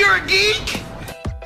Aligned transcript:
you're 0.00 0.16
a 0.16 0.26
geek? 0.26 0.80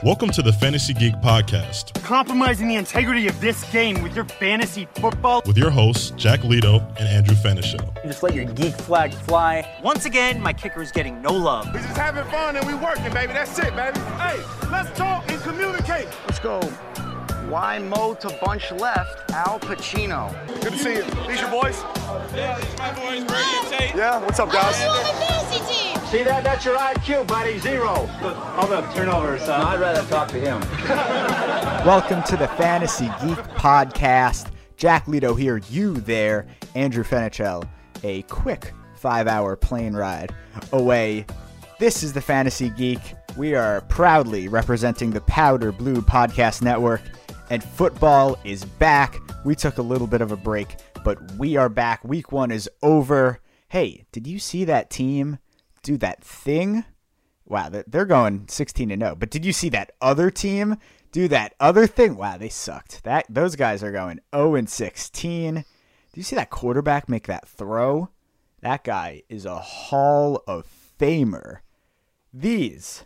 Welcome 0.05 0.31
to 0.31 0.41
the 0.41 0.53
Fantasy 0.53 0.95
Geek 0.95 1.17
Podcast 1.17 1.93
Compromising 2.05 2.69
the 2.69 2.77
integrity 2.77 3.27
of 3.27 3.41
this 3.41 3.69
game 3.73 4.01
with 4.01 4.15
your 4.15 4.27
fantasy 4.27 4.87
football. 4.95 5.43
with 5.45 5.59
your 5.59 5.71
hosts, 5.71 6.13
Jack 6.13 6.45
Lido 6.45 6.79
and 6.97 7.09
Andrew 7.09 7.35
Fenichel. 7.35 7.93
Just 8.05 8.23
let 8.23 8.33
your 8.33 8.45
geek 8.45 8.75
flag 8.75 9.13
fly. 9.13 9.69
Once 9.83 10.05
again, 10.05 10.41
my 10.41 10.53
kicker 10.53 10.81
is 10.81 10.93
getting 10.93 11.21
no 11.21 11.33
love. 11.33 11.67
We're 11.75 11.81
just 11.81 11.97
having 11.97 12.25
fun 12.27 12.55
and 12.55 12.65
we're 12.65 12.81
working, 12.81 13.13
baby. 13.13 13.33
That's 13.33 13.59
it, 13.59 13.75
baby. 13.75 13.99
Hey, 13.99 14.41
let's 14.71 14.97
talk 14.97 15.29
and 15.33 15.43
communicate. 15.43 16.07
Let's 16.29 16.39
go. 16.39 16.61
Why 17.49 17.81
Mo 17.81 18.15
to 18.15 18.39
bunch 18.41 18.71
left? 18.71 19.33
Al 19.33 19.59
Pacino. 19.59 20.33
Good 20.63 20.75
to 20.75 20.79
see 20.79 20.95
you. 20.95 21.03
These 21.27 21.41
your 21.41 21.51
boys? 21.51 21.83
Yeah, 22.33 22.61
these 22.61 22.79
my 22.79 22.93
boys, 22.93 23.25
Brady 23.25 23.59
and 23.59 23.69
Tate. 23.69 23.95
Yeah. 23.97 24.23
What's 24.23 24.39
up, 24.39 24.53
guys? 24.53 24.77
Oh, 24.79 24.91
on 24.91 25.03
the 25.03 25.27
fantasy 25.27 25.75
team. 25.75 25.94
See 26.15 26.23
that? 26.23 26.45
That's 26.45 26.65
your 26.65 26.77
IQ, 26.77 27.27
buddy. 27.27 27.59
Zero. 27.59 27.93
Hold 28.07 28.73
up, 28.73 28.95
turnovers. 28.95 29.49
Uh, 29.49 29.65
I'd 29.67 29.81
rather 29.81 30.09
talk 30.09 30.29
to 30.29 30.39
him. 30.39 30.61
Welcome 31.85 32.23
to 32.29 32.37
the 32.37 32.47
Fantasy 32.57 33.07
Geek 33.07 33.39
Podcast. 33.57 34.53
Jack 34.77 35.09
Lido 35.09 35.35
here, 35.35 35.57
you 35.71 35.95
there, 35.95 36.47
Andrew 36.77 37.03
Fenichel. 37.03 37.69
A 38.05 38.23
quick 38.23 38.73
five 38.95 39.27
hour 39.27 39.57
plane 39.57 39.95
ride 39.95 40.33
away. 40.71 41.27
This 41.81 42.05
is 42.05 42.13
the 42.13 42.21
Fantasy 42.21 42.71
Geek. 42.71 43.01
We 43.37 43.57
are 43.57 43.81
proudly 43.81 44.47
representing 44.47 45.11
the 45.11 45.23
Powder 45.23 45.73
Blue 45.73 46.01
Podcast 46.01 46.63
Network, 46.63 47.03
and 47.51 47.65
football 47.65 48.39
is 48.45 48.65
back. 48.65 49.19
We 49.45 49.57
took 49.57 49.79
a 49.79 49.83
little 49.83 50.07
bit 50.07 50.21
of 50.21 50.31
a 50.31 50.37
break, 50.37 50.77
but 51.05 51.19
we 51.33 51.57
are 51.57 51.69
back. 51.69 52.05
Week 52.05 52.31
one 52.31 52.53
is 52.53 52.71
over. 52.85 53.41
Hey, 53.67 54.05
did 54.13 54.29
you 54.29 54.39
see 54.39 54.65
that 54.67 54.91
team 54.91 55.39
do 55.85 55.97
that 55.99 56.25
thing? 56.25 56.85
Wow, 57.47 57.69
they're- 57.69 58.05
going 58.07 58.49
16 58.49 58.91
and 58.91 59.03
0. 59.03 59.15
But 59.15 59.31
did 59.31 59.45
you 59.45 59.53
see 59.53 59.69
that 59.69 59.93
other 60.01 60.31
team 60.31 60.77
do 61.13 61.29
that 61.29 61.55
other 61.61 61.87
thing? 61.87 62.17
Wow, 62.17 62.39
they 62.39 62.49
sucked. 62.49 63.05
That 63.05 63.27
those 63.29 63.55
guys 63.55 63.85
are 63.85 63.93
going 63.93 64.19
0 64.35 64.57
and 64.57 64.69
16. 64.69 65.55
Did 65.55 65.65
you 66.15 66.23
see 66.23 66.37
that 66.37 66.51
quarterback 66.51 67.09
make 67.09 67.27
that 67.27 67.47
throw? 67.47 68.09
That 68.63 68.83
guy 68.83 69.23
is 69.29 69.45
a 69.45 69.59
Hall 69.59 70.43
of 70.47 70.67
Famer. 70.99 71.59
These 72.33 73.05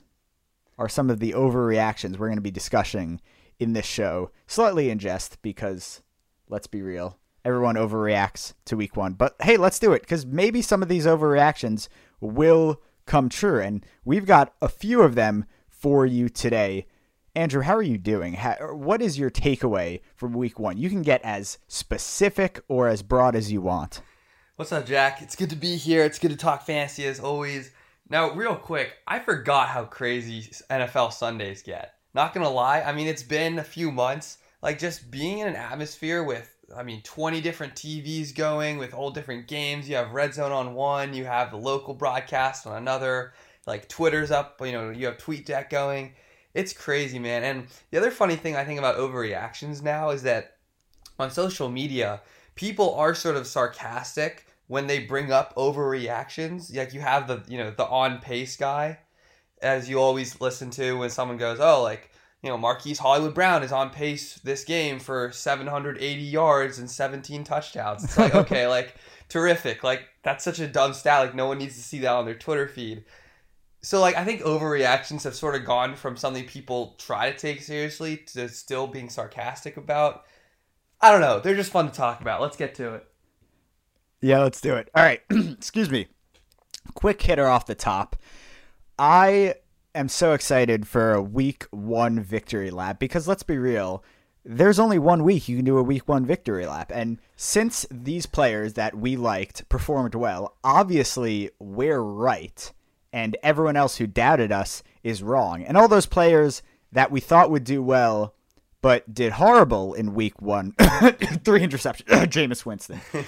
are 0.78 0.88
some 0.88 1.10
of 1.10 1.18
the 1.18 1.32
overreactions 1.32 2.16
we're 2.16 2.28
going 2.28 2.36
to 2.36 2.42
be 2.42 2.50
discussing 2.50 3.20
in 3.58 3.72
this 3.72 3.86
show, 3.86 4.30
slightly 4.46 4.88
in 4.88 5.00
jest 5.00 5.42
because 5.42 6.00
let's 6.48 6.68
be 6.68 6.80
real, 6.80 7.18
everyone 7.44 7.74
overreacts 7.74 8.54
to 8.66 8.76
week 8.76 8.96
1. 8.96 9.14
But 9.14 9.34
hey, 9.40 9.56
let's 9.56 9.80
do 9.80 9.92
it 9.92 10.06
cuz 10.06 10.24
maybe 10.24 10.62
some 10.62 10.80
of 10.82 10.88
these 10.88 11.06
overreactions 11.06 11.88
will 12.20 12.80
come 13.06 13.28
true 13.28 13.60
and 13.60 13.84
we've 14.04 14.26
got 14.26 14.54
a 14.60 14.68
few 14.68 15.02
of 15.02 15.14
them 15.14 15.44
for 15.68 16.04
you 16.06 16.28
today. 16.28 16.86
Andrew, 17.34 17.62
how 17.62 17.76
are 17.76 17.82
you 17.82 17.98
doing? 17.98 18.34
How, 18.34 18.54
what 18.74 19.00
is 19.00 19.18
your 19.18 19.30
takeaway 19.30 20.00
from 20.16 20.32
week 20.32 20.58
1? 20.58 20.76
You 20.76 20.88
can 20.88 21.02
get 21.02 21.22
as 21.22 21.58
specific 21.68 22.60
or 22.68 22.88
as 22.88 23.02
broad 23.02 23.36
as 23.36 23.52
you 23.52 23.60
want. 23.60 24.00
What's 24.56 24.72
up, 24.72 24.86
Jack? 24.86 25.22
It's 25.22 25.36
good 25.36 25.50
to 25.50 25.56
be 25.56 25.76
here. 25.76 26.04
It's 26.04 26.18
good 26.18 26.32
to 26.32 26.36
talk 26.36 26.66
fantasy 26.66 27.06
as 27.06 27.20
always. 27.20 27.70
Now, 28.10 28.32
real 28.32 28.56
quick, 28.56 28.94
I 29.06 29.20
forgot 29.20 29.68
how 29.68 29.84
crazy 29.84 30.50
NFL 30.68 31.12
Sundays 31.12 31.62
get. 31.62 31.94
Not 32.12 32.34
gonna 32.34 32.50
lie, 32.50 32.80
I 32.80 32.92
mean, 32.92 33.06
it's 33.06 33.22
been 33.22 33.60
a 33.60 33.64
few 33.64 33.92
months. 33.92 34.38
Like, 34.60 34.80
just 34.80 35.10
being 35.10 35.38
in 35.38 35.46
an 35.46 35.54
atmosphere 35.54 36.24
with, 36.24 36.52
I 36.76 36.82
mean, 36.82 37.02
20 37.02 37.40
different 37.40 37.74
TVs 37.74 38.34
going 38.34 38.78
with 38.78 38.94
all 38.94 39.10
different 39.10 39.48
games. 39.48 39.88
You 39.88 39.96
have 39.96 40.12
Red 40.12 40.34
Zone 40.34 40.52
on 40.52 40.74
one, 40.74 41.14
you 41.14 41.24
have 41.24 41.50
the 41.50 41.56
local 41.56 41.94
broadcast 41.94 42.66
on 42.66 42.76
another, 42.76 43.32
like, 43.66 43.88
Twitter's 43.88 44.30
up, 44.30 44.60
you 44.64 44.72
know, 44.72 44.90
you 44.90 45.06
have 45.06 45.18
TweetDeck 45.18 45.70
going. 45.70 46.12
It's 46.54 46.72
crazy, 46.72 47.18
man. 47.18 47.42
And 47.42 47.66
the 47.90 47.98
other 47.98 48.10
funny 48.10 48.36
thing 48.36 48.56
I 48.56 48.64
think 48.64 48.78
about 48.78 48.96
overreactions 48.96 49.82
now 49.82 50.10
is 50.10 50.22
that 50.24 50.56
on 51.18 51.30
social 51.30 51.68
media, 51.68 52.20
people 52.54 52.94
are 52.94 53.14
sort 53.14 53.36
of 53.36 53.46
sarcastic 53.46 54.46
when 54.66 54.86
they 54.86 55.00
bring 55.00 55.32
up 55.32 55.54
overreactions. 55.56 56.74
Like 56.74 56.94
you 56.94 57.00
have 57.00 57.26
the 57.26 57.42
you 57.48 57.58
know 57.58 57.70
the 57.70 57.86
on 57.86 58.18
pace 58.20 58.56
guy, 58.56 58.98
as 59.60 59.88
you 59.88 59.98
always 59.98 60.40
listen 60.40 60.70
to 60.70 60.98
when 60.98 61.10
someone 61.10 61.36
goes, 61.36 61.58
oh 61.60 61.82
like 61.82 62.10
you 62.42 62.48
know 62.48 62.56
Marquise 62.56 62.98
Hollywood 62.98 63.34
Brown 63.34 63.62
is 63.62 63.72
on 63.72 63.90
pace 63.90 64.34
this 64.44 64.64
game 64.64 64.98
for 64.98 65.32
780 65.32 66.22
yards 66.22 66.78
and 66.78 66.90
17 66.90 67.44
touchdowns. 67.44 68.04
It's 68.04 68.18
like 68.18 68.34
okay, 68.34 68.66
like 68.68 68.94
terrific. 69.28 69.82
Like 69.82 70.08
that's 70.22 70.44
such 70.44 70.60
a 70.60 70.68
dumb 70.68 70.92
stat. 70.92 71.20
Like 71.20 71.34
no 71.34 71.46
one 71.46 71.58
needs 71.58 71.76
to 71.76 71.82
see 71.82 71.98
that 72.00 72.12
on 72.12 72.24
their 72.24 72.34
Twitter 72.34 72.68
feed. 72.68 73.04
So 73.82 74.00
like 74.00 74.16
I 74.16 74.24
think 74.24 74.42
overreactions 74.42 75.24
have 75.24 75.34
sort 75.34 75.56
of 75.56 75.64
gone 75.64 75.96
from 75.96 76.16
something 76.16 76.44
people 76.44 76.94
try 76.98 77.30
to 77.30 77.36
take 77.36 77.62
seriously 77.62 78.18
to 78.32 78.48
still 78.48 78.86
being 78.86 79.08
sarcastic 79.08 79.76
about. 79.76 80.24
I 81.00 81.12
don't 81.12 81.20
know. 81.20 81.38
They're 81.40 81.54
just 81.54 81.70
fun 81.70 81.86
to 81.86 81.94
talk 81.94 82.20
about. 82.20 82.40
Let's 82.40 82.56
get 82.56 82.74
to 82.76 82.94
it. 82.94 83.06
Yeah, 84.20 84.40
let's 84.40 84.60
do 84.60 84.74
it. 84.74 84.90
All 84.94 85.02
right. 85.04 85.22
Excuse 85.30 85.90
me. 85.90 86.08
Quick 86.94 87.22
hitter 87.22 87.46
off 87.46 87.66
the 87.66 87.76
top. 87.76 88.16
I 88.98 89.54
am 89.98 90.08
so 90.08 90.32
excited 90.32 90.86
for 90.86 91.12
a 91.12 91.22
week 91.22 91.66
one 91.70 92.20
victory 92.20 92.70
lap 92.70 92.98
because 92.98 93.28
let's 93.28 93.42
be 93.42 93.58
real, 93.58 94.04
there's 94.44 94.78
only 94.78 94.98
one 94.98 95.24
week 95.24 95.48
you 95.48 95.56
can 95.56 95.64
do 95.64 95.76
a 95.76 95.82
week 95.82 96.08
one 96.08 96.24
victory 96.24 96.66
lap. 96.66 96.92
And 96.94 97.18
since 97.36 97.86
these 97.90 98.26
players 98.26 98.74
that 98.74 98.96
we 98.96 99.16
liked 99.16 99.68
performed 99.68 100.14
well, 100.14 100.56
obviously 100.62 101.50
we're 101.58 102.00
right. 102.00 102.72
And 103.12 103.36
everyone 103.42 103.76
else 103.76 103.96
who 103.96 104.06
doubted 104.06 104.52
us 104.52 104.82
is 105.02 105.22
wrong. 105.22 105.62
And 105.62 105.76
all 105.76 105.88
those 105.88 106.06
players 106.06 106.62
that 106.92 107.10
we 107.10 107.20
thought 107.20 107.50
would 107.50 107.64
do 107.64 107.82
well 107.82 108.34
but 108.80 109.12
did 109.12 109.32
horrible 109.32 109.92
in 109.94 110.14
week 110.14 110.40
one, 110.40 110.72
three 110.78 111.60
interceptions, 111.60 112.06
Jameis 112.30 112.64
Winston 112.64 113.00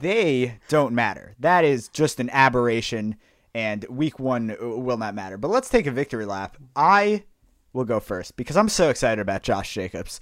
they 0.00 0.58
don't 0.68 0.94
matter. 0.94 1.34
That 1.38 1.64
is 1.64 1.88
just 1.88 2.20
an 2.20 2.30
aberration, 2.30 3.16
and 3.54 3.84
week 3.88 4.18
one 4.18 4.56
will 4.60 4.98
not 4.98 5.14
matter. 5.14 5.38
But 5.38 5.50
let's 5.50 5.68
take 5.68 5.86
a 5.86 5.90
victory 5.90 6.24
lap. 6.24 6.56
I 6.74 7.24
will 7.72 7.84
go 7.84 8.00
first 8.00 8.36
because 8.36 8.56
I'm 8.56 8.68
so 8.68 8.90
excited 8.90 9.20
about 9.20 9.42
Josh 9.42 9.72
Jacobs. 9.72 10.20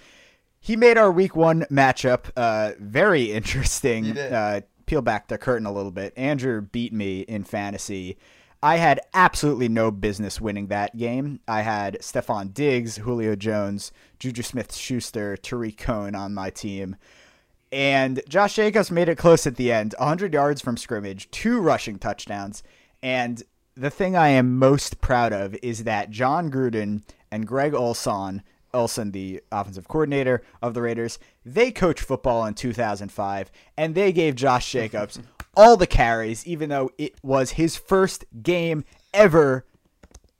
He 0.60 0.76
made 0.76 0.96
our 0.96 1.10
week 1.10 1.34
one 1.34 1.66
matchup 1.70 2.30
uh, 2.36 2.72
very 2.78 3.32
interesting. 3.32 4.16
Uh, 4.16 4.60
peel 4.86 5.02
back 5.02 5.28
the 5.28 5.38
curtain 5.38 5.66
a 5.66 5.72
little 5.72 5.90
bit. 5.90 6.12
Andrew 6.16 6.60
beat 6.60 6.92
me 6.92 7.20
in 7.20 7.44
fantasy. 7.44 8.18
I 8.64 8.76
had 8.76 9.00
absolutely 9.12 9.68
no 9.68 9.90
business 9.90 10.40
winning 10.40 10.68
that 10.68 10.96
game. 10.96 11.40
I 11.48 11.62
had 11.62 11.98
Stefon 12.00 12.54
Diggs, 12.54 12.98
Julio 12.98 13.34
Jones, 13.34 13.90
Juju 14.20 14.42
Smith 14.42 14.72
Schuster, 14.72 15.36
Tarik 15.36 15.78
Cohen 15.78 16.14
on 16.14 16.32
my 16.32 16.50
team. 16.50 16.94
And 17.72 18.22
Josh 18.28 18.54
Jacobs 18.54 18.90
made 18.90 19.08
it 19.08 19.18
close 19.18 19.46
at 19.46 19.56
the 19.56 19.72
end 19.72 19.94
100 19.98 20.32
yards 20.32 20.60
from 20.60 20.76
scrimmage, 20.76 21.28
two 21.30 21.58
rushing 21.58 21.98
touchdowns. 21.98 22.62
And 23.02 23.42
the 23.74 23.90
thing 23.90 24.16
I 24.16 24.28
am 24.28 24.58
most 24.58 25.00
proud 25.00 25.32
of 25.32 25.56
is 25.62 25.84
that 25.84 26.10
Jon 26.10 26.50
Gruden 26.50 27.02
and 27.30 27.46
Greg 27.46 27.74
Olson, 27.74 28.42
Olson, 28.74 29.10
the 29.12 29.42
offensive 29.50 29.88
coordinator 29.88 30.42
of 30.60 30.74
the 30.74 30.82
Raiders, 30.82 31.18
they 31.44 31.70
coached 31.70 32.04
football 32.04 32.44
in 32.46 32.54
2005, 32.54 33.50
and 33.76 33.94
they 33.94 34.12
gave 34.12 34.34
Josh 34.34 34.70
Jacobs 34.70 35.18
all 35.56 35.76
the 35.76 35.86
carries, 35.86 36.46
even 36.46 36.68
though 36.68 36.90
it 36.98 37.14
was 37.22 37.52
his 37.52 37.76
first 37.76 38.24
game 38.42 38.84
ever 39.12 39.66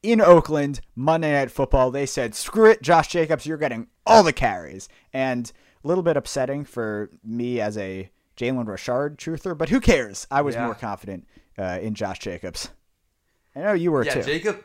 in 0.02 0.20
Oakland, 0.20 0.80
Monday 0.96 1.32
Night 1.32 1.50
Football. 1.50 1.90
They 1.90 2.06
said, 2.06 2.34
screw 2.34 2.70
it, 2.70 2.82
Josh 2.82 3.08
Jacobs, 3.08 3.46
you're 3.46 3.58
getting 3.58 3.86
all 4.06 4.22
the 4.22 4.32
carries. 4.32 4.88
And 5.12 5.50
a 5.84 5.88
little 5.88 6.02
bit 6.02 6.16
upsetting 6.16 6.64
for 6.64 7.10
me 7.24 7.60
as 7.60 7.76
a 7.78 8.10
Jalen 8.36 8.66
Richard 8.66 9.18
truther, 9.18 9.56
but 9.56 9.68
who 9.68 9.80
cares? 9.80 10.26
I 10.30 10.42
was 10.42 10.54
Yeah. 10.54 10.64
more 10.64 10.74
confident 10.74 11.26
uh, 11.58 11.78
in 11.80 11.94
Josh 11.94 12.18
Jacobs. 12.18 12.70
I 13.54 13.60
know 13.60 13.72
you 13.72 13.92
were 13.92 14.04
Yeah, 14.04 14.14
too. 14.14 14.22
Jacob. 14.22 14.64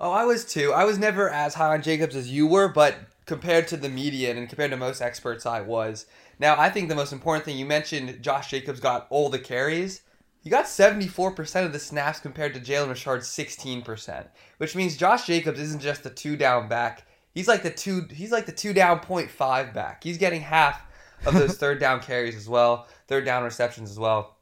Oh, 0.00 0.10
I 0.10 0.24
was 0.24 0.44
too. 0.44 0.72
I 0.72 0.84
was 0.84 0.98
never 0.98 1.28
as 1.28 1.54
high 1.54 1.74
on 1.74 1.82
Jacobs 1.82 2.16
as 2.16 2.30
you 2.30 2.46
were, 2.46 2.68
but 2.68 2.96
compared 3.26 3.68
to 3.68 3.76
the 3.76 3.88
median 3.88 4.38
and 4.38 4.48
compared 4.48 4.70
to 4.70 4.76
most 4.76 5.00
experts, 5.02 5.44
I 5.44 5.60
was. 5.60 6.06
Now, 6.38 6.58
I 6.58 6.70
think 6.70 6.88
the 6.88 6.94
most 6.94 7.12
important 7.12 7.44
thing 7.44 7.58
you 7.58 7.66
mentioned, 7.66 8.22
Josh 8.22 8.50
Jacobs 8.50 8.80
got 8.80 9.06
all 9.10 9.28
the 9.28 9.38
carries. 9.38 10.02
He 10.40 10.50
got 10.50 10.66
74% 10.66 11.66
of 11.66 11.72
the 11.72 11.78
snaps 11.78 12.20
compared 12.20 12.54
to 12.54 12.60
Jalen 12.60 12.88
Richard's 12.88 13.28
16%, 13.28 14.28
which 14.58 14.76
means 14.76 14.96
Josh 14.96 15.26
Jacobs 15.26 15.60
isn't 15.60 15.82
just 15.82 16.04
the 16.04 16.10
two 16.10 16.36
down 16.36 16.68
back. 16.68 17.06
He's 17.34 17.48
like 17.48 17.62
the 17.62 17.70
two 17.70 18.06
he's 18.10 18.32
like 18.32 18.46
the 18.46 18.52
two 18.52 18.72
down 18.72 19.00
point 19.00 19.30
five 19.30 19.74
back. 19.74 20.02
He's 20.02 20.18
getting 20.18 20.40
half 20.40 20.82
of 21.26 21.34
those 21.34 21.56
third 21.58 21.78
down 21.78 22.00
carries 22.00 22.34
as 22.34 22.48
well, 22.48 22.88
third 23.06 23.24
down 23.24 23.44
receptions 23.44 23.90
as 23.90 23.98
well. 23.98 24.37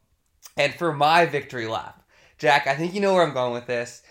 And 0.55 0.73
for 0.73 0.93
my 0.93 1.25
victory 1.25 1.67
lap, 1.67 2.03
Jack, 2.37 2.67
I 2.67 2.75
think 2.75 2.93
you 2.93 3.01
know 3.01 3.13
where 3.13 3.23
I'm 3.23 3.33
going 3.33 3.53
with 3.53 3.67
this. 3.67 4.03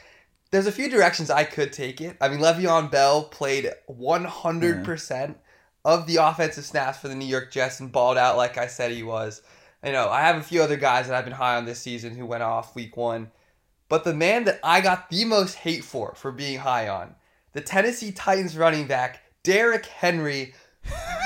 There's 0.51 0.67
a 0.67 0.73
few 0.73 0.89
directions 0.89 1.31
I 1.31 1.45
could 1.45 1.73
take 1.73 2.01
it. 2.01 2.17
I 2.21 2.29
mean, 2.29 2.39
Le'Veon 2.39 2.91
Bell 2.91 3.25
played 3.25 3.71
100% 3.91 5.35
of 5.85 6.07
the 6.07 6.17
offensive 6.17 6.65
snaps 6.65 6.99
for 6.99 7.09
the 7.09 7.15
New 7.15 7.27
York 7.27 7.53
Jets 7.53 7.81
and 7.81 7.93
balled 7.93 8.17
out 8.17 8.37
like 8.37 8.59
I 8.59 8.67
said 8.67 8.91
he 8.91 9.03
was. 9.03 9.43
You 9.85 9.93
know, 9.93 10.09
I 10.09 10.23
have 10.23 10.37
a 10.37 10.43
few 10.43 10.63
other 10.63 10.77
guys 10.77 11.07
that 11.07 11.17
I've 11.17 11.25
been 11.25 11.35
high 11.35 11.57
on 11.57 11.65
this 11.65 11.79
season 11.81 12.17
who 12.17 12.27
went 12.27 12.43
off 12.43 12.75
week 12.75 12.97
one. 12.97 13.31
But 13.89 14.03
the 14.03 14.15
man 14.15 14.45
that 14.45 14.59
I 14.65 14.81
got 14.81 15.11
the 15.11 15.25
most 15.25 15.55
hate 15.55 15.85
for 15.85 16.15
for 16.17 16.33
being 16.33 16.59
high 16.59 16.89
on, 16.89 17.15
the 17.53 17.61
Tennessee 17.61 18.11
Titans 18.11 18.57
running 18.57 18.87
back 18.87 19.23
Derrick 19.45 19.87
Henry. 19.87 20.55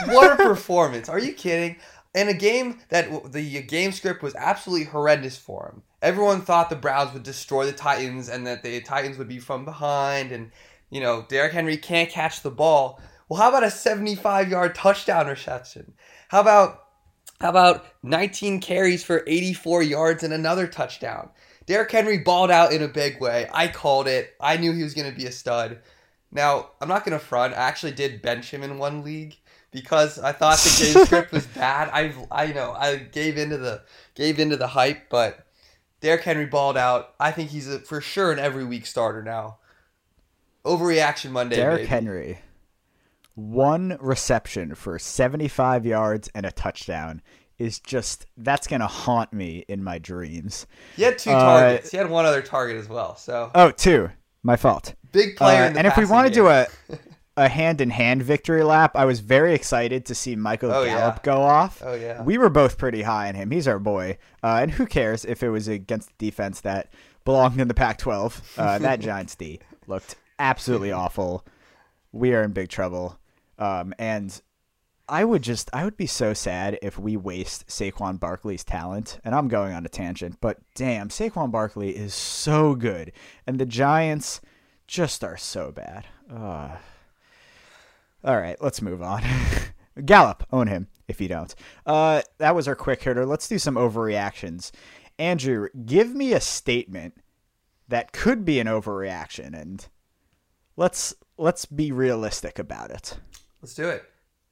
What 0.06 0.32
a 0.32 0.36
performance! 0.44 1.08
Are 1.08 1.18
you 1.18 1.32
kidding? 1.32 1.76
In 2.12 2.28
a 2.28 2.34
game 2.34 2.80
that 2.88 3.32
the 3.32 3.62
game 3.62 3.92
script 3.92 4.22
was 4.22 4.34
absolutely 4.34 4.86
horrendous 4.86 5.38
for 5.38 5.72
him. 5.72 5.82
Everyone 6.02 6.40
thought 6.40 6.70
the 6.70 6.76
Browns 6.76 7.12
would 7.12 7.22
destroy 7.22 7.66
the 7.66 7.72
Titans 7.72 8.28
and 8.28 8.46
that 8.46 8.62
the 8.62 8.80
Titans 8.80 9.16
would 9.16 9.28
be 9.28 9.38
from 9.38 9.64
behind 9.64 10.32
and 10.32 10.50
you 10.90 11.00
know, 11.00 11.24
Derrick 11.28 11.52
Henry 11.52 11.76
can't 11.76 12.10
catch 12.10 12.42
the 12.42 12.50
ball. 12.50 13.00
Well, 13.28 13.40
how 13.40 13.50
about 13.50 13.62
a 13.62 13.70
75 13.70 14.50
yard 14.50 14.74
touchdown 14.74 15.28
reception? 15.28 15.94
How 16.28 16.40
about 16.40 16.84
how 17.40 17.48
about 17.48 17.86
19 18.02 18.60
carries 18.60 19.02
for 19.02 19.24
84 19.26 19.82
yards 19.82 20.22
and 20.22 20.32
another 20.32 20.66
touchdown? 20.66 21.30
Derrick 21.64 21.90
Henry 21.90 22.18
balled 22.18 22.50
out 22.50 22.72
in 22.72 22.82
a 22.82 22.88
big 22.88 23.20
way. 23.20 23.48
I 23.52 23.68
called 23.68 24.08
it. 24.08 24.34
I 24.40 24.56
knew 24.56 24.72
he 24.72 24.82
was 24.82 24.94
going 24.94 25.10
to 25.10 25.16
be 25.16 25.26
a 25.26 25.32
stud. 25.32 25.78
Now, 26.32 26.70
I'm 26.80 26.88
not 26.88 27.04
going 27.04 27.18
to 27.18 27.24
front. 27.24 27.54
I 27.54 27.58
actually 27.58 27.92
did 27.92 28.20
bench 28.20 28.50
him 28.50 28.62
in 28.62 28.78
one 28.78 29.02
league 29.02 29.36
because 29.70 30.18
I 30.18 30.32
thought 30.32 30.58
the 30.58 30.92
game 30.94 31.04
script 31.06 31.32
was 31.32 31.46
bad. 31.46 31.88
I 31.92 32.12
I 32.30 32.52
know 32.52 32.72
I 32.72 32.96
gave 32.96 33.38
into 33.38 33.56
the 33.58 33.82
gave 34.14 34.38
into 34.38 34.56
the 34.56 34.66
hype, 34.68 35.08
but 35.10 35.46
Derrick 36.00 36.22
Henry 36.22 36.46
balled 36.46 36.76
out. 36.76 37.14
I 37.20 37.30
think 37.32 37.50
he's 37.50 37.68
a, 37.68 37.78
for 37.80 38.00
sure 38.00 38.32
an 38.32 38.38
every 38.38 38.64
week 38.64 38.86
starter 38.86 39.22
now. 39.22 39.58
Overreaction 40.64 41.30
Monday. 41.30 41.56
Derrick. 41.56 41.86
Henry, 41.88 42.38
one 43.34 43.96
reception 44.00 44.74
for 44.74 44.98
75 44.98 45.86
yards 45.86 46.28
and 46.34 46.44
a 46.44 46.50
touchdown 46.52 47.22
is 47.58 47.78
just 47.80 48.26
that's 48.36 48.66
gonna 48.66 48.86
haunt 48.86 49.32
me 49.32 49.64
in 49.68 49.82
my 49.84 49.98
dreams. 49.98 50.66
He 50.96 51.02
had 51.02 51.18
two 51.18 51.30
Uh, 51.30 51.40
targets. 51.60 51.90
he 51.90 51.96
had 51.96 52.08
one 52.10 52.24
other 52.26 52.42
target 52.42 52.76
as 52.76 52.88
well. 52.88 53.16
So 53.16 53.50
Oh, 53.54 53.70
two. 53.70 54.10
My 54.42 54.56
fault. 54.56 54.94
big 55.12 55.36
player. 55.36 55.64
Uh, 55.64 55.66
in 55.66 55.72
the 55.74 55.78
and 55.80 55.86
if 55.86 55.96
we 55.98 56.06
want 56.06 56.26
to 56.28 56.32
do 56.32 56.46
a 56.48 56.66
a 57.40 57.48
hand 57.48 57.80
in 57.80 57.90
hand 57.90 58.22
victory 58.22 58.62
lap, 58.62 58.92
I 58.94 59.04
was 59.06 59.20
very 59.20 59.54
excited 59.54 60.04
to 60.06 60.14
see 60.14 60.36
Michael 60.36 60.70
Oh, 60.72 60.84
Gallup 60.84 61.16
yeah. 61.16 61.22
go 61.22 61.42
off. 61.42 61.82
Oh, 61.84 61.94
yeah. 61.94 62.22
We 62.22 62.36
were 62.38 62.50
both 62.50 62.76
pretty 62.78 63.02
high 63.02 63.28
on 63.28 63.34
him. 63.34 63.50
He's 63.50 63.66
our 63.66 63.78
boy. 63.78 64.18
Uh, 64.42 64.58
and 64.62 64.70
who 64.72 64.86
cares 64.86 65.24
if 65.24 65.42
it 65.42 65.48
was 65.48 65.66
against 65.68 66.10
the 66.18 66.26
defense 66.26 66.60
that 66.60 66.92
belonged 67.24 67.60
in 67.60 67.68
the 67.68 67.74
Pac-12? 67.74 68.58
Uh, 68.58 68.78
that 68.80 69.00
Giants 69.00 69.34
D 69.36 69.60
looked 69.86 70.16
absolutely 70.38 70.92
awful. 70.92 71.46
We 72.12 72.34
are 72.34 72.42
in 72.42 72.52
big 72.52 72.68
trouble. 72.68 73.18
Um, 73.58 73.94
and 73.98 74.40
I 75.08 75.24
would 75.24 75.42
just 75.42 75.70
I 75.72 75.84
would 75.84 75.96
be 75.96 76.06
so 76.06 76.34
sad 76.34 76.78
if 76.82 76.98
we 76.98 77.16
waste 77.16 77.66
Saquon 77.68 78.20
Barkley's 78.20 78.64
talent. 78.64 79.18
And 79.24 79.34
I'm 79.34 79.48
going 79.48 79.72
on 79.72 79.84
a 79.86 79.88
tangent, 79.88 80.38
but 80.40 80.58
damn, 80.74 81.08
Saquon 81.08 81.50
Barkley 81.50 81.96
is 81.96 82.14
so 82.14 82.74
good. 82.74 83.12
And 83.46 83.58
the 83.58 83.66
Giants 83.66 84.40
just 84.86 85.24
are 85.24 85.36
so 85.36 85.72
bad. 85.72 86.06
Uh, 86.32 86.76
all 88.24 88.38
right, 88.38 88.60
let's 88.60 88.82
move 88.82 89.02
on. 89.02 89.22
Gallup, 90.04 90.46
own 90.52 90.66
him 90.66 90.88
if 91.08 91.20
you 91.20 91.28
don't. 91.28 91.54
Uh, 91.86 92.22
that 92.38 92.54
was 92.54 92.68
our 92.68 92.76
quick 92.76 93.02
hitter. 93.02 93.26
Let's 93.26 93.48
do 93.48 93.58
some 93.58 93.74
overreactions. 93.74 94.70
Andrew, 95.18 95.68
give 95.84 96.14
me 96.14 96.32
a 96.32 96.40
statement 96.40 97.14
that 97.88 98.12
could 98.12 98.44
be 98.44 98.60
an 98.60 98.66
overreaction, 98.66 99.60
and 99.60 99.86
let's 100.76 101.14
let's 101.36 101.66
be 101.66 101.92
realistic 101.92 102.58
about 102.58 102.90
it. 102.90 103.18
Let's 103.60 103.74
do 103.74 103.88
it. 103.88 104.04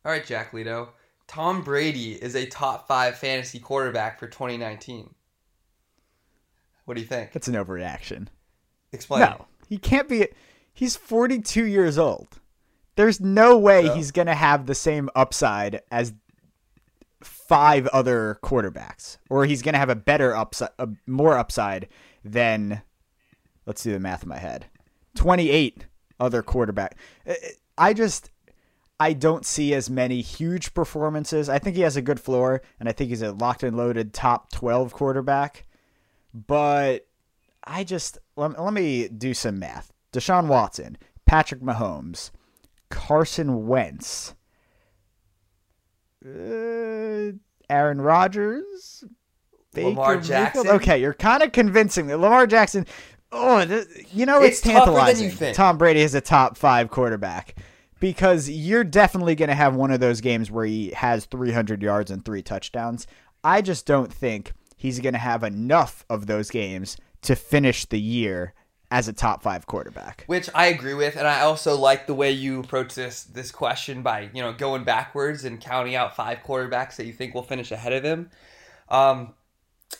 All 0.04 0.12
right, 0.12 0.26
Jack 0.26 0.52
Lido. 0.52 0.90
Tom 1.26 1.62
Brady 1.62 2.12
is 2.12 2.34
a 2.34 2.46
top 2.46 2.88
five 2.88 3.16
fantasy 3.16 3.58
quarterback 3.58 4.18
for 4.18 4.26
2019. 4.26 5.14
What 6.84 6.94
do 6.94 7.00
you 7.00 7.06
think? 7.06 7.30
It's 7.34 7.48
an 7.48 7.54
overreaction. 7.54 8.28
Explain. 8.92 9.20
No, 9.20 9.46
he 9.68 9.78
can't 9.78 10.08
be. 10.08 10.28
He's 10.72 10.96
42 10.96 11.64
years 11.64 11.98
old. 11.98 12.40
There's 12.98 13.20
no 13.20 13.56
way 13.56 13.84
No. 13.84 13.94
he's 13.94 14.10
gonna 14.10 14.34
have 14.34 14.66
the 14.66 14.74
same 14.74 15.08
upside 15.14 15.82
as 15.92 16.12
five 17.22 17.86
other 17.88 18.38
quarterbacks, 18.42 19.18
or 19.30 19.44
he's 19.46 19.62
gonna 19.62 19.78
have 19.78 19.88
a 19.88 19.94
better 19.94 20.34
upside, 20.34 20.70
a 20.80 20.88
more 21.06 21.38
upside 21.38 21.88
than. 22.24 22.82
Let's 23.66 23.84
do 23.84 23.92
the 23.92 24.00
math 24.00 24.24
in 24.24 24.28
my 24.28 24.38
head. 24.38 24.66
28 25.14 25.86
other 26.18 26.42
quarterback. 26.42 26.96
I- 27.26 27.36
I 27.78 27.92
just. 27.94 28.30
I 29.00 29.12
don't 29.12 29.46
see 29.46 29.74
as 29.74 29.88
many 29.88 30.20
huge 30.22 30.74
performances. 30.74 31.48
I 31.48 31.60
think 31.60 31.76
he 31.76 31.82
has 31.82 31.94
a 31.96 32.02
good 32.02 32.18
floor, 32.18 32.62
and 32.80 32.88
I 32.88 32.92
think 32.92 33.10
he's 33.10 33.22
a 33.22 33.30
locked 33.30 33.62
and 33.62 33.76
loaded 33.76 34.12
top 34.12 34.50
12 34.50 34.92
quarterback. 34.92 35.66
But 36.34 37.06
I 37.62 37.84
just 37.84 38.18
let, 38.34 38.60
let 38.60 38.72
me 38.72 39.06
do 39.06 39.34
some 39.34 39.60
math. 39.60 39.92
Deshaun 40.12 40.48
Watson, 40.48 40.98
Patrick 41.26 41.60
Mahomes, 41.60 42.32
Carson 42.90 43.66
Wentz, 43.66 44.34
uh, 46.24 47.32
Aaron 47.70 48.00
Rodgers, 48.00 49.04
Baker 49.74 49.88
Lamar 49.90 50.14
Mayfield? 50.16 50.24
Jackson? 50.26 50.68
Okay, 50.68 50.98
you're 51.00 51.14
kind 51.14 51.42
of 51.42 51.52
convincing 51.52 52.06
me. 52.06 52.14
Lamar 52.14 52.46
Jackson. 52.46 52.86
Oh, 53.30 53.64
th- 53.64 53.86
you 54.12 54.24
know 54.26 54.38
it's, 54.42 54.58
It's 54.58 54.60
tantalizing. 54.62 55.26
you 55.26 55.30
think. 55.30 55.56
Tom 55.56 55.76
Brady 55.78 56.00
is 56.00 56.14
a 56.14 56.20
top 56.20 56.56
five 56.56 56.90
quarterback 56.90 57.54
because 58.00 58.48
you're 58.48 58.84
definitely 58.84 59.34
going 59.34 59.50
to 59.50 59.54
have 59.54 59.74
one 59.76 59.90
of 59.90 60.00
those 60.00 60.20
games 60.20 60.50
where 60.50 60.64
he 60.64 60.90
has 60.92 61.26
300 61.26 61.82
yards 61.82 62.10
and 62.10 62.24
three 62.24 62.42
touchdowns. 62.42 63.06
I 63.44 63.60
just 63.60 63.84
don't 63.86 64.12
think 64.12 64.52
he's 64.76 65.00
going 65.00 65.12
to 65.12 65.18
have 65.18 65.42
enough 65.44 66.06
of 66.08 66.26
those 66.26 66.48
games 66.50 66.96
to 67.22 67.36
finish 67.36 67.84
the 67.84 68.00
year 68.00 68.54
as 68.90 69.08
a 69.08 69.12
top 69.12 69.42
five 69.42 69.66
quarterback. 69.66 70.24
Which 70.26 70.48
I 70.54 70.66
agree 70.66 70.94
with, 70.94 71.16
and 71.16 71.26
I 71.26 71.40
also 71.40 71.76
like 71.76 72.06
the 72.06 72.14
way 72.14 72.30
you 72.30 72.60
approach 72.60 72.94
this 72.94 73.24
this 73.24 73.50
question 73.50 74.02
by 74.02 74.30
you 74.32 74.42
know 74.42 74.52
going 74.52 74.84
backwards 74.84 75.44
and 75.44 75.60
counting 75.60 75.94
out 75.94 76.16
five 76.16 76.38
quarterbacks 76.38 76.96
that 76.96 77.06
you 77.06 77.12
think 77.12 77.34
will 77.34 77.42
finish 77.42 77.70
ahead 77.70 77.92
of 77.92 78.02
him. 78.02 78.30
Um, 78.88 79.34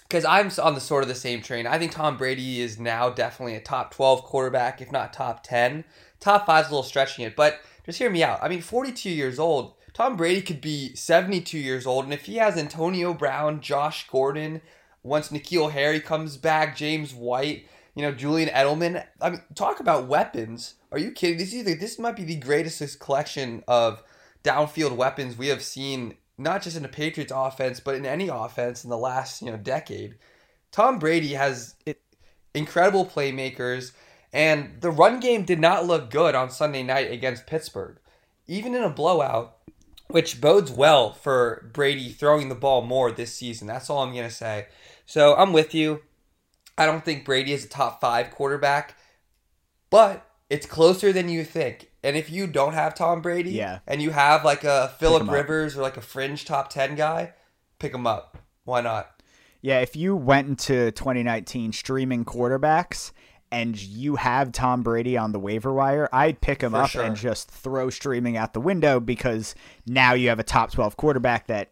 because 0.08 0.24
I'm 0.24 0.50
on 0.62 0.74
the 0.74 0.80
sort 0.80 1.02
of 1.02 1.08
the 1.08 1.14
same 1.14 1.42
train. 1.42 1.66
I 1.66 1.78
think 1.78 1.92
Tom 1.92 2.16
Brady 2.16 2.60
is 2.60 2.78
now 2.78 3.10
definitely 3.10 3.54
a 3.54 3.60
top 3.60 3.92
12 3.94 4.22
quarterback, 4.22 4.80
if 4.80 4.92
not 4.92 5.12
top 5.12 5.42
10. 5.42 5.84
Top 6.20 6.46
five's 6.46 6.68
a 6.68 6.70
little 6.70 6.82
stretching 6.82 7.24
it, 7.24 7.36
but 7.36 7.60
just 7.84 7.98
hear 7.98 8.10
me 8.10 8.22
out. 8.22 8.38
I 8.42 8.48
mean, 8.48 8.60
42 8.60 9.08
years 9.08 9.38
old. 9.38 9.74
Tom 9.94 10.16
Brady 10.16 10.42
could 10.42 10.60
be 10.60 10.94
72 10.94 11.58
years 11.58 11.86
old, 11.86 12.04
and 12.04 12.12
if 12.12 12.26
he 12.26 12.36
has 12.36 12.56
Antonio 12.56 13.12
Brown, 13.14 13.60
Josh 13.60 14.06
Gordon, 14.08 14.60
once 15.02 15.30
N'Keal 15.30 15.72
Harry 15.72 16.00
comes 16.00 16.36
back, 16.36 16.76
James 16.76 17.14
White, 17.14 17.66
you 17.98 18.04
know, 18.04 18.12
Julian 18.12 18.48
Edelman. 18.50 19.04
I 19.20 19.30
mean, 19.30 19.42
talk 19.56 19.80
about 19.80 20.06
weapons. 20.06 20.74
Are 20.92 21.00
you 21.00 21.10
kidding? 21.10 21.36
This 21.36 21.48
is 21.48 21.54
either, 21.56 21.74
this 21.74 21.98
might 21.98 22.14
be 22.14 22.22
the 22.22 22.36
greatest 22.36 23.00
collection 23.00 23.64
of 23.66 24.04
downfield 24.44 24.94
weapons 24.94 25.36
we 25.36 25.48
have 25.48 25.62
seen, 25.62 26.14
not 26.38 26.62
just 26.62 26.76
in 26.76 26.84
the 26.84 26.88
Patriots 26.88 27.32
offense, 27.34 27.80
but 27.80 27.96
in 27.96 28.06
any 28.06 28.28
offense 28.28 28.84
in 28.84 28.90
the 28.90 28.96
last, 28.96 29.42
you 29.42 29.50
know, 29.50 29.56
decade. 29.56 30.14
Tom 30.70 31.00
Brady 31.00 31.32
has 31.32 31.74
incredible 32.54 33.04
playmakers, 33.04 33.90
and 34.32 34.80
the 34.80 34.92
run 34.92 35.18
game 35.18 35.44
did 35.44 35.58
not 35.58 35.84
look 35.84 36.08
good 36.08 36.36
on 36.36 36.50
Sunday 36.50 36.84
night 36.84 37.10
against 37.10 37.48
Pittsburgh. 37.48 37.98
Even 38.46 38.76
in 38.76 38.84
a 38.84 38.90
blowout, 38.90 39.56
which 40.06 40.40
bodes 40.40 40.70
well 40.70 41.14
for 41.14 41.68
Brady 41.72 42.10
throwing 42.10 42.48
the 42.48 42.54
ball 42.54 42.80
more 42.80 43.10
this 43.10 43.34
season. 43.34 43.66
That's 43.66 43.90
all 43.90 44.04
I'm 44.04 44.12
going 44.12 44.28
to 44.28 44.32
say. 44.32 44.68
So 45.04 45.34
I'm 45.34 45.52
with 45.52 45.74
you. 45.74 46.02
I 46.78 46.86
don't 46.86 47.04
think 47.04 47.24
Brady 47.24 47.52
is 47.52 47.64
a 47.64 47.68
top 47.68 48.00
five 48.00 48.30
quarterback, 48.30 48.94
but 49.90 50.24
it's 50.48 50.66
closer 50.66 51.12
than 51.12 51.28
you 51.28 51.44
think. 51.44 51.90
And 52.02 52.16
if 52.16 52.30
you 52.30 52.46
don't 52.46 52.74
have 52.74 52.94
Tom 52.94 53.20
Brady, 53.20 53.50
Yeah. 53.50 53.80
and 53.86 54.00
you 54.00 54.10
have 54.10 54.44
like 54.44 54.64
a 54.64 54.94
Philip 54.98 55.22
him 55.22 55.28
up. 55.30 55.34
Rivers 55.34 55.76
or 55.76 55.82
like 55.82 55.96
a 55.96 56.00
fringe 56.02 56.44
top 56.44 56.70
ten 56.70 56.94
guy, 56.94 57.32
pick 57.78 57.92
him 57.94 58.06
up. 58.06 58.38
Why 58.64 58.80
not? 58.80 59.10
Yeah, 59.60 59.80
if 59.80 59.96
you 59.96 60.14
went 60.14 60.48
into 60.48 60.92
2019 60.92 61.72
streaming 61.72 62.24
quarterbacks 62.24 63.10
and 63.50 63.80
you 63.80 64.14
have 64.16 64.52
Tom 64.52 64.82
Brady 64.82 65.16
on 65.16 65.32
the 65.32 65.40
waiver 65.40 65.72
wire, 65.72 66.08
I'd 66.12 66.40
pick 66.40 66.62
him 66.62 66.72
For 66.72 66.82
up 66.82 66.90
sure. 66.90 67.02
and 67.02 67.16
just 67.16 67.50
throw 67.50 67.90
streaming 67.90 68.36
out 68.36 68.52
the 68.52 68.60
window 68.60 69.00
because 69.00 69.54
now 69.86 70.12
you 70.12 70.28
have 70.28 70.38
a 70.38 70.44
top 70.44 70.70
12 70.70 70.96
quarterback 70.96 71.48
that 71.48 71.70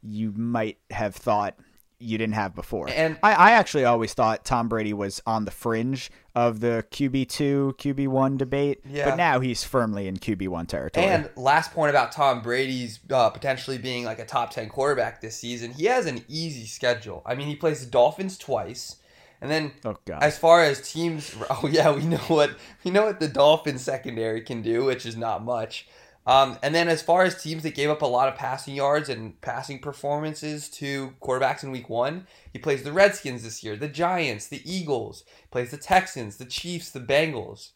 you 0.00 0.32
might 0.36 0.78
have 0.90 1.14
thought 1.14 1.54
you 2.00 2.16
didn't 2.18 2.34
have 2.34 2.54
before. 2.54 2.88
And- 2.88 3.18
I, 3.22 3.32
I 3.32 3.50
actually 3.52 3.84
always 3.84 4.14
thought 4.14 4.44
Tom 4.44 4.68
Brady 4.68 4.92
was 4.92 5.20
on 5.26 5.44
the 5.44 5.50
fringe 5.50 6.10
of 6.34 6.60
the 6.60 6.84
QB2, 6.92 7.74
QB1 7.76 8.38
debate, 8.38 8.80
Yeah. 8.88 9.10
but 9.10 9.16
now 9.16 9.40
he's 9.40 9.64
firmly 9.64 10.06
in 10.06 10.16
QB1 10.16 10.68
territory. 10.68 11.06
And 11.06 11.28
last 11.36 11.72
point 11.72 11.90
about 11.90 12.12
Tom 12.12 12.40
Brady's 12.42 13.00
uh, 13.10 13.30
potentially 13.30 13.78
being 13.78 14.04
like 14.04 14.18
a 14.20 14.24
top 14.24 14.50
10 14.50 14.68
quarterback 14.68 15.20
this 15.20 15.36
season, 15.36 15.72
he 15.72 15.86
has 15.86 16.06
an 16.06 16.24
easy 16.28 16.66
schedule. 16.66 17.22
I 17.26 17.34
mean, 17.34 17.48
he 17.48 17.56
plays 17.56 17.84
the 17.84 17.90
Dolphins 17.90 18.38
twice. 18.38 18.96
And 19.40 19.50
then 19.50 19.72
Oh, 19.84 19.96
God. 20.04 20.22
as 20.22 20.36
far 20.38 20.62
as 20.64 20.90
teams, 20.92 21.34
oh 21.50 21.68
yeah, 21.70 21.92
we 21.92 22.04
know 22.04 22.16
what 22.28 22.50
we 22.84 22.90
know 22.90 23.06
what 23.06 23.20
the 23.20 23.28
Dolphins 23.28 23.82
secondary 23.82 24.40
can 24.40 24.62
do, 24.62 24.84
which 24.84 25.06
is 25.06 25.16
not 25.16 25.44
much. 25.44 25.88
Um, 26.28 26.58
and 26.62 26.74
then 26.74 26.88
as 26.88 27.00
far 27.00 27.22
as 27.22 27.42
teams 27.42 27.62
that 27.62 27.74
gave 27.74 27.88
up 27.88 28.02
a 28.02 28.06
lot 28.06 28.28
of 28.28 28.34
passing 28.34 28.74
yards 28.74 29.08
and 29.08 29.40
passing 29.40 29.78
performances 29.78 30.68
to 30.68 31.14
quarterbacks 31.22 31.64
in 31.64 31.70
week 31.70 31.88
one, 31.88 32.26
he 32.52 32.58
plays 32.58 32.82
the 32.82 32.92
Redskins 32.92 33.44
this 33.44 33.64
year, 33.64 33.76
the 33.76 33.88
Giants, 33.88 34.46
the 34.46 34.60
Eagles, 34.70 35.24
plays 35.50 35.70
the 35.70 35.78
Texans, 35.78 36.36
the 36.36 36.44
Chiefs, 36.44 36.90
the 36.90 37.00
Bengals. 37.00 37.70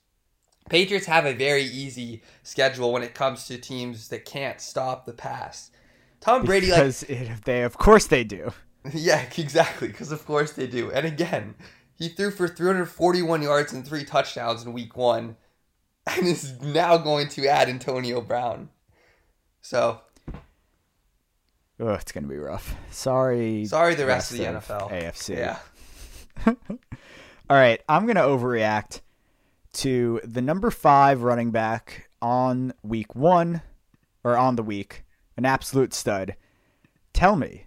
Patriots 0.68 1.06
have 1.06 1.24
a 1.24 1.32
very 1.32 1.62
easy 1.62 2.22
schedule 2.42 2.92
when 2.92 3.02
it 3.02 3.14
comes 3.14 3.46
to 3.46 3.56
teams 3.56 4.08
that 4.08 4.26
can't 4.26 4.60
stop 4.60 5.06
the 5.06 5.14
pass. 5.14 5.70
Tom 6.20 6.44
Brady, 6.44 6.66
because 6.66 7.08
like, 7.08 7.20
it, 7.22 7.44
they, 7.46 7.62
of 7.62 7.78
course, 7.78 8.06
they 8.06 8.22
do. 8.22 8.52
yeah, 8.92 9.24
exactly, 9.38 9.88
because 9.88 10.12
of 10.12 10.26
course 10.26 10.52
they 10.52 10.66
do. 10.66 10.90
And 10.92 11.06
again, 11.06 11.54
he 11.94 12.10
threw 12.10 12.30
for 12.30 12.48
341 12.48 13.40
yards 13.40 13.72
and 13.72 13.86
three 13.88 14.04
touchdowns 14.04 14.62
in 14.62 14.74
week 14.74 14.94
one 14.94 15.36
and 16.06 16.26
is 16.26 16.60
now 16.60 16.96
going 16.96 17.28
to 17.30 17.46
add 17.46 17.68
Antonio 17.68 18.20
Brown. 18.20 18.68
So, 19.60 20.00
oh, 21.78 21.94
it's 21.94 22.12
gonna 22.12 22.26
be 22.26 22.36
rough. 22.36 22.74
Sorry, 22.90 23.64
sorry, 23.64 23.94
the 23.94 24.06
rest, 24.06 24.32
rest 24.32 24.68
of 24.68 24.68
the 24.68 24.74
NFL, 24.74 24.90
AFC. 24.90 25.36
Yeah. 25.36 25.58
All 27.50 27.56
right, 27.56 27.80
I'm 27.88 28.06
gonna 28.06 28.22
overreact 28.22 29.00
to 29.74 30.20
the 30.24 30.42
number 30.42 30.70
five 30.70 31.22
running 31.22 31.50
back 31.50 32.08
on 32.20 32.72
week 32.82 33.14
one, 33.14 33.62
or 34.24 34.36
on 34.36 34.56
the 34.56 34.62
week, 34.62 35.04
an 35.36 35.44
absolute 35.44 35.94
stud. 35.94 36.36
Tell 37.12 37.36
me, 37.36 37.66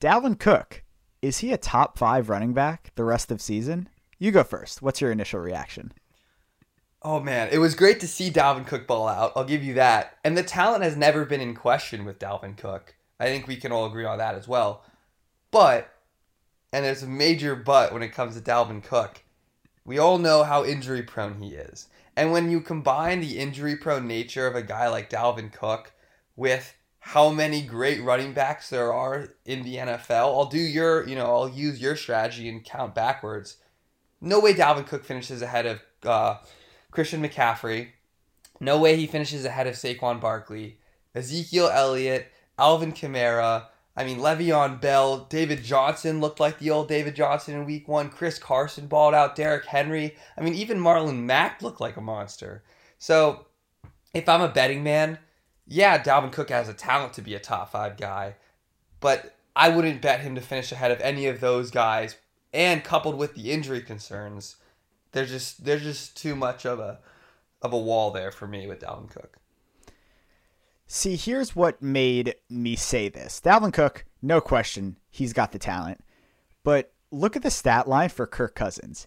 Dalvin 0.00 0.38
Cook, 0.38 0.82
is 1.20 1.38
he 1.38 1.52
a 1.52 1.58
top 1.58 1.96
five 1.96 2.28
running 2.28 2.52
back 2.52 2.90
the 2.94 3.04
rest 3.04 3.30
of 3.30 3.40
season? 3.40 3.88
You 4.18 4.30
go 4.32 4.44
first. 4.44 4.82
What's 4.82 5.00
your 5.00 5.12
initial 5.12 5.40
reaction? 5.40 5.92
Oh 7.04 7.18
man, 7.18 7.48
it 7.50 7.58
was 7.58 7.74
great 7.74 7.98
to 8.00 8.08
see 8.08 8.30
Dalvin 8.30 8.66
Cook 8.66 8.86
ball 8.86 9.08
out. 9.08 9.32
I'll 9.34 9.44
give 9.44 9.64
you 9.64 9.74
that. 9.74 10.18
And 10.22 10.38
the 10.38 10.44
talent 10.44 10.84
has 10.84 10.96
never 10.96 11.24
been 11.24 11.40
in 11.40 11.54
question 11.54 12.04
with 12.04 12.20
Dalvin 12.20 12.56
Cook. 12.56 12.94
I 13.18 13.24
think 13.26 13.48
we 13.48 13.56
can 13.56 13.72
all 13.72 13.86
agree 13.86 14.04
on 14.04 14.18
that 14.18 14.36
as 14.36 14.46
well. 14.46 14.84
But, 15.50 15.92
and 16.72 16.84
there's 16.84 17.02
a 17.02 17.08
major 17.08 17.56
but 17.56 17.92
when 17.92 18.02
it 18.02 18.12
comes 18.12 18.36
to 18.36 18.40
Dalvin 18.40 18.84
Cook, 18.84 19.24
we 19.84 19.98
all 19.98 20.18
know 20.18 20.44
how 20.44 20.64
injury 20.64 21.02
prone 21.02 21.42
he 21.42 21.54
is. 21.54 21.88
And 22.16 22.30
when 22.30 22.50
you 22.50 22.60
combine 22.60 23.20
the 23.20 23.38
injury 23.38 23.74
prone 23.74 24.06
nature 24.06 24.46
of 24.46 24.54
a 24.54 24.62
guy 24.62 24.88
like 24.88 25.10
Dalvin 25.10 25.52
Cook 25.52 25.92
with 26.36 26.76
how 27.00 27.30
many 27.30 27.62
great 27.62 28.00
running 28.00 28.32
backs 28.32 28.70
there 28.70 28.92
are 28.92 29.30
in 29.44 29.64
the 29.64 29.76
NFL, 29.76 30.10
I'll 30.10 30.46
do 30.46 30.58
your, 30.58 31.06
you 31.08 31.16
know, 31.16 31.26
I'll 31.26 31.48
use 31.48 31.80
your 31.80 31.96
strategy 31.96 32.48
and 32.48 32.64
count 32.64 32.94
backwards. 32.94 33.56
No 34.20 34.38
way 34.38 34.54
Dalvin 34.54 34.86
Cook 34.86 35.04
finishes 35.04 35.42
ahead 35.42 35.66
of 35.66 35.82
uh, 36.04 36.36
Christian 36.92 37.22
McCaffrey. 37.22 37.88
No 38.60 38.78
way 38.78 38.94
he 38.94 39.08
finishes 39.08 39.44
ahead 39.44 39.66
of 39.66 39.74
Saquon 39.74 40.20
Barkley, 40.20 40.78
Ezekiel 41.16 41.68
Elliott, 41.68 42.30
Alvin 42.56 42.92
Kamara. 42.92 43.64
I 43.96 44.04
mean, 44.04 44.18
Le'Veon 44.18 44.80
Bell, 44.80 45.26
David 45.28 45.64
Johnson 45.64 46.20
looked 46.20 46.38
like 46.38 46.58
the 46.58 46.70
old 46.70 46.88
David 46.88 47.16
Johnson 47.16 47.54
in 47.54 47.66
week 47.66 47.88
one. 47.88 48.08
Chris 48.08 48.38
Carson 48.38 48.86
balled 48.86 49.14
out. 49.14 49.34
Derrick 49.34 49.66
Henry. 49.66 50.16
I 50.38 50.42
mean, 50.42 50.54
even 50.54 50.78
Marlon 50.78 51.24
Mack 51.24 51.60
looked 51.60 51.80
like 51.80 51.96
a 51.96 52.00
monster. 52.00 52.62
So, 52.98 53.46
if 54.14 54.28
I'm 54.28 54.40
a 54.40 54.48
betting 54.48 54.84
man, 54.84 55.18
yeah, 55.66 56.02
Dalvin 56.02 56.32
Cook 56.32 56.50
has 56.50 56.68
a 56.68 56.74
talent 56.74 57.14
to 57.14 57.22
be 57.22 57.34
a 57.34 57.40
top 57.40 57.72
five 57.72 57.96
guy, 57.96 58.36
but 59.00 59.34
I 59.56 59.70
wouldn't 59.70 60.02
bet 60.02 60.20
him 60.20 60.34
to 60.36 60.40
finish 60.40 60.72
ahead 60.72 60.90
of 60.90 61.00
any 61.00 61.26
of 61.26 61.40
those 61.40 61.70
guys. 61.70 62.16
And 62.54 62.84
coupled 62.84 63.16
with 63.16 63.34
the 63.34 63.50
injury 63.50 63.80
concerns, 63.80 64.56
there's 65.12 65.30
just 65.30 65.64
there's 65.64 65.82
just 65.82 66.16
too 66.16 66.34
much 66.34 66.66
of 66.66 66.80
a 66.80 66.98
of 67.60 67.72
a 67.72 67.78
wall 67.78 68.10
there 68.10 68.30
for 68.30 68.46
me 68.46 68.66
with 68.66 68.80
Dalvin 68.80 69.10
Cook. 69.10 69.38
See, 70.86 71.16
here's 71.16 71.56
what 71.56 71.80
made 71.80 72.34
me 72.50 72.76
say 72.76 73.08
this. 73.08 73.40
Dalvin 73.40 73.72
Cook, 73.72 74.04
no 74.20 74.40
question, 74.40 74.98
he's 75.10 75.32
got 75.32 75.52
the 75.52 75.58
talent. 75.58 76.04
But 76.64 76.92
look 77.10 77.36
at 77.36 77.42
the 77.42 77.50
stat 77.50 77.88
line 77.88 78.10
for 78.10 78.26
Kirk 78.26 78.54
Cousins. 78.54 79.06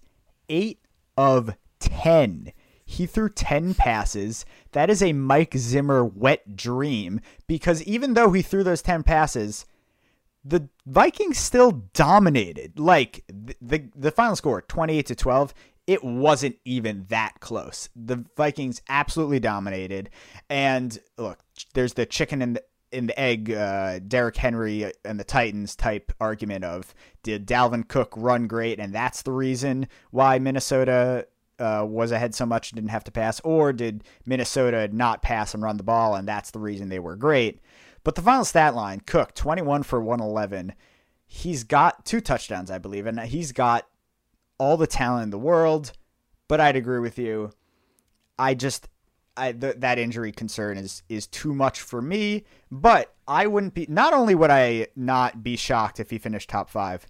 8 0.50 0.80
of 1.18 1.56
10. 1.80 2.52
He 2.86 3.06
threw 3.06 3.30
10 3.30 3.74
passes. 3.74 4.46
That 4.72 4.90
is 4.90 5.02
a 5.02 5.14
Mike 5.14 5.56
Zimmer 5.58 6.04
wet 6.06 6.56
dream 6.56 7.20
because 7.48 7.84
even 7.84 8.14
though 8.14 8.32
he 8.32 8.42
threw 8.42 8.64
those 8.64 8.82
10 8.82 9.04
passes, 9.04 9.66
the 10.44 10.70
Vikings 10.86 11.40
still 11.40 11.84
dominated. 11.94 12.80
Like 12.80 13.24
the 13.28 13.56
the, 13.62 13.90
the 13.96 14.12
final 14.12 14.36
score, 14.36 14.62
28 14.62 15.08
to 15.08 15.16
12, 15.16 15.54
it 15.88 16.04
wasn't 16.04 16.58
even 16.66 17.06
that 17.10 17.40
close. 17.40 17.90
The 17.96 18.26
Vikings 18.36 18.82
absolutely 18.90 19.40
dominated. 19.40 20.10
And 20.50 20.98
look, 21.18 21.40
there's 21.74 21.94
the 21.94 22.06
chicken 22.06 22.42
and 22.42 22.56
the 22.56 22.64
in 22.92 23.08
the 23.08 23.20
egg, 23.20 23.52
uh, 23.52 24.00
Derrick 24.00 24.38
Henry 24.38 24.90
and 25.04 25.20
the 25.20 25.26
Titans 25.26 25.76
type 25.76 26.14
argument 26.22 26.64
of 26.64 26.94
did 27.24 27.46
Dalvin 27.46 27.86
Cook 27.88 28.14
run 28.16 28.48
great, 28.48 28.80
and 28.80 28.94
that's 28.94 29.24
the 29.24 29.34
reason 29.34 29.88
why 30.12 30.40
Minnesota 30.40 31.28
uh, 31.60 31.86
was 31.86 32.12
ahead 32.12 32.34
so 32.34 32.46
much 32.46 32.72
and 32.72 32.78
didn't 32.78 32.92
have 32.92 33.04
to 33.04 33.12
pass, 33.12 33.42
or 33.42 33.74
did 33.74 34.06
Minnesota 34.26 34.88
not 34.94 35.22
pass 35.22 35.54
and 35.54 35.62
run 35.62 35.76
the 35.76 35.84
ball, 35.84 36.16
and 36.16 36.26
that's 36.26 36.52
the 36.52 36.60
reason 36.60 36.88
they 36.88 37.00
were 37.00 37.18
great? 37.18 37.60
But 38.06 38.16
the 38.16 38.22
final 38.22 38.46
stat 38.46 38.76
line: 38.76 39.02
Cook, 39.06 39.34
twenty-one 39.36 39.84
for 39.84 40.00
one 40.00 40.22
eleven. 40.22 40.74
He's 41.26 41.66
got 41.66 42.06
two 42.06 42.22
touchdowns, 42.22 42.72
I 42.72 42.78
believe, 42.78 43.08
and 43.08 43.20
he's 43.20 43.52
got 43.52 43.88
all 44.58 44.78
the 44.78 44.88
talent 44.88 45.24
in 45.24 45.30
the 45.30 45.40
world, 45.40 45.92
but 46.48 46.60
I'd 46.60 46.76
agree 46.76 47.00
with 47.00 47.18
you. 47.18 47.52
I 48.38 48.54
just 48.54 48.88
I 49.38 49.52
th- 49.52 49.78
that 49.80 50.00
injury 50.00 50.32
concern 50.32 50.78
is 50.78 51.04
is 51.10 51.28
too 51.28 51.54
much 51.54 51.82
for 51.82 52.02
me, 52.02 52.44
but 52.72 53.14
I 53.28 53.48
wouldn't 53.48 53.74
be 53.74 53.86
not 53.90 54.14
only 54.14 54.36
would 54.36 54.52
I 54.52 54.88
not 54.96 55.44
be 55.44 55.56
shocked 55.56 56.00
if 56.00 56.10
he 56.10 56.18
finished 56.18 56.50
top 56.50 56.70
5. 56.70 57.06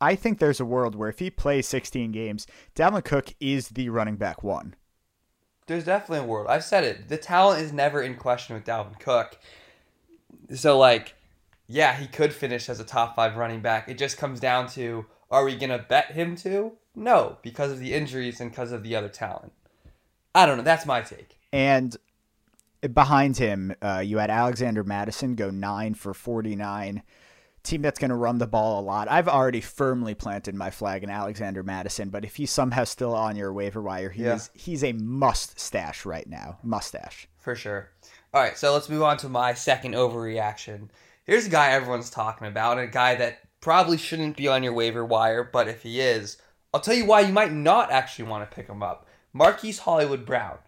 I 0.00 0.14
think 0.14 0.38
there's 0.38 0.60
a 0.60 0.64
world 0.64 0.94
where 0.94 1.08
if 1.08 1.18
he 1.18 1.28
plays 1.28 1.66
16 1.66 2.12
games, 2.12 2.46
Dalvin 2.76 3.04
Cook 3.04 3.34
is 3.40 3.70
the 3.70 3.88
running 3.88 4.14
back 4.14 4.44
1. 4.44 4.76
There's 5.66 5.84
definitely 5.84 6.24
a 6.24 6.28
world. 6.28 6.46
I've 6.48 6.62
said 6.62 6.84
it. 6.84 7.08
The 7.08 7.16
talent 7.16 7.62
is 7.62 7.72
never 7.72 8.00
in 8.00 8.14
question 8.14 8.54
with 8.54 8.64
Dalvin 8.64 8.98
Cook. 9.00 9.38
So 10.54 10.78
like 10.78 11.14
yeah, 11.70 11.94
he 11.94 12.06
could 12.06 12.32
finish 12.32 12.68
as 12.70 12.80
a 12.80 12.84
top 12.84 13.14
5 13.14 13.36
running 13.36 13.60
back. 13.60 13.88
It 13.88 13.98
just 13.98 14.16
comes 14.16 14.40
down 14.40 14.68
to 14.70 15.06
are 15.30 15.44
we 15.44 15.56
to 15.58 15.84
bet 15.88 16.12
him 16.12 16.36
to? 16.36 16.72
No, 16.98 17.38
because 17.42 17.70
of 17.72 17.78
the 17.78 17.94
injuries 17.94 18.40
and 18.40 18.50
because 18.50 18.72
of 18.72 18.82
the 18.82 18.96
other 18.96 19.08
talent. 19.08 19.52
I 20.34 20.46
don't 20.46 20.56
know. 20.58 20.64
That's 20.64 20.86
my 20.86 21.00
take. 21.00 21.38
And 21.52 21.96
behind 22.92 23.36
him, 23.36 23.74
uh, 23.82 24.02
you 24.04 24.18
had 24.18 24.30
Alexander 24.30 24.84
Mattison 24.84 25.34
go 25.34 25.50
nine 25.50 25.94
for 25.94 26.12
49. 26.14 27.02
Team 27.64 27.82
that's 27.82 27.98
going 27.98 28.10
to 28.10 28.16
run 28.16 28.38
the 28.38 28.46
ball 28.46 28.80
a 28.80 28.82
lot. 28.82 29.10
I've 29.10 29.28
already 29.28 29.60
firmly 29.60 30.14
planted 30.14 30.54
my 30.54 30.70
flag 30.70 31.02
in 31.02 31.10
Alexander 31.10 31.62
Mattison, 31.62 32.08
but 32.08 32.24
if 32.24 32.36
he's 32.36 32.50
somehow 32.50 32.84
still 32.84 33.14
on 33.14 33.36
your 33.36 33.52
waiver 33.52 33.82
wire, 33.82 34.10
he 34.10 34.22
Yeah. 34.24 34.36
is, 34.36 34.50
he's 34.54 34.84
a 34.84 34.92
must 34.92 35.58
stash 35.58 36.06
right 36.06 36.26
now. 36.28 36.58
Mustache. 36.62 37.26
For 37.38 37.54
sure. 37.54 37.90
All 38.32 38.42
right, 38.42 38.56
so 38.56 38.72
let's 38.72 38.88
move 38.88 39.02
on 39.02 39.16
to 39.18 39.28
my 39.28 39.54
second 39.54 39.94
overreaction. 39.94 40.88
Here's 41.24 41.46
a 41.46 41.50
guy 41.50 41.70
everyone's 41.72 42.10
talking 42.10 42.46
about, 42.46 42.78
and 42.78 42.88
a 42.88 42.92
guy 42.92 43.16
that 43.16 43.40
probably 43.60 43.96
shouldn't 43.98 44.36
be 44.36 44.48
on 44.48 44.62
your 44.62 44.72
waiver 44.72 45.04
wire, 45.04 45.42
but 45.42 45.68
if 45.68 45.82
he 45.82 46.00
is, 46.00 46.36
I'll 46.78 46.84
tell 46.84 46.94
you 46.94 47.06
why 47.06 47.22
you 47.22 47.32
might 47.32 47.50
not 47.52 47.90
actually 47.90 48.28
want 48.28 48.48
to 48.48 48.54
pick 48.54 48.68
him 48.68 48.84
up. 48.84 49.04
Marquise 49.32 49.80
Hollywood 49.80 50.24
Brown. 50.24 50.58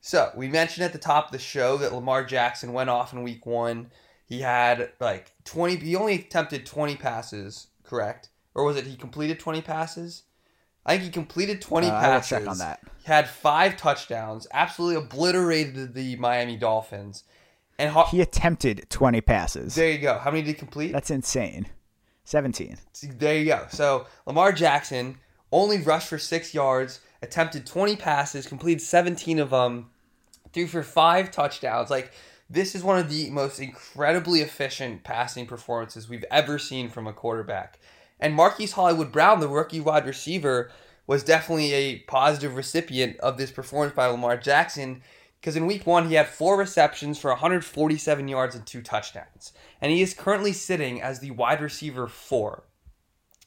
So, 0.00 0.32
we 0.34 0.48
mentioned 0.48 0.84
at 0.84 0.92
the 0.92 0.98
top 0.98 1.26
of 1.26 1.30
the 1.32 1.38
show 1.38 1.76
that 1.76 1.92
Lamar 1.94 2.24
Jackson 2.24 2.72
went 2.72 2.90
off 2.90 3.12
in 3.12 3.22
week 3.22 3.46
one. 3.46 3.92
He 4.26 4.40
had 4.40 4.90
like 4.98 5.32
20, 5.44 5.76
he 5.76 5.94
only 5.94 6.14
attempted 6.16 6.66
20 6.66 6.96
passes, 6.96 7.68
correct? 7.84 8.30
Or 8.52 8.64
was 8.64 8.74
it 8.76 8.84
he 8.88 8.96
completed 8.96 9.38
20 9.38 9.62
passes? 9.62 10.24
I 10.84 10.94
think 10.94 11.04
he 11.04 11.10
completed 11.10 11.62
20 11.62 11.86
Uh, 11.86 11.96
I 11.96 12.00
passes. 12.00 12.28
check 12.30 12.48
on 12.48 12.58
that. 12.58 12.80
He 12.98 13.04
had 13.06 13.28
five 13.28 13.76
touchdowns, 13.76 14.48
absolutely 14.52 14.96
obliterated 15.04 15.94
the 15.94 16.16
Miami 16.16 16.56
Dolphins. 16.56 17.22
And 17.78 17.92
Ho- 17.92 18.06
He 18.10 18.20
attempted 18.20 18.86
20 18.90 19.20
passes. 19.20 19.76
there 19.76 19.88
you 19.92 19.98
go. 19.98 20.18
How 20.18 20.32
many 20.32 20.42
did 20.42 20.48
he 20.48 20.54
complete? 20.54 20.90
That's 20.90 21.10
insane. 21.12 21.68
17. 22.24 22.76
There 23.18 23.36
you 23.38 23.44
go. 23.46 23.66
So 23.70 24.06
Lamar 24.26 24.50
Jackson 24.52 25.18
only 25.52 25.78
rushed 25.78 26.08
for 26.08 26.18
six 26.18 26.54
yards, 26.54 27.00
attempted 27.22 27.66
20 27.66 27.96
passes, 27.96 28.46
completed 28.46 28.80
17 28.82 29.38
of 29.38 29.50
them, 29.50 29.90
threw 30.52 30.66
for 30.66 30.82
five 30.82 31.30
touchdowns. 31.30 31.90
Like, 31.90 32.12
this 32.48 32.74
is 32.74 32.82
one 32.82 32.98
of 32.98 33.08
the 33.08 33.30
most 33.30 33.60
incredibly 33.60 34.40
efficient 34.40 35.04
passing 35.04 35.46
performances 35.46 36.08
we've 36.08 36.24
ever 36.30 36.58
seen 36.58 36.88
from 36.88 37.06
a 37.06 37.12
quarterback. 37.12 37.78
And 38.18 38.34
Marquise 38.34 38.72
Hollywood 38.72 39.12
Brown, 39.12 39.40
the 39.40 39.48
rookie 39.48 39.80
wide 39.80 40.06
receiver, 40.06 40.70
was 41.06 41.24
definitely 41.24 41.72
a 41.72 41.98
positive 42.00 42.56
recipient 42.56 43.18
of 43.18 43.36
this 43.36 43.50
performance 43.50 43.94
by 43.94 44.06
Lamar 44.06 44.36
Jackson 44.36 45.02
because 45.40 45.56
in 45.56 45.66
week 45.66 45.86
one 45.86 46.08
he 46.08 46.14
had 46.14 46.28
four 46.28 46.58
receptions 46.58 47.18
for 47.18 47.30
147 47.30 48.28
yards 48.28 48.54
and 48.54 48.66
two 48.66 48.82
touchdowns. 48.82 49.52
And 49.80 49.90
he 49.90 50.02
is 50.02 50.12
currently 50.12 50.52
sitting 50.52 51.00
as 51.00 51.20
the 51.20 51.30
wide 51.30 51.62
receiver 51.62 52.06
four. 52.06 52.64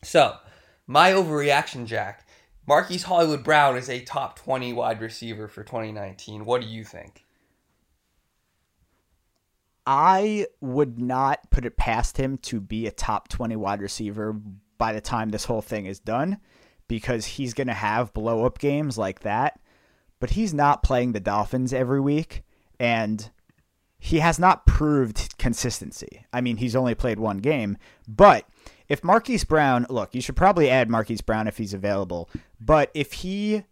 So, 0.01 0.37
my 0.87 1.11
overreaction, 1.11 1.85
Jack. 1.85 2.27
Marquise 2.67 3.03
Hollywood 3.03 3.43
Brown 3.43 3.75
is 3.75 3.89
a 3.89 4.01
top 4.01 4.37
20 4.39 4.73
wide 4.73 5.01
receiver 5.01 5.47
for 5.47 5.63
2019. 5.63 6.45
What 6.45 6.61
do 6.61 6.67
you 6.67 6.83
think? 6.83 7.25
I 9.85 10.47
would 10.61 10.97
not 10.97 11.49
put 11.49 11.65
it 11.65 11.75
past 11.75 12.17
him 12.17 12.37
to 12.39 12.61
be 12.61 12.87
a 12.87 12.91
top 12.91 13.27
20 13.27 13.57
wide 13.57 13.81
receiver 13.81 14.33
by 14.77 14.93
the 14.93 15.01
time 15.01 15.29
this 15.29 15.45
whole 15.45 15.61
thing 15.61 15.85
is 15.85 15.99
done 15.99 16.39
because 16.87 17.25
he's 17.25 17.53
going 17.53 17.67
to 17.67 17.73
have 17.73 18.13
blow 18.13 18.45
up 18.45 18.59
games 18.59 18.97
like 18.97 19.21
that. 19.21 19.59
But 20.19 20.31
he's 20.31 20.53
not 20.53 20.83
playing 20.83 21.11
the 21.11 21.19
Dolphins 21.19 21.73
every 21.73 21.99
week, 21.99 22.43
and 22.79 23.29
he 23.99 24.19
has 24.19 24.39
not 24.39 24.65
proved 24.65 25.37
consistency. 25.37 26.25
I 26.31 26.39
mean, 26.39 26.57
he's 26.57 26.77
only 26.77 26.95
played 26.95 27.19
one 27.19 27.39
game, 27.39 27.77
but 28.07 28.47
if 28.87 29.03
Marquise 29.03 29.43
Brown, 29.43 29.85
look, 29.89 30.13
you 30.13 30.21
should 30.21 30.35
probably 30.35 30.69
add 30.69 30.89
Marquise 30.89 31.21
Brown 31.21 31.47
if 31.47 31.57
he's 31.57 31.73
available, 31.73 32.29
but 32.59 32.91
if 32.93 33.13
he 33.13 33.63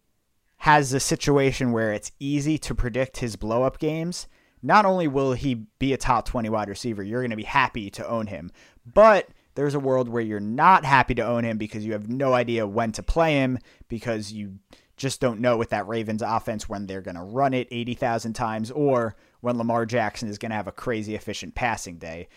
has 0.57 0.93
a 0.93 0.99
situation 0.99 1.71
where 1.71 1.91
it's 1.91 2.11
easy 2.19 2.57
to 2.59 2.75
predict 2.75 3.17
his 3.17 3.35
blow 3.35 3.63
up 3.63 3.79
games, 3.79 4.27
not 4.61 4.85
only 4.85 5.07
will 5.07 5.33
he 5.33 5.55
be 5.79 5.91
a 5.93 5.97
top 5.97 6.25
20 6.25 6.49
wide 6.49 6.69
receiver, 6.69 7.01
you're 7.01 7.21
going 7.21 7.31
to 7.31 7.35
be 7.35 7.43
happy 7.43 7.89
to 7.89 8.07
own 8.07 8.27
him, 8.27 8.51
but 8.85 9.27
there's 9.55 9.75
a 9.75 9.79
world 9.79 10.07
where 10.07 10.21
you're 10.21 10.39
not 10.39 10.85
happy 10.85 11.15
to 11.15 11.25
own 11.25 11.43
him 11.43 11.57
because 11.57 11.85
you 11.85 11.93
have 11.93 12.09
no 12.09 12.33
idea 12.33 12.65
when 12.65 12.91
to 12.93 13.03
play 13.03 13.33
him 13.33 13.57
because 13.89 14.31
you 14.31 14.59
just 14.97 15.19
don't 15.19 15.41
know 15.41 15.57
with 15.57 15.69
that 15.69 15.87
Ravens 15.87 16.21
offense 16.21 16.69
when 16.69 16.85
they're 16.85 17.01
going 17.01 17.15
to 17.15 17.23
run 17.23 17.53
it 17.53 17.67
80,000 17.71 18.33
times 18.33 18.71
or 18.71 19.15
when 19.41 19.57
Lamar 19.57 19.85
Jackson 19.85 20.29
is 20.29 20.37
going 20.37 20.51
to 20.51 20.55
have 20.55 20.67
a 20.67 20.71
crazy 20.71 21.15
efficient 21.15 21.55
passing 21.55 21.97
day. 21.97 22.27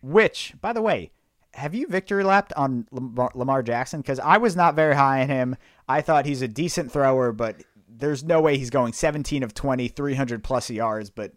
Which, 0.00 0.54
by 0.60 0.72
the 0.72 0.82
way, 0.82 1.10
have 1.54 1.74
you 1.74 1.86
victory 1.86 2.24
lapped 2.24 2.52
on 2.54 2.86
Lamar, 2.90 3.30
Lamar 3.34 3.62
Jackson? 3.62 4.00
Because 4.00 4.18
I 4.18 4.38
was 4.38 4.56
not 4.56 4.74
very 4.74 4.94
high 4.94 5.22
on 5.22 5.28
him. 5.28 5.56
I 5.88 6.00
thought 6.00 6.26
he's 6.26 6.42
a 6.42 6.48
decent 6.48 6.90
thrower, 6.92 7.32
but 7.32 7.56
there's 7.88 8.24
no 8.24 8.40
way 8.40 8.56
he's 8.58 8.70
going 8.70 8.92
17 8.92 9.42
of 9.42 9.54
20, 9.54 9.88
300 9.88 10.42
plus 10.42 10.70
yards. 10.70 11.10
But 11.10 11.32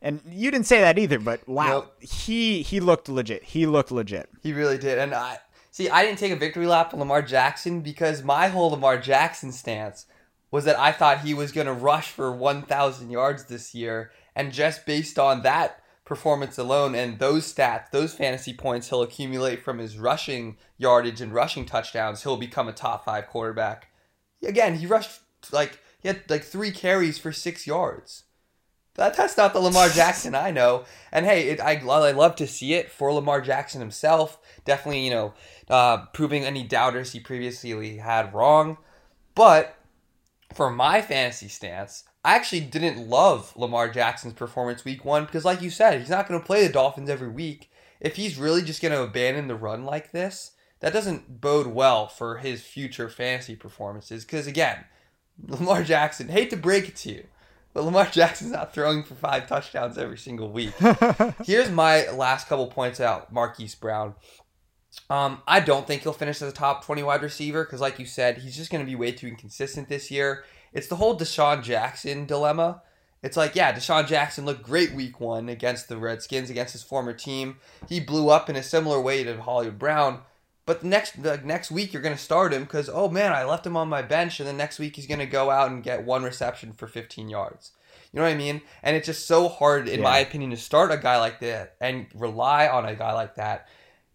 and 0.00 0.20
you 0.28 0.50
didn't 0.50 0.66
say 0.66 0.80
that 0.80 0.98
either. 0.98 1.18
But 1.18 1.46
wow, 1.48 1.68
Nope. 1.68 1.96
he 2.02 2.62
he 2.62 2.80
looked 2.80 3.08
legit. 3.08 3.44
He 3.44 3.66
looked 3.66 3.92
legit. 3.92 4.28
He 4.42 4.52
really 4.52 4.78
did. 4.78 4.98
And 4.98 5.14
I 5.14 5.38
see 5.70 5.88
I 5.88 6.04
didn't 6.04 6.18
take 6.18 6.32
a 6.32 6.36
victory 6.36 6.66
lap 6.66 6.92
on 6.92 6.98
Lamar 7.00 7.22
Jackson 7.22 7.80
because 7.80 8.22
my 8.22 8.48
whole 8.48 8.70
Lamar 8.70 8.98
Jackson 8.98 9.52
stance 9.52 10.06
was 10.50 10.64
that 10.64 10.78
I 10.78 10.92
thought 10.92 11.20
he 11.20 11.32
was 11.34 11.50
going 11.52 11.66
to 11.66 11.72
rush 11.72 12.10
for 12.10 12.30
1000 12.30 13.10
yards 13.10 13.44
this 13.44 13.74
year 13.74 14.10
and 14.36 14.52
just 14.52 14.84
based 14.84 15.18
on 15.18 15.42
that 15.42 15.81
performance 16.12 16.58
alone 16.58 16.94
and 16.94 17.18
those 17.18 17.50
stats, 17.50 17.90
those 17.90 18.12
fantasy 18.12 18.52
points 18.52 18.90
he'll 18.90 19.00
accumulate 19.00 19.62
from 19.62 19.78
his 19.78 19.96
rushing 19.96 20.58
yardage 20.76 21.22
and 21.22 21.32
rushing 21.32 21.64
touchdowns, 21.64 22.22
he'll 22.22 22.36
become 22.36 22.68
a 22.68 22.72
top 22.72 23.06
5 23.06 23.26
quarterback. 23.28 23.88
Again, 24.46 24.76
he 24.76 24.84
rushed 24.84 25.22
like 25.52 25.78
he 26.00 26.08
had 26.08 26.20
like 26.28 26.44
3 26.44 26.70
carries 26.70 27.16
for 27.16 27.32
6 27.32 27.66
yards. 27.66 28.24
That, 28.96 29.16
that's 29.16 29.38
not 29.38 29.54
the 29.54 29.60
Lamar 29.60 29.88
Jackson 29.94 30.34
I 30.34 30.50
know. 30.50 30.84
And 31.10 31.24
hey, 31.24 31.48
it, 31.48 31.62
I, 31.62 31.76
I 31.76 32.10
love 32.10 32.36
to 32.36 32.46
see 32.46 32.74
it 32.74 32.90
for 32.90 33.10
Lamar 33.10 33.40
Jackson 33.40 33.80
himself. 33.80 34.38
Definitely, 34.66 35.06
you 35.06 35.12
know, 35.12 35.32
uh, 35.70 36.04
proving 36.12 36.44
any 36.44 36.62
doubters 36.62 37.12
he 37.12 37.20
previously 37.20 37.96
had 37.96 38.34
wrong. 38.34 38.76
But 39.34 39.78
for 40.52 40.68
my 40.68 41.00
fantasy 41.00 41.48
stance, 41.48 42.04
I 42.24 42.36
actually 42.36 42.60
didn't 42.60 43.08
love 43.08 43.56
Lamar 43.56 43.88
Jackson's 43.88 44.34
performance 44.34 44.84
week 44.84 45.04
one 45.04 45.24
because, 45.24 45.44
like 45.44 45.60
you 45.60 45.70
said, 45.70 45.98
he's 45.98 46.10
not 46.10 46.28
going 46.28 46.38
to 46.38 46.46
play 46.46 46.66
the 46.66 46.72
Dolphins 46.72 47.10
every 47.10 47.28
week. 47.28 47.70
If 48.00 48.16
he's 48.16 48.38
really 48.38 48.62
just 48.62 48.80
going 48.80 48.92
to 48.92 49.02
abandon 49.02 49.48
the 49.48 49.56
run 49.56 49.84
like 49.84 50.12
this, 50.12 50.52
that 50.80 50.92
doesn't 50.92 51.40
bode 51.40 51.68
well 51.68 52.06
for 52.06 52.38
his 52.38 52.62
future 52.62 53.08
fantasy 53.08 53.56
performances. 53.56 54.24
Because 54.24 54.46
again, 54.46 54.84
Lamar 55.48 55.82
Jackson, 55.82 56.28
hate 56.28 56.50
to 56.50 56.56
break 56.56 56.88
it 56.88 56.96
to 56.96 57.10
you, 57.10 57.24
but 57.74 57.84
Lamar 57.84 58.06
Jackson's 58.12 58.52
not 58.52 58.72
throwing 58.72 59.02
for 59.02 59.14
five 59.14 59.48
touchdowns 59.48 59.98
every 59.98 60.18
single 60.18 60.50
week. 60.50 60.74
Here's 61.44 61.70
my 61.70 62.08
last 62.10 62.48
couple 62.48 62.68
points 62.68 63.00
out 63.00 63.32
Marquise 63.32 63.74
Brown. 63.74 64.14
Um, 65.08 65.40
I 65.48 65.60
don't 65.60 65.86
think 65.86 66.02
he'll 66.02 66.12
finish 66.12 66.42
as 66.42 66.52
a 66.52 66.54
top 66.54 66.84
20 66.84 67.02
wide 67.02 67.22
receiver 67.22 67.64
because, 67.64 67.80
like 67.80 67.98
you 67.98 68.04
said, 68.04 68.38
he's 68.38 68.56
just 68.56 68.70
going 68.70 68.84
to 68.84 68.88
be 68.88 68.94
way 68.94 69.10
too 69.10 69.26
inconsistent 69.26 69.88
this 69.88 70.10
year. 70.10 70.44
It's 70.72 70.86
the 70.88 70.96
whole 70.96 71.18
DeSean 71.18 71.62
Jackson 71.62 72.26
dilemma. 72.26 72.82
It's 73.22 73.36
like, 73.36 73.54
yeah, 73.54 73.72
DeSean 73.72 74.06
Jackson 74.08 74.44
looked 74.44 74.62
great 74.64 74.92
week 74.92 75.20
one 75.20 75.48
against 75.48 75.88
the 75.88 75.96
Redskins, 75.96 76.50
against 76.50 76.72
his 76.72 76.82
former 76.82 77.12
team. 77.12 77.56
He 77.88 78.00
blew 78.00 78.30
up 78.30 78.50
in 78.50 78.56
a 78.56 78.62
similar 78.62 79.00
way 79.00 79.22
to 79.22 79.40
Hollywood 79.40 79.78
Brown. 79.78 80.20
But 80.64 80.80
the 80.82 80.86
next 80.88 81.20
the 81.22 81.38
next 81.38 81.70
week 81.72 81.92
you're 81.92 82.02
going 82.02 82.14
to 82.16 82.22
start 82.22 82.52
him 82.52 82.62
because 82.62 82.88
oh 82.88 83.08
man 83.08 83.32
I 83.32 83.42
left 83.44 83.66
him 83.66 83.76
on 83.76 83.88
my 83.88 84.00
bench 84.00 84.38
and 84.38 84.48
then 84.48 84.56
next 84.56 84.78
week 84.78 84.94
he's 84.94 85.08
going 85.08 85.18
to 85.18 85.26
go 85.26 85.50
out 85.50 85.72
and 85.72 85.82
get 85.82 86.04
one 86.04 86.22
reception 86.22 86.72
for 86.72 86.86
15 86.86 87.28
yards. 87.28 87.72
You 88.12 88.18
know 88.18 88.24
what 88.24 88.32
I 88.32 88.36
mean? 88.36 88.62
And 88.82 88.94
it's 88.94 89.06
just 89.06 89.26
so 89.26 89.48
hard 89.48 89.88
in 89.88 89.98
Yeah. 90.00 90.04
my 90.04 90.18
opinion 90.18 90.50
to 90.52 90.56
start 90.56 90.92
a 90.92 90.98
guy 90.98 91.18
like 91.18 91.40
that 91.40 91.74
and 91.80 92.06
rely 92.14 92.68
on 92.68 92.84
a 92.86 92.94
guy 92.94 93.12
like 93.12 93.34
that. 93.36 93.68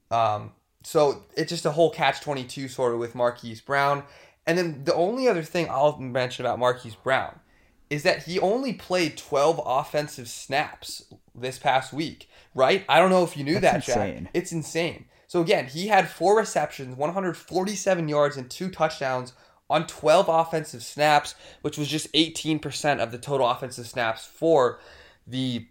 Um, 0.10 0.52
so 0.84 1.26
it's 1.36 1.50
just 1.50 1.66
a 1.66 1.72
whole 1.72 1.90
catch 1.92 2.22
22 2.22 2.70
sort 2.70 2.94
of 2.94 3.00
with 3.00 3.14
Marquise 3.14 3.60
Brown. 3.60 4.04
And 4.48 4.58
then 4.58 4.86
the 4.86 4.96
only 4.96 5.28
other 5.28 5.44
thing 5.44 5.68
I'll 5.70 6.00
mention 6.00 6.46
about 6.46 6.58
Marquise 6.58 6.96
Brown 6.96 7.42
is 7.90 8.04
that 8.04 8.24
he 8.24 8.40
only 8.40 8.74
played 8.74 9.18
12 9.18 9.62
offensive 9.66 10.28
snaps 10.30 11.06
this 11.36 11.60
past 11.60 11.94
week, 11.94 12.30
right? 12.56 12.86
I 12.90 13.00
don't 13.00 13.10
know 13.10 13.24
if 13.24 13.38
you 13.38 13.44
knew 13.44 13.60
That's 13.60 13.86
that, 13.86 13.98
insane. 13.98 14.24
Jack. 14.24 14.32
It's 14.34 14.52
insane. 14.52 15.06
So 15.28 15.42
again, 15.42 15.68
he 15.68 15.88
had 15.88 16.10
four 16.10 16.38
receptions, 16.38 16.96
147 16.96 18.08
yards, 18.08 18.38
and 18.38 18.50
two 18.50 18.70
touchdowns 18.70 19.34
on 19.70 19.86
12 19.86 20.30
offensive 20.30 20.82
snaps, 20.82 21.36
which 21.62 21.78
was 21.78 21.90
just 21.90 22.12
18% 22.14 23.00
of 23.00 23.12
the 23.12 23.18
total 23.18 23.50
offensive 23.50 23.88
snaps 23.88 24.26
for 24.26 24.80
the 25.26 25.68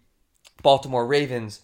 Baltimore 0.61 1.07
Ravens. 1.07 1.61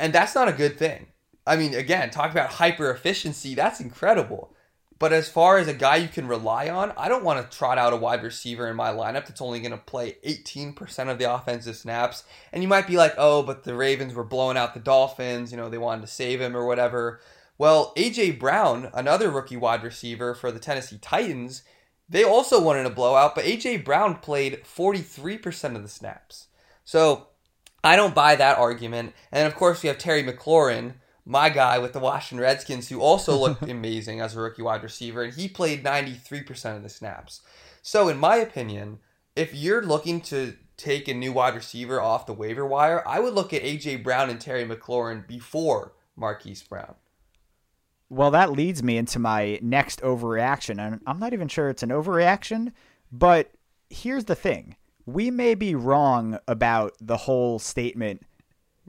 And 0.00 0.12
that's 0.12 0.34
not 0.34 0.48
a 0.48 0.52
good 0.52 0.76
thing. 0.76 1.06
I 1.46 1.56
mean, 1.56 1.74
again, 1.74 2.10
talk 2.10 2.32
about 2.32 2.50
hyper 2.50 2.90
efficiency. 2.90 3.54
That's 3.54 3.80
incredible. 3.80 4.52
But 4.98 5.12
as 5.12 5.28
far 5.28 5.58
as 5.58 5.68
a 5.68 5.74
guy 5.74 5.96
you 5.96 6.08
can 6.08 6.26
rely 6.26 6.68
on, 6.68 6.92
I 6.96 7.08
don't 7.08 7.22
want 7.22 7.48
to 7.48 7.56
trot 7.56 7.78
out 7.78 7.92
a 7.92 7.96
wide 7.96 8.22
receiver 8.22 8.68
in 8.68 8.74
my 8.74 8.90
lineup 8.90 9.26
that's 9.26 9.40
only 9.40 9.60
going 9.60 9.70
to 9.70 9.78
play 9.78 10.16
18% 10.26 11.08
of 11.08 11.18
the 11.18 11.32
offensive 11.32 11.76
snaps. 11.76 12.24
And 12.52 12.62
you 12.62 12.68
might 12.68 12.88
be 12.88 12.96
like, 12.96 13.14
oh, 13.16 13.42
but 13.44 13.62
the 13.62 13.76
Ravens 13.76 14.14
were 14.14 14.24
blowing 14.24 14.56
out 14.56 14.74
the 14.74 14.80
Dolphins. 14.80 15.52
You 15.52 15.56
know, 15.56 15.68
they 15.68 15.78
wanted 15.78 16.00
to 16.00 16.08
save 16.08 16.40
him 16.40 16.56
or 16.56 16.66
whatever. 16.66 17.20
Well, 17.58 17.92
A.J. 17.96 18.32
Brown, 18.32 18.90
another 18.92 19.30
rookie 19.30 19.56
wide 19.56 19.84
receiver 19.84 20.34
for 20.34 20.50
the 20.50 20.60
Tennessee 20.60 20.98
Titans, 21.00 21.62
they 22.08 22.24
also 22.24 22.60
wanted 22.60 22.86
a 22.86 22.90
blowout, 22.90 23.34
but 23.34 23.44
A.J. 23.44 23.78
Brown 23.78 24.16
played 24.16 24.62
43% 24.64 25.76
of 25.76 25.82
the 25.82 25.88
snaps. 25.88 26.46
So 26.84 27.28
I 27.84 27.96
don't 27.96 28.14
buy 28.14 28.34
that 28.36 28.58
argument. 28.58 29.12
And 29.30 29.46
of 29.46 29.54
course, 29.54 29.82
we 29.82 29.88
have 29.88 29.98
Terry 29.98 30.24
McLaurin, 30.24 30.94
my 31.28 31.50
guy 31.50 31.78
with 31.78 31.92
the 31.92 32.00
Washington 32.00 32.42
Redskins, 32.42 32.88
who 32.88 33.00
also 33.00 33.36
looked 33.40 33.62
amazing 33.62 34.20
as 34.20 34.34
a 34.34 34.40
rookie 34.40 34.62
wide 34.62 34.82
receiver, 34.82 35.22
and 35.22 35.34
he 35.34 35.46
played 35.46 35.84
93% 35.84 36.76
of 36.76 36.82
the 36.82 36.88
snaps. 36.88 37.42
So, 37.82 38.08
in 38.08 38.16
my 38.18 38.36
opinion, 38.36 38.98
if 39.36 39.54
you're 39.54 39.82
looking 39.82 40.20
to 40.22 40.56
take 40.76 41.06
a 41.06 41.14
new 41.14 41.32
wide 41.32 41.54
receiver 41.54 42.00
off 42.00 42.26
the 42.26 42.32
waiver 42.32 42.66
wire, 42.66 43.06
I 43.06 43.20
would 43.20 43.34
look 43.34 43.52
at 43.52 43.62
A.J. 43.62 43.96
Brown 43.96 44.30
and 44.30 44.40
Terry 44.40 44.64
McLaurin 44.64 45.26
before 45.26 45.92
Marquise 46.16 46.62
Brown. 46.62 46.94
Well, 48.08 48.30
that 48.30 48.52
leads 48.52 48.82
me 48.82 48.96
into 48.96 49.18
my 49.18 49.58
next 49.60 50.00
overreaction. 50.00 50.80
And 50.80 51.00
I'm 51.06 51.18
not 51.18 51.34
even 51.34 51.48
sure 51.48 51.68
it's 51.68 51.82
an 51.82 51.90
overreaction, 51.90 52.72
but 53.12 53.50
here's 53.90 54.24
the 54.24 54.34
thing. 54.34 54.76
We 55.04 55.30
may 55.30 55.54
be 55.54 55.74
wrong 55.74 56.38
about 56.48 56.94
the 57.00 57.16
whole 57.16 57.58
statement 57.58 58.22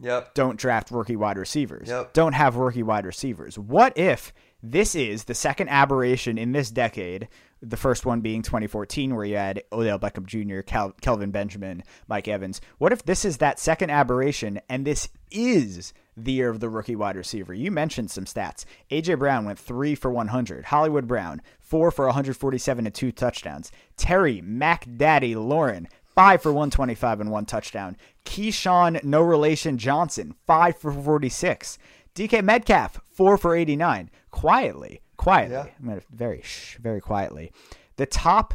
Yep. 0.01 0.33
don't 0.33 0.57
draft 0.57 0.91
rookie 0.91 1.15
wide 1.15 1.37
receivers. 1.37 1.87
Yep. 1.87 2.13
Don't 2.13 2.33
have 2.33 2.55
rookie 2.55 2.83
wide 2.83 3.05
receivers. 3.05 3.57
What 3.57 3.97
if 3.97 4.33
this 4.61 4.95
is 4.95 5.25
the 5.25 5.33
second 5.35 5.69
aberration 5.69 6.37
in 6.37 6.51
this 6.51 6.71
decade? 6.71 7.27
The 7.61 7.77
first 7.77 8.05
one 8.05 8.21
being 8.21 8.41
2014, 8.41 9.13
where 9.15 9.25
you 9.25 9.35
had 9.35 9.63
Odell 9.73 9.99
Beckham 9.99 10.25
Jr., 10.25 10.61
Cal- 10.61 10.93
Kelvin 11.01 11.31
Benjamin, 11.31 11.83
Mike 12.07 12.29
Evans. 12.29 12.61
What 12.77 12.93
if 12.93 13.03
this 13.03 13.25
is 13.25 13.37
that 13.37 13.59
second 13.59 13.89
aberration 13.89 14.61
and 14.69 14.85
this 14.87 15.09
is 15.29 15.93
the 16.15 16.31
year 16.31 16.49
of 16.49 16.61
the 16.61 16.69
rookie 16.69 16.95
wide 16.95 17.17
receiver? 17.17 17.53
You 17.53 17.69
mentioned 17.69 18.11
some 18.11 18.23
stats. 18.23 18.63
A.J. 18.91 19.15
Brown 19.15 19.43
went 19.43 19.59
three 19.59 19.93
for 19.93 20.09
100. 20.09 20.65
Hollywood 20.65 21.05
Brown, 21.05 21.41
four 21.59 21.91
for 21.91 22.05
147 22.05 22.85
and 22.85 22.95
two 22.95 23.11
touchdowns. 23.11 23.73
Terry, 23.97 24.39
Mac 24.39 24.87
Daddy, 24.95 25.35
Lauren, 25.35 25.89
five 26.19 26.41
for 26.41 26.51
125 26.51 27.21
and 27.21 27.31
one 27.31 27.45
touchdown. 27.45 27.95
KeeSean, 28.25 29.01
no 29.05 29.21
relation 29.21 29.77
Johnson, 29.77 30.35
five 30.45 30.77
for 30.77 30.91
46. 30.91 31.77
DK 32.13 32.43
Metcalf, 32.43 32.99
four 33.09 33.37
for 33.37 33.55
89. 33.55 34.09
Quietly, 34.29 34.99
quietly, 35.15 35.55
Yeah. 35.55 35.67
I'm 35.79 35.87
gonna 35.87 36.01
very, 36.11 36.41
shh, 36.41 36.75
very 36.77 36.99
quietly. 36.99 37.53
The 37.95 38.05
top, 38.05 38.53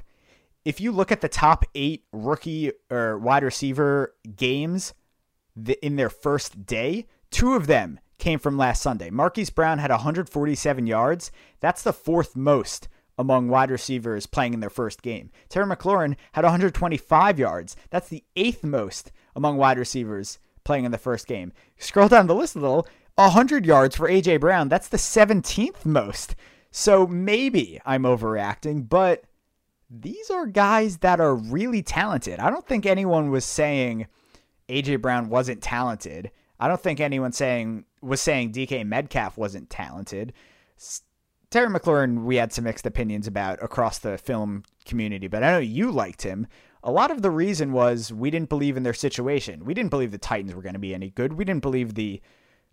if 0.66 0.78
you 0.78 0.92
look 0.92 1.10
at 1.10 1.22
the 1.22 1.28
top 1.28 1.64
eight 1.74 2.04
rookie 2.12 2.72
or 2.90 3.18
wide 3.18 3.42
receiver 3.42 4.14
games 4.36 4.92
th- 5.64 5.78
in 5.80 5.96
their 5.96 6.10
first 6.10 6.66
day, 6.66 7.06
two 7.30 7.54
of 7.54 7.66
them 7.66 7.98
came 8.18 8.38
from 8.38 8.58
last 8.58 8.82
Sunday. 8.82 9.08
Marquise 9.08 9.48
Brown 9.48 9.78
had 9.78 9.90
147 9.90 10.86
yards. 10.86 11.32
That's 11.60 11.82
the 11.82 11.94
fourth 11.94 12.36
most 12.36 12.88
among 13.18 13.48
wide 13.48 13.70
receivers 13.70 14.26
playing 14.26 14.54
in 14.54 14.60
their 14.60 14.70
first 14.70 15.02
game. 15.02 15.30
Terry 15.48 15.66
McLaurin 15.66 16.16
had 16.32 16.44
125 16.44 17.38
yards. 17.38 17.76
That's 17.90 18.08
the 18.08 18.24
eighth 18.36 18.64
most 18.64 19.12
among 19.36 19.56
wide 19.56 19.78
receivers 19.78 20.38
playing 20.64 20.84
in 20.84 20.92
the 20.92 20.98
first 20.98 21.26
game. 21.26 21.52
Scroll 21.78 22.08
down 22.08 22.26
the 22.26 22.34
list 22.34 22.56
a 22.56 22.60
little 22.60 22.86
100 23.16 23.64
yards 23.64 23.96
for 23.96 24.08
A.J. 24.08 24.38
Brown. 24.38 24.68
That's 24.68 24.88
the 24.88 24.96
17th 24.96 25.84
most. 25.84 26.34
So 26.70 27.06
maybe 27.06 27.80
I'm 27.86 28.02
overreacting, 28.02 28.88
but 28.88 29.24
these 29.88 30.30
are 30.30 30.46
guys 30.46 30.98
that 30.98 31.20
are 31.20 31.34
really 31.34 31.82
talented. 31.82 32.40
I 32.40 32.50
don't 32.50 32.66
think 32.66 32.84
anyone 32.84 33.30
was 33.30 33.44
saying 33.44 34.08
A.J. 34.68 34.96
Brown 34.96 35.28
wasn't 35.28 35.62
talented. 35.62 36.32
I 36.58 36.66
don't 36.66 36.80
think 36.80 36.98
anyone 36.98 37.32
saying 37.32 37.84
was 38.00 38.20
saying 38.20 38.52
DK 38.52 38.86
Metcalf 38.86 39.36
wasn't 39.36 39.70
talented. 39.70 40.32
Terry 41.50 41.68
McLaurin, 41.68 42.24
we 42.24 42.36
had 42.36 42.52
some 42.52 42.64
mixed 42.64 42.86
opinions 42.86 43.26
about 43.26 43.62
across 43.62 43.98
the 43.98 44.18
film 44.18 44.64
community, 44.84 45.28
but 45.28 45.42
I 45.42 45.52
know 45.52 45.58
you 45.58 45.90
liked 45.90 46.22
him. 46.22 46.46
A 46.82 46.90
lot 46.90 47.10
of 47.10 47.22
the 47.22 47.30
reason 47.30 47.72
was 47.72 48.12
we 48.12 48.30
didn't 48.30 48.48
believe 48.48 48.76
in 48.76 48.82
their 48.82 48.94
situation. 48.94 49.64
We 49.64 49.72
didn't 49.72 49.90
believe 49.90 50.10
the 50.10 50.18
Titans 50.18 50.54
were 50.54 50.62
going 50.62 50.74
to 50.74 50.78
be 50.78 50.94
any 50.94 51.10
good. 51.10 51.32
We 51.32 51.44
didn't 51.44 51.62
believe 51.62 51.94
the 51.94 52.20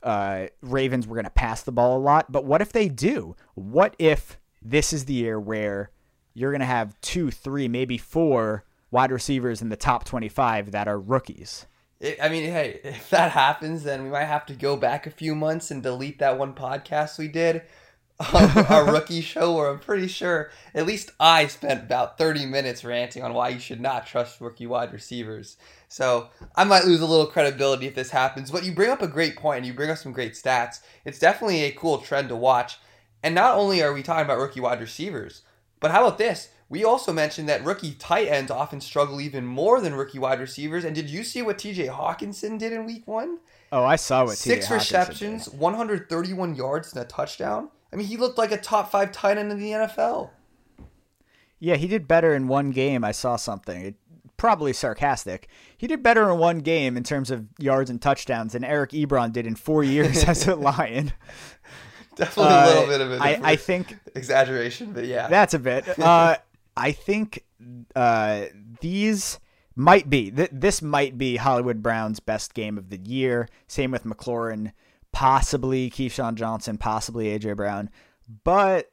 uh, 0.03 0.47
Ravens 0.61 1.07
were 1.07 1.15
going 1.15 1.25
to 1.25 1.29
pass 1.29 1.63
the 1.63 1.71
ball 1.71 1.97
a 1.97 1.99
lot. 1.99 2.31
But 2.31 2.43
what 2.43 2.61
if 2.61 2.71
they 2.71 2.89
do? 2.89 3.35
What 3.53 3.95
if 3.99 4.37
this 4.61 4.93
is 4.93 5.05
the 5.05 5.13
year 5.13 5.39
where 5.39 5.91
you're 6.33 6.51
going 6.51 6.59
to 6.59 6.65
have 6.65 6.99
two, 7.01 7.31
three, 7.31 7.67
maybe 7.67 7.97
four 7.97 8.65
wide 8.89 9.11
receivers 9.11 9.61
in 9.61 9.69
the 9.69 9.77
top 9.77 10.03
25 10.03 10.71
that 10.71 10.87
are 10.87 10.99
rookies? 10.99 11.65
I 12.21 12.29
mean, 12.29 12.51
hey, 12.51 12.81
if 12.83 13.11
that 13.11 13.31
happens, 13.31 13.83
then 13.83 14.03
we 14.03 14.09
might 14.09 14.25
have 14.25 14.45
to 14.47 14.55
go 14.55 14.75
back 14.75 15.05
a 15.05 15.11
few 15.11 15.35
months 15.35 15.69
and 15.69 15.83
delete 15.83 16.19
that 16.19 16.37
one 16.37 16.53
podcast 16.53 17.17
we 17.17 17.27
did 17.27 17.61
our 18.69 18.91
rookie 18.91 19.21
show 19.21 19.55
where 19.55 19.69
I'm 19.69 19.79
pretty 19.79 20.07
sure 20.07 20.51
at 20.73 20.85
least 20.85 21.11
I 21.19 21.47
spent 21.47 21.83
about 21.83 22.17
30 22.17 22.45
minutes 22.45 22.83
ranting 22.83 23.23
on 23.23 23.33
why 23.33 23.49
you 23.49 23.59
should 23.59 23.81
not 23.81 24.05
trust 24.05 24.41
rookie 24.41 24.67
wide 24.67 24.93
receivers. 24.93 25.57
So 25.87 26.29
I 26.55 26.63
might 26.63 26.85
lose 26.85 27.01
a 27.01 27.05
little 27.05 27.25
credibility 27.25 27.87
if 27.87 27.95
this 27.95 28.11
happens. 28.11 28.51
But 28.51 28.63
you 28.63 28.73
bring 28.73 28.89
up 28.89 29.01
a 29.01 29.07
great 29.07 29.35
point 29.35 29.57
and 29.57 29.65
you 29.65 29.73
bring 29.73 29.89
up 29.89 29.97
some 29.97 30.11
great 30.11 30.33
stats. 30.33 30.79
It's 31.05 31.19
definitely 31.19 31.63
a 31.63 31.71
cool 31.71 31.97
trend 31.97 32.29
to 32.29 32.35
watch. 32.35 32.79
And 33.23 33.35
not 33.35 33.57
only 33.57 33.81
are 33.83 33.93
we 33.93 34.03
talking 34.03 34.25
about 34.25 34.39
rookie 34.39 34.59
wide 34.59 34.81
receivers, 34.81 35.41
but 35.79 35.91
how 35.91 36.05
about 36.05 36.17
this? 36.17 36.49
We 36.69 36.85
also 36.85 37.11
mentioned 37.11 37.49
that 37.49 37.65
rookie 37.65 37.93
tight 37.93 38.29
ends 38.29 38.49
often 38.49 38.79
struggle 38.79 39.19
even 39.19 39.45
more 39.45 39.81
than 39.81 39.93
rookie 39.93 40.19
wide 40.19 40.39
receivers. 40.39 40.85
And 40.85 40.95
did 40.95 41.09
you 41.09 41.23
see 41.23 41.41
what 41.41 41.57
TJ 41.57 41.89
Hockenson 41.89 42.57
did 42.57 42.71
in 42.71 42.85
week 42.85 43.05
one? 43.05 43.39
Oh, 43.73 43.83
I 43.83 43.97
saw 43.97 44.23
what 44.25 44.37
Six 44.37 44.71
receptions, 44.71 45.49
131 45.49 46.55
yards, 46.55 46.93
and 46.93 47.01
a 47.01 47.05
touchdown. 47.05 47.69
I 47.91 47.95
mean, 47.95 48.07
he 48.07 48.17
looked 48.17 48.37
like 48.37 48.51
a 48.51 48.57
top 48.57 48.91
five 48.91 49.11
tight 49.11 49.37
end 49.37 49.51
in 49.51 49.59
the 49.59 49.71
NFL. 49.71 50.29
Yeah, 51.59 51.75
he 51.75 51.87
did 51.87 52.07
better 52.07 52.33
in 52.33 52.47
one 52.47 52.71
game. 52.71 53.03
I 53.03 53.11
saw 53.11 53.35
something. 53.35 53.85
It, 53.85 53.95
probably 54.41 54.73
sarcastic. 54.73 55.47
He 55.77 55.85
did 55.85 56.01
better 56.01 56.27
in 56.31 56.39
one 56.39 56.59
game 56.59 56.97
in 56.97 57.03
terms 57.03 57.29
of 57.29 57.45
yards 57.59 57.91
and 57.91 58.01
touchdowns 58.01 58.53
than 58.53 58.63
Eric 58.63 58.89
Ebron 58.89 59.31
did 59.31 59.45
in 59.45 59.55
four 59.55 59.83
years 59.83 60.23
as 60.27 60.47
a 60.47 60.55
Lion. 60.55 61.13
Definitely 62.15 62.51
uh, 62.51 62.65
a 62.65 62.67
little 62.67 62.87
bit 62.87 63.01
of 63.01 63.11
it. 63.11 63.21
I, 63.21 63.39
I, 63.43 63.55
think 63.55 63.99
exaggeration, 64.15 64.93
but 64.93 65.05
yeah, 65.05 65.27
that's 65.27 65.53
a 65.53 65.59
bit. 65.59 65.85
Uh, 65.99 66.37
I 66.75 66.91
think 66.91 67.43
uh, 67.95 68.45
these 68.79 69.39
might 69.75 70.09
be 70.09 70.31
th- 70.31 70.49
this 70.51 70.81
might 70.81 71.17
be 71.19 71.35
Hollywood 71.35 71.83
Brown's 71.83 72.19
best 72.19 72.55
game 72.55 72.79
of 72.79 72.89
the 72.89 72.97
year. 72.97 73.47
Same 73.67 73.91
with 73.91 74.03
McLaurin 74.05 74.71
possibly 75.11 75.89
KeeSean 75.89 76.35
Johnson, 76.35 76.77
possibly 76.77 77.25
AJ 77.27 77.55
Brown, 77.55 77.89
but 78.43 78.91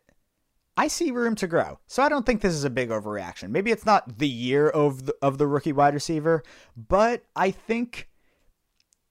I 0.77 0.89
see 0.89 1.11
room 1.11 1.35
to 1.37 1.47
grow. 1.47 1.81
So 1.87 2.03
I 2.03 2.09
don't 2.09 2.25
think 2.25 2.41
this 2.41 2.55
is 2.55 2.65
a 2.65 2.71
big 2.71 2.91
overreaction. 2.91 3.51
Maybe 3.51 3.71
it's 3.71 3.87
not 3.87 4.19
the 4.19 4.29
year 4.29 4.69
of 4.69 5.07
the, 5.07 5.15
of 5.23 5.39
the 5.39 5.47
rookie 5.47 5.73
wide 5.73 5.95
receiver, 5.95 6.43
but 6.77 7.25
I 7.35 7.51
think 7.51 8.09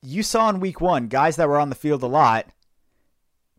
you 0.02 0.24
saw 0.24 0.50
in 0.50 0.60
week 0.60 0.80
one 0.80 1.08
guys 1.08 1.36
that 1.36 1.50
were 1.50 1.60
on 1.60 1.70
the 1.70 1.76
field 1.76 2.04
a 2.04 2.08
lot. 2.08 2.48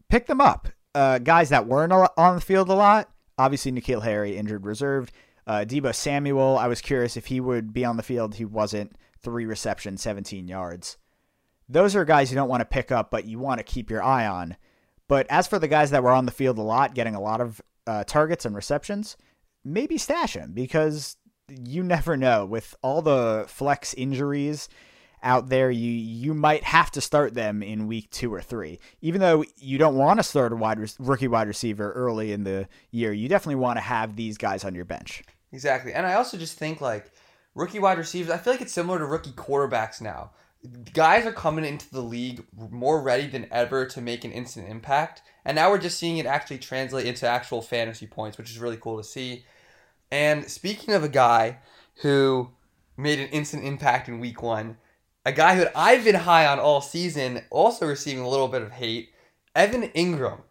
Pick 0.09 0.27
them 0.27 0.41
up. 0.41 0.69
Uh, 0.95 1.19
guys 1.19 1.51
that 1.51 1.67
weren't 1.67 1.93
on 1.93 2.35
the 2.35 2.41
field 2.41 2.71
a 2.71 2.75
lot. 2.75 3.11
Obviously, 3.37 3.71
N'Keal 3.71 4.03
Harry 4.03 4.37
injured 4.37 4.65
reserved. 4.65 5.13
Uh, 5.47 5.65
Deebo 5.67 5.95
Samuel, 5.95 6.59
I 6.59 6.67
was 6.67 6.81
curious 6.81 7.17
if 7.17 7.27
he 7.27 7.41
would 7.41 7.73
be 7.73 7.85
on 7.85 7.97
the 7.97 8.03
field. 8.03 8.37
He 8.37 8.45
wasn't. 8.45 8.93
Three 9.21 9.47
receptions, 9.47 10.01
17 10.01 10.49
yards 10.49 10.97
those 11.69 11.95
are 11.95 12.05
guys 12.05 12.31
you 12.31 12.35
don't 12.35 12.49
want 12.49 12.61
to 12.61 12.67
pick 12.67 12.91
up, 12.91 13.11
but 13.11 13.27
you 13.27 13.39
want 13.39 13.59
to 13.59 13.65
keep 13.65 13.91
your 13.91 14.03
eye 14.03 14.27
on. 14.27 14.57
But 15.07 15.27
as 15.31 15.47
for 15.47 15.59
the 15.59 15.69
guys 15.69 15.91
that 15.91 16.03
were 16.03 16.11
on 16.13 16.27
the 16.27 16.33
field 16.33 16.59
a 16.59 16.63
lot, 16.63 16.95
getting 16.95 17.15
a 17.15 17.21
lot 17.21 17.41
of 17.41 17.61
uh, 17.87 18.05
targets 18.05 18.45
and 18.45 18.55
receptions, 18.55 19.17
maybe 19.65 19.99
stash 19.99 20.35
him 20.35 20.53
because 20.53 21.17
you 21.49 21.83
never 21.83 22.17
know. 22.17 22.45
With 22.45 22.75
all 22.83 23.03
the 23.03 23.47
flex 23.49 23.95
injuries 23.95 24.69
out 25.23 25.49
there, 25.49 25.71
you 25.71 25.91
you 25.91 26.35
might 26.35 26.65
have 26.65 26.91
to 26.93 27.01
start 27.01 27.35
them 27.35 27.63
in 27.63 27.87
week 27.87 28.11
two 28.11 28.33
or 28.33 28.43
three. 28.43 28.79
Even 29.01 29.21
though 29.21 29.45
you 29.57 29.79
don't 29.79 29.97
want 29.97 30.19
to 30.19 30.23
start 30.23 30.53
a 30.53 30.57
wide 30.57 30.79
rookie 30.99 31.29
wide 31.29 31.49
receiver 31.49 31.93
early 31.93 32.33
in 32.33 32.45
the 32.45 32.69
year, 32.91 33.13
you 33.13 33.29
definitely 33.29 33.57
want 33.57 33.79
to 33.79 33.83
have 33.83 34.17
these 34.17 34.37
guys 34.37 34.65
on 34.65 34.75
your 34.75 34.85
bench. 34.85 35.23
Exactly, 35.53 35.95
and 35.95 36.07
I 36.07 36.15
also 36.15 36.37
just 36.37 36.59
think 36.59 36.83
like 36.83 37.11
rookie 37.55 37.79
wide 37.79 37.99
receivers. 37.99 38.31
I 38.31 38.37
feel 38.37 38.53
like 38.53 38.63
it's 38.63 38.73
similar 38.73 38.99
to 38.99 39.07
rookie 39.07 39.33
quarterbacks 39.33 40.01
now 40.03 40.33
guys 40.93 41.27
are 41.27 41.33
coming 41.33 41.65
into 41.65 41.91
the 41.91 42.03
league 42.03 42.45
more 42.71 43.01
ready 43.01 43.27
than 43.27 43.47
ever 43.51 43.87
to 43.87 44.01
make 44.01 44.25
an 44.25 44.33
instant 44.33 44.69
impact. 44.69 45.23
And 45.45 45.55
now 45.55 45.71
we're 45.71 45.79
just 45.79 45.99
seeing 45.99 46.19
it 46.19 46.27
actually 46.27 46.59
translate 46.59 47.07
into 47.07 47.27
actual 47.27 47.63
fantasy 47.63 48.07
points, 48.07 48.39
which 48.39 48.51
is 48.51 48.59
really 48.59 48.77
cool 48.77 48.97
to 48.97 49.05
see. 49.05 49.45
And 50.11 50.49
speaking 50.51 50.95
of 50.95 51.05
a 51.05 51.09
guy 51.09 51.59
who 52.03 52.51
made 52.97 53.21
an 53.21 53.29
instant 53.29 53.65
impact 53.65 54.09
in 54.09 54.21
week 54.21 54.43
one, 54.43 54.79
a 55.25 55.33
guy 55.33 55.57
who 55.57 55.67
I've 55.75 56.05
been 56.05 56.15
high 56.15 56.47
on 56.47 56.59
all 56.59 56.81
season, 56.81 57.43
also 57.51 57.87
receiving 57.87 58.23
a 58.23 58.29
little 58.29 58.49
bit 58.49 58.63
of 58.63 58.73
hate, 58.73 59.11
Evan 59.55 59.83
Engram. 59.91 60.43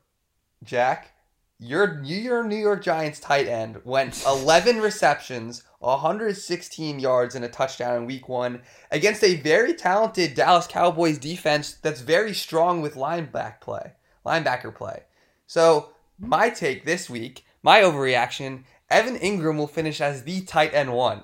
Jack, 0.64 1.14
your 1.60 2.02
your 2.04 2.44
New 2.44 2.56
York 2.56 2.84
Giants 2.84 3.20
tight 3.20 3.48
end 3.48 3.82
went 3.84 4.24
11 4.28 4.80
receptions, 4.80 5.64
116 5.80 7.00
yards 7.00 7.36
and 7.36 7.44
a 7.46 7.50
touchdown 7.50 7.98
in 7.98 8.06
week 8.06 8.30
1 8.30 8.62
against 8.92 9.24
a 9.24 9.36
very 9.36 9.74
talented 9.74 10.34
Dallas 10.34 10.68
Cowboys 10.68 11.18
defense 11.18 11.74
that's 11.74 12.02
very 12.02 12.34
strong 12.34 12.82
with 12.82 12.96
linebacker 12.96 13.62
play. 13.62 13.94
Linebacker 14.26 14.74
play. 14.76 15.04
So, 15.46 15.92
my 16.20 16.50
take 16.50 16.84
this 16.84 17.10
week, 17.10 17.46
my 17.64 17.82
overreaction, 17.82 18.64
Evan 18.90 19.18
Engram 19.18 19.58
will 19.58 19.68
finish 19.68 20.02
as 20.02 20.24
the 20.24 20.42
tight 20.42 20.74
end 20.74 20.94
1. 20.94 21.24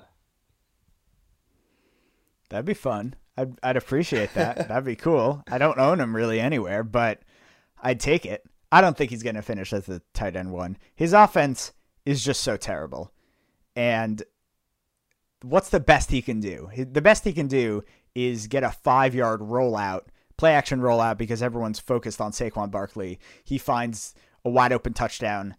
That'd 2.48 2.64
be 2.64 2.74
fun. 2.74 3.14
I'd 3.36 3.58
I'd 3.62 3.76
appreciate 3.76 4.34
that. 4.34 4.56
That'd 4.68 4.84
be 4.84 4.96
cool. 4.96 5.42
I 5.50 5.58
don't 5.58 5.78
own 5.78 6.00
him 6.00 6.14
really 6.14 6.40
anywhere, 6.40 6.82
but 6.82 7.20
I'd 7.82 8.00
take 8.00 8.24
it. 8.24 8.46
I 8.74 8.80
don't 8.80 8.96
think 8.96 9.12
he's 9.12 9.22
going 9.22 9.36
to 9.36 9.42
finish 9.42 9.72
as 9.72 9.86
the 9.86 10.02
tight 10.14 10.34
end 10.34 10.50
one. 10.50 10.76
His 10.96 11.12
offense 11.12 11.72
is 12.04 12.24
just 12.24 12.40
so 12.40 12.56
terrible. 12.56 13.12
And 13.76 14.20
what's 15.42 15.70
the 15.70 15.78
best 15.78 16.10
he 16.10 16.20
can 16.20 16.40
do? 16.40 16.68
The 16.76 17.00
best 17.00 17.22
he 17.22 17.32
can 17.32 17.46
do 17.46 17.84
is 18.16 18.48
get 18.48 18.64
a 18.64 18.72
five 18.72 19.14
yard 19.14 19.42
rollout, 19.42 20.06
play 20.36 20.54
action 20.54 20.80
rollout, 20.80 21.18
because 21.18 21.40
everyone's 21.40 21.78
focused 21.78 22.20
on 22.20 22.32
Saquon 22.32 22.72
Barkley. 22.72 23.20
He 23.44 23.58
finds 23.58 24.12
a 24.44 24.50
wide 24.50 24.72
open 24.72 24.92
touchdown. 24.92 25.54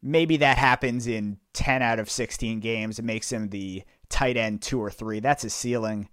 Maybe 0.00 0.36
that 0.36 0.56
happens 0.56 1.08
in 1.08 1.38
10 1.54 1.82
out 1.82 1.98
of 1.98 2.08
16 2.08 2.60
games. 2.60 3.00
It 3.00 3.04
makes 3.04 3.32
him 3.32 3.48
the 3.48 3.82
tight 4.08 4.36
end 4.36 4.62
two 4.62 4.80
or 4.80 4.92
three. 4.92 5.18
That's 5.18 5.42
his 5.42 5.52
ceiling. 5.52 6.08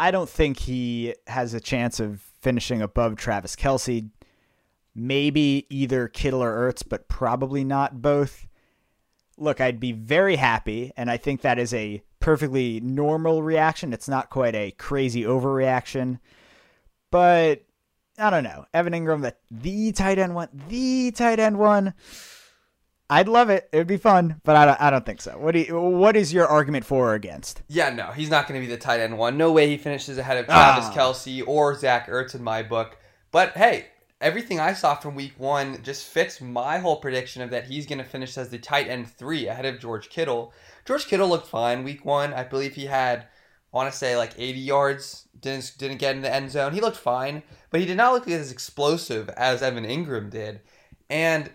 I 0.00 0.10
don't 0.10 0.28
think 0.28 0.58
he 0.58 1.14
has 1.28 1.54
a 1.54 1.60
chance 1.60 2.00
of 2.00 2.22
finishing 2.40 2.82
above 2.82 3.14
Travis 3.14 3.54
Kelce 3.54 4.10
maybe 4.98 5.66
either 5.70 6.08
Kittle 6.08 6.42
or 6.42 6.70
Ertz, 6.70 6.82
but 6.86 7.08
probably 7.08 7.64
not 7.64 8.02
both. 8.02 8.46
Look, 9.36 9.60
I'd 9.60 9.80
be 9.80 9.92
very 9.92 10.36
happy, 10.36 10.92
and 10.96 11.10
I 11.10 11.16
think 11.16 11.42
that 11.42 11.58
is 11.58 11.72
a 11.72 12.02
perfectly 12.20 12.80
normal 12.80 13.42
reaction. 13.42 13.92
It's 13.92 14.08
not 14.08 14.30
quite 14.30 14.54
a 14.54 14.72
crazy 14.72 15.22
overreaction, 15.22 16.18
but 17.10 17.62
I 18.18 18.30
don't 18.30 18.44
know. 18.44 18.66
Evan 18.74 18.92
Engram, 18.92 19.22
that 19.22 19.38
the 19.50 19.92
tight 19.92 20.18
end 20.18 20.34
one, 20.34 20.48
the 20.68 21.12
tight 21.12 21.38
end 21.38 21.58
one. 21.58 21.94
I'd 23.10 23.28
love 23.28 23.48
it. 23.48 23.70
It 23.72 23.78
would 23.78 23.86
be 23.86 23.96
fun, 23.96 24.38
but 24.44 24.54
I 24.54 24.66
don't, 24.66 24.80
I 24.82 24.90
don't 24.90 25.06
think 25.06 25.22
so. 25.22 25.38
What 25.38 25.52
do 25.52 25.60
you, 25.60 25.80
what 25.80 26.14
is 26.14 26.30
your 26.30 26.46
argument 26.46 26.84
for 26.84 27.12
or 27.12 27.14
against? 27.14 27.62
Yeah, 27.66 27.88
no, 27.88 28.08
he's 28.08 28.28
not 28.28 28.46
going 28.46 28.60
to 28.60 28.66
be 28.66 28.70
the 28.70 28.78
tight 28.78 29.00
end 29.00 29.16
one. 29.16 29.38
No 29.38 29.50
way 29.50 29.66
he 29.66 29.78
finishes 29.78 30.18
ahead 30.18 30.36
of 30.36 30.44
Travis 30.44 30.84
ah. 30.88 30.92
Kelce 30.94 31.42
or 31.46 31.74
Zach 31.74 32.08
Ertz 32.08 32.34
in 32.34 32.42
my 32.42 32.62
book. 32.62 32.98
But 33.30 33.56
hey, 33.56 33.86
everything 34.20 34.58
I 34.58 34.72
saw 34.72 34.94
from 34.94 35.14
week 35.14 35.34
one 35.38 35.82
just 35.82 36.06
fits 36.06 36.40
my 36.40 36.78
whole 36.78 36.96
prediction 36.96 37.42
of 37.42 37.50
that 37.50 37.66
he's 37.66 37.86
going 37.86 37.98
to 37.98 38.04
finish 38.04 38.36
as 38.36 38.48
the 38.48 38.58
tight 38.58 38.88
end 38.88 39.10
three 39.10 39.46
ahead 39.46 39.64
of 39.64 39.80
George 39.80 40.08
Kittle. 40.08 40.52
George 40.84 41.06
Kittle 41.06 41.28
looked 41.28 41.46
fine 41.46 41.84
week 41.84 42.04
one. 42.04 42.32
I 42.32 42.44
believe 42.44 42.74
he 42.74 42.86
had, 42.86 43.20
I 43.20 43.76
want 43.76 43.90
to 43.90 43.96
say, 43.96 44.16
like 44.16 44.32
80 44.36 44.58
yards. 44.58 45.28
Didn't 45.40 45.74
didn't 45.78 45.98
get 45.98 46.16
in 46.16 46.22
the 46.22 46.34
end 46.34 46.50
zone. 46.50 46.72
He 46.72 46.80
looked 46.80 46.96
fine, 46.96 47.44
but 47.70 47.80
he 47.80 47.86
did 47.86 47.96
not 47.96 48.12
look 48.12 48.26
as 48.28 48.50
explosive 48.50 49.28
as 49.30 49.62
Evan 49.62 49.84
Engram 49.84 50.30
did. 50.30 50.60
And 51.08 51.50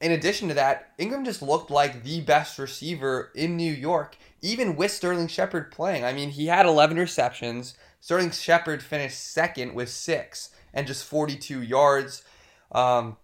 in 0.00 0.10
addition 0.10 0.48
to 0.48 0.54
that, 0.54 0.98
Engram 0.98 1.24
just 1.24 1.40
looked 1.40 1.70
like 1.70 2.02
the 2.02 2.20
best 2.20 2.58
receiver 2.58 3.30
in 3.36 3.56
New 3.56 3.72
York, 3.72 4.16
even 4.40 4.74
with 4.74 4.90
Sterling 4.90 5.28
Shepard 5.28 5.70
playing. 5.70 6.04
I 6.04 6.12
mean, 6.12 6.30
he 6.30 6.46
had 6.46 6.66
11 6.66 6.96
receptions, 6.96 7.76
Sterling 8.02 8.32
Shepard 8.32 8.82
finished 8.82 9.32
second 9.32 9.74
with 9.74 9.88
six 9.88 10.50
and 10.74 10.86
just 10.86 11.04
42 11.04 11.62
yards. 11.62 12.22
Um, 12.72 13.16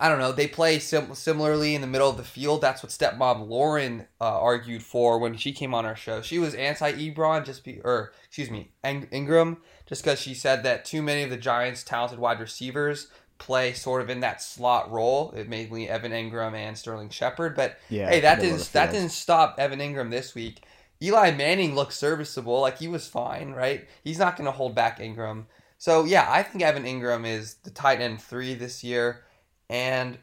I 0.00 0.08
don't 0.08 0.18
know. 0.18 0.32
They 0.32 0.46
play 0.46 0.78
sim- 0.78 1.14
similarly 1.14 1.74
in 1.74 1.82
the 1.82 1.86
middle 1.86 2.08
of 2.08 2.16
the 2.16 2.24
field. 2.24 2.62
That's 2.62 2.82
what 2.82 2.90
stepmom 2.90 3.48
Lauren 3.48 4.06
uh, 4.18 4.40
argued 4.40 4.82
for 4.82 5.18
when 5.18 5.36
she 5.36 5.52
came 5.52 5.74
on 5.74 5.84
our 5.84 5.96
show. 5.96 6.22
She 6.22 6.38
was 6.38 6.54
anti 6.54 6.92
Ebron 6.92 7.44
just 7.44 7.64
be, 7.64 7.80
or 7.84 8.12
excuse 8.24 8.50
me, 8.50 8.70
Ing- 8.82 9.08
Engram, 9.08 9.58
just 9.86 10.02
because 10.02 10.18
she 10.18 10.32
said 10.32 10.62
that 10.62 10.86
too 10.86 11.02
many 11.02 11.22
of 11.22 11.28
the 11.28 11.36
Giants' 11.36 11.84
talented 11.84 12.18
wide 12.18 12.40
receivers 12.40 13.08
play 13.36 13.74
sort 13.74 14.00
of 14.00 14.08
in 14.08 14.20
that 14.20 14.40
slot 14.40 14.90
role. 14.90 15.32
It 15.36 15.50
mainly 15.50 15.86
Evan 15.86 16.12
Engram 16.12 16.54
and 16.54 16.78
Sterling 16.78 17.10
Shepard. 17.10 17.54
But 17.54 17.78
Yeah, 17.90 18.08
hey, 18.08 18.20
that 18.20 18.40
didn't 18.40 18.72
that 18.72 18.90
didn't 18.92 19.12
stop 19.12 19.56
Evan 19.58 19.80
Engram 19.80 20.10
this 20.10 20.34
week. 20.34 20.64
Eli 21.02 21.32
Manning 21.32 21.74
looked 21.74 21.92
serviceable, 21.92 22.60
like 22.62 22.78
he 22.78 22.88
was 22.88 23.06
fine, 23.06 23.50
right? 23.50 23.86
He's 24.02 24.18
not 24.18 24.36
going 24.36 24.46
to 24.46 24.52
hold 24.52 24.74
back 24.74 24.98
Engram. 24.98 25.44
So 25.84 26.04
yeah, 26.06 26.26
I 26.30 26.42
think 26.42 26.64
Evan 26.64 26.84
Engram 26.84 27.26
is 27.26 27.56
the 27.56 27.68
tight 27.68 28.00
end 28.00 28.22
three 28.22 28.54
this 28.54 28.82
year, 28.82 29.22
and 29.68 30.16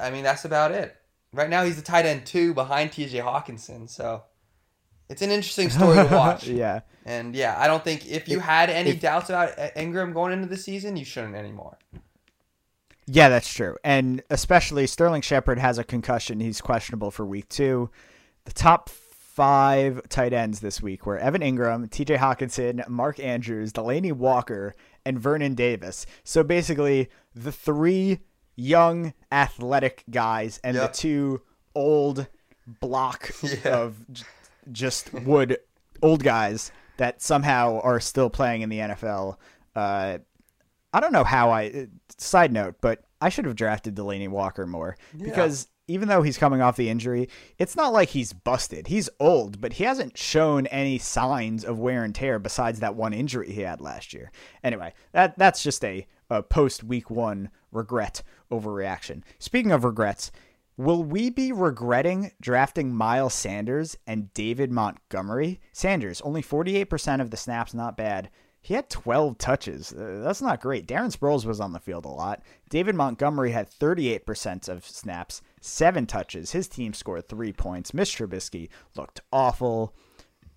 I 0.00 0.12
mean 0.12 0.22
that's 0.22 0.44
about 0.44 0.70
it. 0.70 0.94
Right 1.32 1.50
now 1.50 1.64
he's 1.64 1.74
the 1.74 1.82
tight 1.82 2.06
end 2.06 2.24
two 2.24 2.54
behind 2.54 2.92
T.J. 2.92 3.18
Hockenson, 3.18 3.90
so 3.90 4.22
it's 5.08 5.22
an 5.22 5.32
interesting 5.32 5.70
story 5.70 5.96
to 5.96 6.14
watch. 6.14 6.46
yeah. 6.46 6.82
And 7.04 7.34
yeah, 7.34 7.56
I 7.58 7.66
don't 7.66 7.82
think 7.82 8.08
if 8.08 8.28
you 8.28 8.38
had 8.38 8.70
any 8.70 8.90
if- 8.90 9.00
doubts 9.00 9.28
about 9.28 9.56
Engram 9.56 10.14
going 10.14 10.32
into 10.32 10.46
the 10.46 10.56
season, 10.56 10.96
you 10.96 11.04
shouldn't 11.04 11.34
anymore. 11.34 11.76
Yeah, 13.08 13.28
that's 13.28 13.52
true. 13.52 13.76
And 13.82 14.22
especially 14.30 14.86
Sterling 14.86 15.22
Shepard 15.22 15.58
has 15.58 15.78
a 15.78 15.84
concussion. 15.84 16.38
He's 16.38 16.60
questionable 16.60 17.10
for 17.10 17.26
week 17.26 17.48
two. 17.48 17.90
The 18.44 18.52
top 18.52 18.88
five 19.34 20.08
tight 20.08 20.32
ends 20.32 20.60
this 20.60 20.82
week 20.82 21.06
were 21.06 21.18
Evan 21.18 21.40
Engram, 21.42 21.88
TJ 21.88 22.18
Hockenson, 22.18 22.86
Mark 22.88 23.18
Andrews, 23.20 23.72
Delanie 23.72 24.12
Walker, 24.12 24.74
and 25.04 25.18
Vernon 25.18 25.54
Davis. 25.54 26.04
So 26.24 26.42
basically, 26.42 27.08
the 27.34 27.52
three 27.52 28.18
young 28.56 29.14
athletic 29.32 30.04
guys 30.10 30.60
and 30.64 30.76
Yep. 30.76 30.92
the 30.92 30.98
two 30.98 31.42
old 31.74 32.26
block 32.80 33.30
Yeah. 33.42 33.76
of 33.76 33.96
just 34.72 35.12
wood 35.12 35.58
old 36.02 36.22
guys 36.22 36.70
that 36.98 37.22
somehow 37.22 37.80
are 37.80 38.00
still 38.00 38.28
playing 38.30 38.62
in 38.62 38.68
the 38.68 38.78
NFL. 38.78 39.36
Uh, 39.74 40.18
I 40.92 41.00
don't 41.00 41.12
know 41.12 41.24
how 41.24 41.50
I. 41.50 41.86
Side 42.18 42.52
note, 42.52 42.74
but 42.80 43.04
I 43.20 43.28
should 43.28 43.44
have 43.46 43.54
drafted 43.54 43.94
Delanie 43.94 44.28
Walker 44.28 44.66
more 44.66 44.96
because 45.16 45.68
even 45.90 46.08
though 46.08 46.22
he's 46.22 46.38
coming 46.38 46.62
off 46.62 46.76
the 46.76 46.88
injury, 46.88 47.28
it's 47.58 47.76
not 47.76 47.92
like 47.92 48.10
he's 48.10 48.32
busted. 48.32 48.86
He's 48.86 49.10
old, 49.18 49.60
but 49.60 49.74
he 49.74 49.84
hasn't 49.84 50.16
shown 50.16 50.66
any 50.68 50.98
signs 50.98 51.64
of 51.64 51.78
wear 51.78 52.04
and 52.04 52.14
tear 52.14 52.38
besides 52.38 52.80
that 52.80 52.94
one 52.94 53.12
injury 53.12 53.52
he 53.52 53.62
had 53.62 53.80
last 53.80 54.14
year. 54.14 54.30
Anyway, 54.62 54.94
that 55.12 55.36
that's 55.36 55.62
just 55.62 55.84
a, 55.84 56.06
a 56.30 56.42
post 56.42 56.84
week 56.84 57.10
one 57.10 57.50
regret 57.72 58.22
overreaction. 58.50 59.22
Speaking 59.38 59.72
of 59.72 59.84
regrets, 59.84 60.30
will 60.76 61.02
we 61.02 61.28
be 61.28 61.52
regretting 61.52 62.32
drafting 62.40 62.94
Miles 62.94 63.34
Sanders 63.34 63.96
and 64.06 64.32
David 64.32 64.70
Montgomery? 64.70 65.60
Sanders 65.72 66.20
only 66.22 66.42
forty 66.42 66.76
eight 66.76 66.84
percent 66.84 67.20
of 67.20 67.30
the 67.30 67.36
snaps, 67.36 67.74
not 67.74 67.96
bad. 67.96 68.30
He 68.62 68.74
had 68.74 68.90
12 68.90 69.38
touches. 69.38 69.92
Uh, 69.92 70.20
that's 70.22 70.42
not 70.42 70.60
great. 70.60 70.86
Darren 70.86 71.16
Sproles 71.16 71.46
was 71.46 71.60
on 71.60 71.72
the 71.72 71.80
field 71.80 72.04
a 72.04 72.08
lot. 72.08 72.42
David 72.68 72.94
Montgomery 72.94 73.52
had 73.52 73.70
38% 73.70 74.68
of 74.68 74.84
snaps, 74.86 75.40
seven 75.60 76.06
touches. 76.06 76.52
His 76.52 76.68
team 76.68 76.92
scored 76.92 77.28
three 77.28 77.52
points. 77.52 77.94
Mitch 77.94 78.16
Trubisky 78.16 78.68
looked 78.94 79.22
awful. 79.32 79.94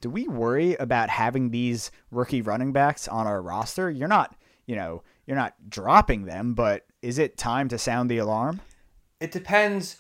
Do 0.02 0.10
we 0.10 0.28
worry 0.28 0.76
about 0.76 1.10
having 1.10 1.50
these 1.50 1.92
rookie 2.12 2.42
running 2.42 2.74
backs 2.74 3.08
on 3.08 3.26
our 3.26 3.42
roster? 3.42 3.90
You're 3.90 4.10
not, 4.10 4.36
you 4.66 4.76
know, 4.76 5.04
you're 5.26 5.38
not 5.38 5.70
dropping 5.70 6.26
them, 6.26 6.54
but 6.56 6.86
is 7.02 7.18
it 7.18 7.38
time 7.38 7.70
to 7.70 7.78
sound 7.78 8.12
the 8.12 8.18
alarm? 8.18 8.60
It 9.22 9.32
depends 9.32 9.98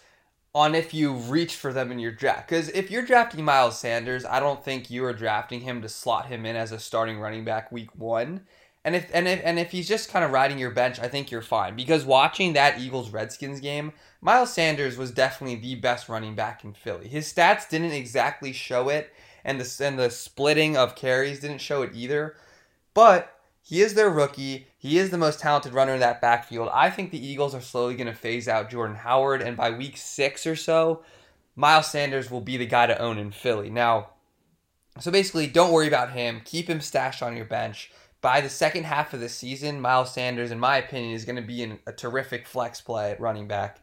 on 0.55 0.75
if 0.75 0.93
you 0.93 1.13
reach 1.13 1.55
for 1.55 1.73
them 1.73 1.91
in 1.91 1.99
your 1.99 2.11
draft. 2.11 2.47
Because 2.47 2.69
if 2.69 2.91
you're 2.91 3.05
drafting 3.05 3.43
Miles 3.43 3.79
Sanders, 3.79 4.25
I 4.25 4.39
don't 4.39 4.63
think 4.63 4.89
you 4.89 5.03
are 5.05 5.13
drafting 5.13 5.61
him 5.61 5.81
to 5.81 5.89
slot 5.89 6.27
him 6.27 6.45
in 6.45 6.55
as 6.55 6.71
a 6.71 6.79
starting 6.79 7.19
running 7.19 7.43
back 7.43 7.71
week 7.71 7.95
one. 7.95 8.41
And 8.85 8.95
if 8.95 9.09
and 9.13 9.27
if 9.27 9.41
and 9.43 9.57
if 9.57 9.71
he's 9.71 9.87
just 9.87 10.09
kind 10.09 10.25
of 10.25 10.31
riding 10.31 10.59
your 10.59 10.71
bench, 10.71 10.99
I 10.99 11.07
think 11.07 11.31
you're 11.31 11.41
fine. 11.41 11.75
Because 11.75 12.03
watching 12.03 12.53
that 12.53 12.79
Eagles 12.79 13.11
Redskins 13.11 13.61
game, 13.61 13.93
Miles 14.21 14.51
Sanders 14.51 14.97
was 14.97 15.11
definitely 15.11 15.55
the 15.55 15.75
best 15.75 16.09
running 16.09 16.35
back 16.35 16.63
in 16.63 16.73
Philly. 16.73 17.07
His 17.07 17.31
stats 17.31 17.69
didn't 17.69 17.93
exactly 17.93 18.51
show 18.51 18.89
it, 18.89 19.13
and 19.45 19.59
the 19.59 19.85
and 19.85 19.97
the 19.97 20.09
splitting 20.09 20.75
of 20.75 20.95
carries 20.95 21.39
didn't 21.39 21.59
show 21.59 21.81
it 21.81 21.91
either. 21.93 22.35
But 22.93 23.33
he 23.65 23.81
is 23.81 23.93
their 23.93 24.09
rookie. 24.09 24.67
He 24.77 24.99
is 24.99 25.09
the 25.09 25.17
most 25.17 25.39
talented 25.39 25.73
runner 25.73 25.93
in 25.93 26.01
that 26.01 26.19
backfield. 26.19 26.69
I 26.73 26.89
think 26.89 27.11
the 27.11 27.25
Eagles 27.25 27.55
are 27.55 27.61
slowly 27.61 27.95
going 27.95 28.07
to 28.07 28.13
phase 28.13 28.49
out 28.49 28.69
Jordan 28.69 28.97
Howard, 28.97 29.41
and 29.41 29.55
by 29.55 29.71
week 29.71 29.95
six 29.95 30.45
or 30.45 30.57
so, 30.57 31.01
Miles 31.55 31.89
Sanders 31.89 32.29
will 32.29 32.41
be 32.41 32.57
the 32.57 32.65
guy 32.65 32.87
to 32.87 32.99
own 32.99 33.17
in 33.17 33.31
Philly. 33.31 33.69
Now, 33.69 34.09
so 34.99 35.11
basically, 35.11 35.47
don't 35.47 35.71
worry 35.71 35.87
about 35.87 36.11
him. 36.11 36.41
Keep 36.43 36.69
him 36.69 36.81
stashed 36.81 37.23
on 37.23 37.37
your 37.37 37.45
bench. 37.45 37.89
By 38.19 38.41
the 38.41 38.49
second 38.49 38.83
half 38.83 39.13
of 39.13 39.21
the 39.21 39.29
season, 39.29 39.79
Miles 39.79 40.13
Sanders, 40.13 40.51
in 40.51 40.59
my 40.59 40.77
opinion, 40.77 41.13
is 41.13 41.25
going 41.25 41.37
to 41.37 41.41
be 41.41 41.63
in 41.63 41.79
a 41.87 41.93
terrific 41.93 42.45
flex 42.45 42.81
play 42.81 43.11
at 43.11 43.19
running 43.21 43.47
back. 43.47 43.79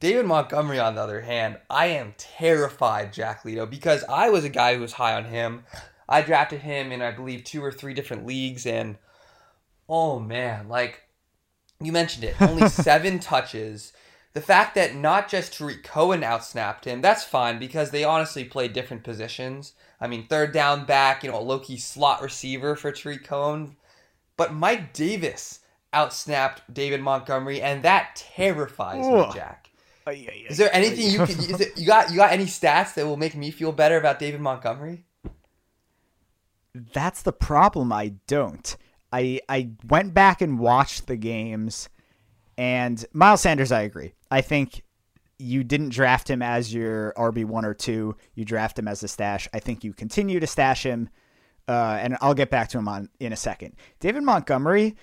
David 0.00 0.26
Montgomery, 0.26 0.80
on 0.80 0.96
the 0.96 1.02
other 1.02 1.20
hand, 1.20 1.58
I 1.70 1.86
am 1.86 2.14
terrified, 2.18 3.12
Jack 3.12 3.44
Lido, 3.44 3.64
because 3.64 4.04
I 4.08 4.28
was 4.28 4.44
a 4.44 4.48
guy 4.48 4.74
who 4.74 4.80
was 4.80 4.94
high 4.94 5.14
on 5.14 5.24
him. 5.26 5.64
I 6.08 6.22
drafted 6.22 6.60
him 6.60 6.92
in, 6.92 7.02
I 7.02 7.10
believe, 7.10 7.44
two 7.44 7.62
or 7.64 7.72
three 7.72 7.94
different 7.94 8.26
leagues, 8.26 8.66
and 8.66 8.96
oh 9.88 10.18
man, 10.18 10.68
like 10.68 11.02
you 11.80 11.92
mentioned 11.92 12.24
it, 12.24 12.40
only 12.40 12.68
seven 12.70 13.18
touches. 13.18 13.92
The 14.34 14.40
fact 14.42 14.74
that 14.74 14.94
not 14.94 15.30
just 15.30 15.56
Tarik 15.56 15.82
Cohen 15.82 16.20
outsnapped 16.20 16.84
him, 16.84 17.00
that's 17.00 17.24
fine 17.24 17.58
because 17.58 17.90
they 17.90 18.04
honestly 18.04 18.44
play 18.44 18.68
different 18.68 19.02
positions. 19.02 19.72
I 19.98 20.08
mean, 20.08 20.26
third 20.26 20.52
down 20.52 20.84
back, 20.84 21.24
you 21.24 21.30
know, 21.30 21.38
a 21.38 21.40
low 21.40 21.58
key 21.58 21.78
slot 21.78 22.20
receiver 22.20 22.76
for 22.76 22.92
Tarik 22.92 23.24
Cohen. 23.24 23.76
But 24.36 24.52
Mike 24.52 24.92
Davis 24.92 25.60
outsnapped 25.94 26.58
David 26.70 27.00
Montgomery, 27.00 27.62
and 27.62 27.82
that 27.82 28.16
terrifies 28.16 29.06
me. 29.28 29.32
Jack. 29.32 29.70
Is 30.50 30.58
there 30.58 30.70
anything 30.72 31.10
you 31.10 31.18
can 31.18 31.38
is 31.38 31.60
it, 31.60 31.78
you 31.78 31.86
got 31.86 32.10
you 32.10 32.16
got 32.16 32.30
any 32.30 32.44
stats 32.44 32.94
that 32.94 33.06
will 33.06 33.16
make 33.16 33.34
me 33.34 33.50
feel 33.50 33.72
better 33.72 33.96
about 33.96 34.18
David 34.18 34.40
Montgomery? 34.40 35.05
That's 36.92 37.22
the 37.22 37.32
problem. 37.32 37.92
I 37.92 38.14
don't. 38.26 38.76
I 39.12 39.40
I 39.48 39.70
went 39.88 40.14
back 40.14 40.40
and 40.40 40.58
watched 40.58 41.06
the 41.06 41.16
games, 41.16 41.88
and 42.58 43.04
Miles 43.12 43.40
Sanders. 43.40 43.72
I 43.72 43.82
agree. 43.82 44.14
I 44.30 44.40
think 44.40 44.82
you 45.38 45.64
didn't 45.64 45.90
draft 45.90 46.28
him 46.28 46.42
as 46.42 46.72
your 46.72 47.12
RB 47.16 47.44
one 47.44 47.64
or 47.64 47.74
two. 47.74 48.16
You 48.34 48.44
draft 48.44 48.78
him 48.78 48.88
as 48.88 49.02
a 49.02 49.08
stash. 49.08 49.48
I 49.52 49.60
think 49.60 49.84
you 49.84 49.92
continue 49.92 50.40
to 50.40 50.46
stash 50.46 50.84
him, 50.84 51.08
uh, 51.68 51.98
and 52.00 52.16
I'll 52.20 52.34
get 52.34 52.50
back 52.50 52.68
to 52.70 52.78
him 52.78 52.88
on 52.88 53.08
in 53.20 53.32
a 53.32 53.36
second. 53.36 53.74
David 54.00 54.22
Montgomery. 54.22 54.96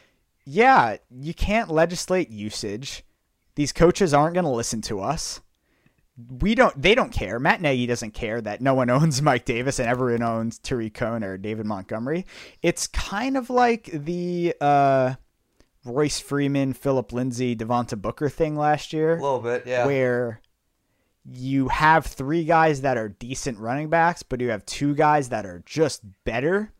Yeah, 0.45 0.97
you 1.09 1.33
can't 1.33 1.69
legislate 1.71 2.29
usage. 2.29 3.05
These 3.55 3.71
coaches 3.71 4.13
aren't 4.13 4.33
going 4.33 4.43
to 4.43 4.51
listen 4.51 4.81
to 4.81 4.99
us 4.99 5.39
we 6.39 6.55
don't 6.55 6.79
they 6.79 6.95
don't 6.95 7.11
care. 7.11 7.39
Matt 7.39 7.61
Nagy 7.61 7.87
doesn't 7.87 8.13
care 8.13 8.39
that 8.41 8.61
no 8.61 8.73
one 8.73 8.89
owns 8.91 9.21
Mike 9.21 9.45
Davis 9.45 9.79
and 9.79 9.89
everyone 9.89 10.23
owns 10.23 10.59
Tarik 10.59 10.93
Cohen 10.93 11.23
or 11.23 11.37
David 11.37 11.65
Montgomery. 11.65 12.25
It's 12.61 12.87
kind 12.87 13.37
of 13.37 13.49
like 13.49 13.85
the 13.85 14.55
uh, 14.61 15.15
Royce 15.85 16.19
Freeman, 16.19 16.73
Phillip 16.73 17.11
Lindsay, 17.11 17.55
Devontae 17.55 18.01
Booker 18.01 18.29
thing 18.29 18.55
last 18.55 18.93
year. 18.93 19.17
A 19.17 19.21
little 19.21 19.39
bit, 19.39 19.65
yeah. 19.65 19.85
Where 19.85 20.41
you 21.25 21.69
have 21.69 22.05
three 22.05 22.43
guys 22.43 22.81
that 22.81 22.97
are 22.97 23.09
decent 23.09 23.57
running 23.57 23.89
backs, 23.89 24.23
but 24.23 24.41
you 24.41 24.49
have 24.49 24.65
two 24.65 24.93
guys 24.93 25.29
that 25.29 25.45
are 25.45 25.63
just 25.65 26.01
better. 26.25 26.73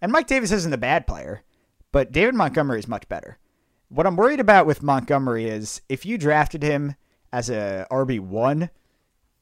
And 0.00 0.12
Mike 0.12 0.26
Davis 0.26 0.52
isn't 0.52 0.72
a 0.72 0.78
bad 0.78 1.06
player, 1.06 1.42
but 1.92 2.12
David 2.12 2.34
Montgomery 2.34 2.78
is 2.78 2.88
much 2.88 3.08
better. 3.08 3.38
What 3.88 4.06
I'm 4.06 4.16
worried 4.16 4.40
about 4.40 4.66
with 4.66 4.82
Montgomery 4.82 5.46
is 5.46 5.80
if 5.88 6.06
you 6.06 6.16
drafted 6.16 6.62
him 6.62 6.94
as 7.32 7.50
a 7.50 7.86
RB 7.90 8.20
one, 8.20 8.70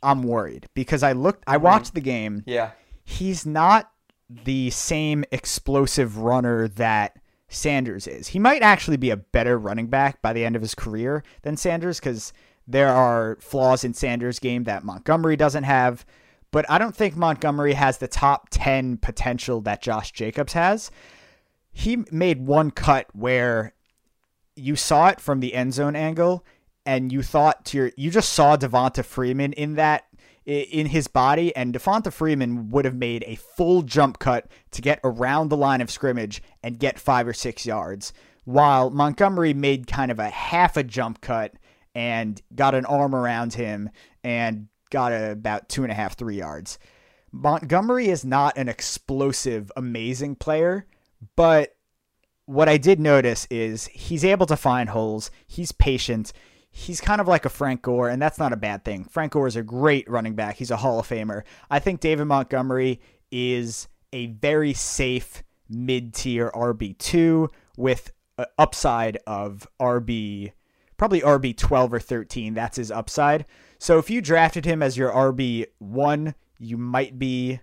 I'm 0.03 0.22
worried 0.22 0.68
because 0.74 1.03
I 1.03 1.12
looked, 1.12 1.44
I 1.46 1.57
watched 1.57 1.88
mm-hmm. 1.88 1.94
the 1.94 2.01
game. 2.01 2.42
Yeah. 2.46 2.70
He's 3.05 3.46
not 3.46 3.90
the 4.29 4.70
same 4.70 5.24
explosive 5.33 6.18
runner 6.18 6.68
that 6.68 7.16
Sanders 7.48 8.07
is. 8.07 8.29
He 8.29 8.38
might 8.38 8.62
actually 8.62 8.98
be 8.98 9.11
a 9.11 9.16
better 9.16 9.59
running 9.59 9.87
back 9.87 10.20
by 10.20 10.33
the 10.33 10.44
end 10.44 10.55
of 10.55 10.62
his 10.62 10.74
career 10.74 11.24
than 11.42 11.57
Sanders 11.57 11.98
because 11.98 12.33
there 12.66 12.90
are 12.90 13.38
flaws 13.40 13.85
in 13.85 13.94
Sanders' 13.94 14.38
game 14.38 14.64
that 14.64 14.85
Montgomery 14.85 15.37
doesn't 15.37 15.64
have. 15.64 16.05
But 16.51 16.66
I 16.68 16.79
don't 16.79 16.94
think 16.94 17.16
Montgomery 17.16 17.74
has 17.74 17.98
the 17.98 18.09
top 18.09 18.48
10 18.51 18.98
potential 18.98 19.62
that 19.62 19.83
Josh 19.83 20.12
Jacobs 20.12 20.53
has. 20.53 20.90
He 21.72 22.05
made 22.11 22.46
one 22.46 22.70
cut 22.70 23.07
where 23.14 23.74
you 24.55 24.77
saw 24.77 25.09
it 25.09 25.20
from 25.20 25.40
the 25.40 25.55
end 25.55 25.72
zone 25.72 25.96
angle 25.96 26.44
and 26.88 27.12
you 27.12 27.22
thought 27.22 27.66
to 27.66 27.77
your 27.77 27.92
you 27.98 28.11
just 28.11 28.33
saw 28.33 28.57
Devonta 28.57 29.05
Freeman 29.05 29.53
in 29.53 29.74
that 29.74 30.07
in 30.46 30.87
his 30.87 31.07
body, 31.07 31.55
and 31.55 31.74
Devonta 31.74 32.11
Freeman 32.11 32.70
would 32.70 32.87
have 32.87 32.94
made 32.94 33.22
a 33.27 33.35
full 33.35 33.83
jump 33.83 34.18
cut 34.18 34.51
to 34.70 34.81
get 34.81 34.98
around 35.05 35.51
the 35.51 35.57
line 35.59 35.83
of 35.83 35.90
scrimmage 35.90 36.42
and 36.62 36.79
get 36.79 36.98
five 36.98 37.29
or 37.29 37.35
six 37.35 37.66
yards, 37.66 38.14
while 38.46 38.88
Montgomery 38.88 39.53
made 39.53 39.87
kind 39.87 40.11
of 40.11 40.18
a 40.18 40.31
half 40.31 40.79
a 40.79 40.83
jump 40.83 41.20
cut 41.20 41.53
and 41.94 42.40
got 42.55 42.74
an 42.74 42.87
arm 42.87 43.14
around 43.14 43.53
him 43.53 43.90
and 44.24 44.68
got 44.88 45.12
a, 45.12 45.33
about 45.33 45.68
two 45.68 45.83
and 45.83 45.92
a 45.92 45.94
half, 45.94 46.16
three 46.16 46.37
yards. 46.37 46.79
Montgomery 47.31 48.09
is 48.09 48.24
not 48.24 48.57
an 48.57 48.70
explosive, 48.70 49.70
amazing 49.77 50.37
player, 50.37 50.87
but 51.37 51.77
what 52.46 52.66
I 52.66 52.79
did 52.79 52.98
notice 52.98 53.46
is 53.51 53.88
he's 53.88 54.24
able 54.24 54.46
to 54.46 54.57
find 54.57 54.88
holes. 54.88 55.31
He's 55.46 55.70
patient. 55.70 56.33
He's 56.71 57.01
kind 57.01 57.21
of 57.21 57.29
like 57.29 57.45
a 57.45 57.51
Frank 57.51 57.83
Gore, 57.83 58.09
and 58.09 58.21
that's 58.21 58.39
not 58.39 58.53
a 58.53 58.57
bad 58.57 58.85
thing. 58.85 59.05
Frank 59.05 59.33
Gore 59.33 59.47
is 59.47 59.57
a 59.57 59.63
great 59.63 60.09
running 60.09 60.35
back. 60.35 60.57
He's 60.57 60.71
a 60.71 60.77
Hall 60.77 60.99
of 60.99 61.09
Famer. 61.09 61.43
I 61.71 61.79
think 61.79 62.01
David 62.01 62.27
Montgomery 62.27 63.01
is 63.31 63.89
a 64.13 64.27
very 64.27 64.73
safe 64.75 65.43
mid 65.69 66.15
tier 66.15 66.51
RB2 66.55 67.49
with 67.77 68.13
upside 68.59 69.19
of 69.27 69.67
RB, 69.81 70.53
probably 70.97 71.21
RB 71.21 71.57
12 71.57 71.95
or 71.95 72.01
13. 72.01 72.55
That's 72.55 72.77
his 72.77 72.91
upside. 72.91 73.47
So 73.79 73.99
if 73.99 74.11
you 74.11 74.21
drafted 74.21 74.65
him 74.65 74.83
as 74.83 74.97
your 74.97 75.11
RB1, 75.11 76.35
you 76.59 76.77
might 76.77 77.19
be 77.19 77.61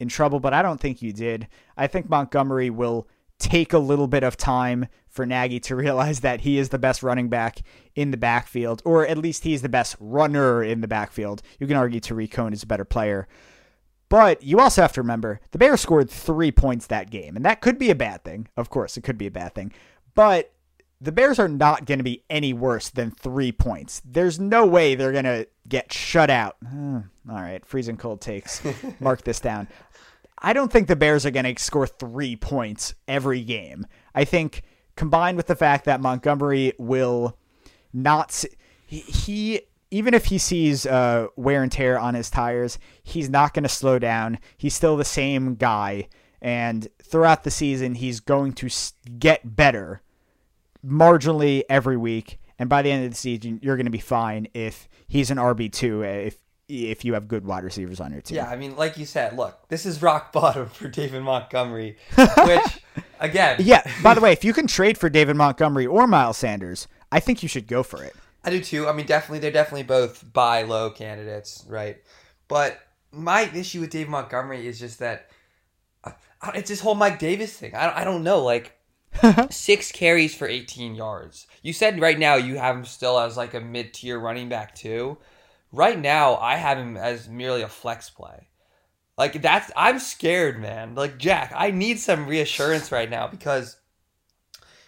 in 0.00 0.08
trouble, 0.08 0.40
but 0.40 0.52
I 0.52 0.62
don't 0.62 0.80
think 0.80 1.02
you 1.02 1.12
did. 1.12 1.48
I 1.76 1.86
think 1.86 2.08
Montgomery 2.08 2.70
will 2.70 3.08
take 3.38 3.72
a 3.72 3.78
little 3.78 4.06
bit 4.06 4.22
of 4.22 4.36
time 4.36 4.86
for 5.14 5.24
Nagy 5.24 5.60
to 5.60 5.76
realize 5.76 6.20
that 6.20 6.42
he 6.42 6.58
is 6.58 6.68
the 6.68 6.78
best 6.78 7.02
running 7.02 7.28
back 7.28 7.60
in 7.94 8.10
the 8.10 8.16
backfield, 8.16 8.82
or 8.84 9.06
at 9.06 9.18
least 9.18 9.44
he's 9.44 9.62
the 9.62 9.68
best 9.68 9.96
runner 10.00 10.62
in 10.62 10.80
the 10.80 10.88
backfield. 10.88 11.42
You 11.58 11.66
can 11.66 11.76
argue 11.76 12.00
Tarik 12.00 12.32
Cohen 12.32 12.52
is 12.52 12.62
a 12.62 12.66
better 12.66 12.84
player. 12.84 13.26
But 14.08 14.42
you 14.42 14.60
also 14.60 14.82
have 14.82 14.92
to 14.92 15.00
remember 15.00 15.40
the 15.52 15.58
Bears 15.58 15.80
scored 15.80 16.10
three 16.10 16.52
points 16.52 16.86
that 16.86 17.10
game, 17.10 17.36
and 17.36 17.44
that 17.44 17.60
could 17.60 17.78
be 17.78 17.90
a 17.90 17.94
bad 17.94 18.22
thing. 18.22 18.48
Of 18.56 18.70
course, 18.70 18.96
it 18.96 19.02
could 19.02 19.18
be 19.18 19.26
a 19.26 19.30
bad 19.30 19.54
thing. 19.54 19.72
But 20.14 20.52
the 21.00 21.12
Bears 21.12 21.38
are 21.38 21.48
not 21.48 21.86
going 21.86 21.98
to 21.98 22.04
be 22.04 22.22
any 22.30 22.52
worse 22.52 22.90
than 22.90 23.10
three 23.10 23.52
points. 23.52 24.02
There's 24.04 24.38
no 24.38 24.66
way 24.66 24.94
they're 24.94 25.12
going 25.12 25.24
to 25.24 25.46
get 25.68 25.92
shut 25.92 26.30
out. 26.30 26.56
all 26.72 27.02
right, 27.28 27.64
freezing 27.64 27.96
cold 27.96 28.20
takes. 28.20 28.62
Mark 29.00 29.24
this 29.24 29.40
down. 29.40 29.68
I 30.38 30.52
don't 30.52 30.70
think 30.70 30.88
the 30.88 30.96
Bears 30.96 31.24
are 31.24 31.30
going 31.30 31.54
to 31.54 31.62
score 31.62 31.86
three 31.86 32.36
points 32.36 32.94
every 33.08 33.42
game. 33.42 33.86
I 34.14 34.24
think 34.24 34.62
combined 34.96 35.36
with 35.36 35.46
the 35.46 35.56
fact 35.56 35.84
that 35.84 36.00
Montgomery 36.00 36.72
will 36.78 37.36
not, 37.92 38.44
he, 38.86 39.62
even 39.90 40.14
if 40.14 40.26
he 40.26 40.38
sees 40.38 40.86
uh, 40.86 41.28
wear 41.36 41.62
and 41.62 41.70
tear 41.70 41.98
on 41.98 42.14
his 42.14 42.30
tires, 42.30 42.78
he's 43.02 43.30
not 43.30 43.54
going 43.54 43.62
to 43.62 43.68
slow 43.68 43.98
down. 43.98 44.38
He's 44.56 44.74
still 44.74 44.96
the 44.96 45.04
same 45.04 45.54
guy. 45.54 46.08
And 46.42 46.88
throughout 47.02 47.44
the 47.44 47.50
season, 47.50 47.94
he's 47.94 48.20
going 48.20 48.52
to 48.54 48.68
get 49.18 49.56
better 49.56 50.02
marginally 50.84 51.62
every 51.68 51.96
week. 51.96 52.38
And 52.58 52.68
by 52.68 52.82
the 52.82 52.90
end 52.90 53.04
of 53.04 53.10
the 53.10 53.16
season, 53.16 53.60
you're 53.62 53.76
going 53.76 53.86
to 53.86 53.90
be 53.90 53.98
fine 53.98 54.48
if 54.54 54.88
he's 55.06 55.30
an 55.30 55.38
RB2, 55.38 56.26
if 56.26 56.38
if 56.68 57.04
you 57.04 57.14
have 57.14 57.28
good 57.28 57.44
wide 57.44 57.64
receivers 57.64 58.00
on 58.00 58.12
your 58.12 58.20
team. 58.20 58.36
Yeah, 58.36 58.48
I 58.48 58.56
mean, 58.56 58.76
like 58.76 58.96
you 58.96 59.06
said, 59.06 59.36
look, 59.36 59.68
this 59.68 59.84
is 59.86 60.00
rock 60.02 60.32
bottom 60.32 60.68
for 60.68 60.88
David 60.88 61.22
Montgomery, 61.22 61.96
which, 62.16 62.80
again. 63.20 63.56
yeah, 63.60 63.82
by 64.02 64.14
the 64.14 64.20
way, 64.20 64.32
if 64.32 64.44
you 64.44 64.52
can 64.52 64.66
trade 64.66 64.96
for 64.98 65.08
David 65.08 65.36
Montgomery 65.36 65.86
or 65.86 66.06
Miles 66.06 66.38
Sanders, 66.38 66.88
I 67.12 67.20
think 67.20 67.42
you 67.42 67.48
should 67.48 67.66
go 67.66 67.82
for 67.82 68.02
it. 68.02 68.14
I 68.44 68.50
do 68.50 68.60
too. 68.60 68.88
I 68.88 68.92
mean, 68.92 69.06
definitely, 69.06 69.38
they're 69.38 69.50
definitely 69.50 69.84
both 69.84 70.32
buy 70.32 70.62
low 70.62 70.90
candidates, 70.90 71.64
right? 71.68 71.98
But 72.48 72.78
my 73.10 73.42
issue 73.54 73.80
with 73.80 73.90
David 73.90 74.10
Montgomery 74.10 74.66
is 74.66 74.78
just 74.78 74.98
that 74.98 75.30
uh, 76.04 76.12
it's 76.54 76.68
this 76.68 76.80
whole 76.80 76.94
Mike 76.94 77.18
Davis 77.18 77.56
thing. 77.56 77.74
I, 77.74 78.00
I 78.00 78.04
don't 78.04 78.22
know. 78.22 78.42
Like, 78.42 78.76
six 79.50 79.92
carries 79.92 80.34
for 80.34 80.46
18 80.46 80.94
yards. 80.94 81.46
You 81.62 81.72
said 81.72 82.00
right 82.00 82.18
now 82.18 82.34
you 82.34 82.58
have 82.58 82.76
him 82.76 82.84
still 82.84 83.18
as 83.18 83.36
like 83.36 83.54
a 83.54 83.60
mid 83.60 83.94
tier 83.94 84.18
running 84.18 84.48
back, 84.48 84.74
too. 84.74 85.16
Right 85.74 85.98
now, 85.98 86.36
I 86.36 86.54
have 86.54 86.78
him 86.78 86.96
as 86.96 87.28
merely 87.28 87.62
a 87.62 87.68
flex 87.68 88.08
play. 88.08 88.48
Like 89.18 89.42
that's 89.42 89.72
I'm 89.76 89.98
scared, 89.98 90.60
man. 90.60 90.94
Like 90.94 91.18
Jack, 91.18 91.52
I 91.54 91.72
need 91.72 91.98
some 91.98 92.26
reassurance 92.26 92.92
right 92.92 93.10
now 93.10 93.26
because 93.26 93.76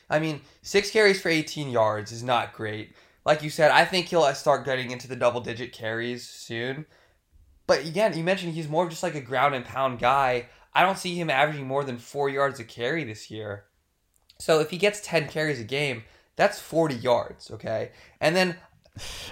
I 0.08 0.20
mean, 0.20 0.42
6 0.62 0.90
carries 0.92 1.20
for 1.20 1.28
18 1.28 1.70
yards 1.70 2.12
is 2.12 2.22
not 2.22 2.52
great. 2.52 2.94
Like 3.24 3.42
you 3.42 3.50
said, 3.50 3.72
I 3.72 3.84
think 3.84 4.06
he'll 4.06 4.32
start 4.34 4.64
getting 4.64 4.92
into 4.92 5.08
the 5.08 5.16
double 5.16 5.40
digit 5.40 5.72
carries 5.72 6.28
soon. 6.28 6.86
But 7.66 7.84
again, 7.84 8.16
you 8.16 8.22
mentioned 8.22 8.54
he's 8.54 8.68
more 8.68 8.84
of 8.84 8.90
just 8.90 9.02
like 9.02 9.16
a 9.16 9.20
ground 9.20 9.56
and 9.56 9.64
pound 9.64 9.98
guy. 9.98 10.46
I 10.72 10.82
don't 10.82 10.98
see 10.98 11.16
him 11.16 11.30
averaging 11.30 11.66
more 11.66 11.82
than 11.82 11.98
4 11.98 12.28
yards 12.28 12.60
a 12.60 12.64
carry 12.64 13.02
this 13.02 13.28
year. 13.28 13.64
So 14.38 14.60
if 14.60 14.70
he 14.70 14.78
gets 14.78 15.00
10 15.00 15.28
carries 15.28 15.58
a 15.58 15.64
game, 15.64 16.04
that's 16.36 16.60
40 16.60 16.94
yards, 16.94 17.50
okay? 17.50 17.90
And 18.20 18.36
then 18.36 18.56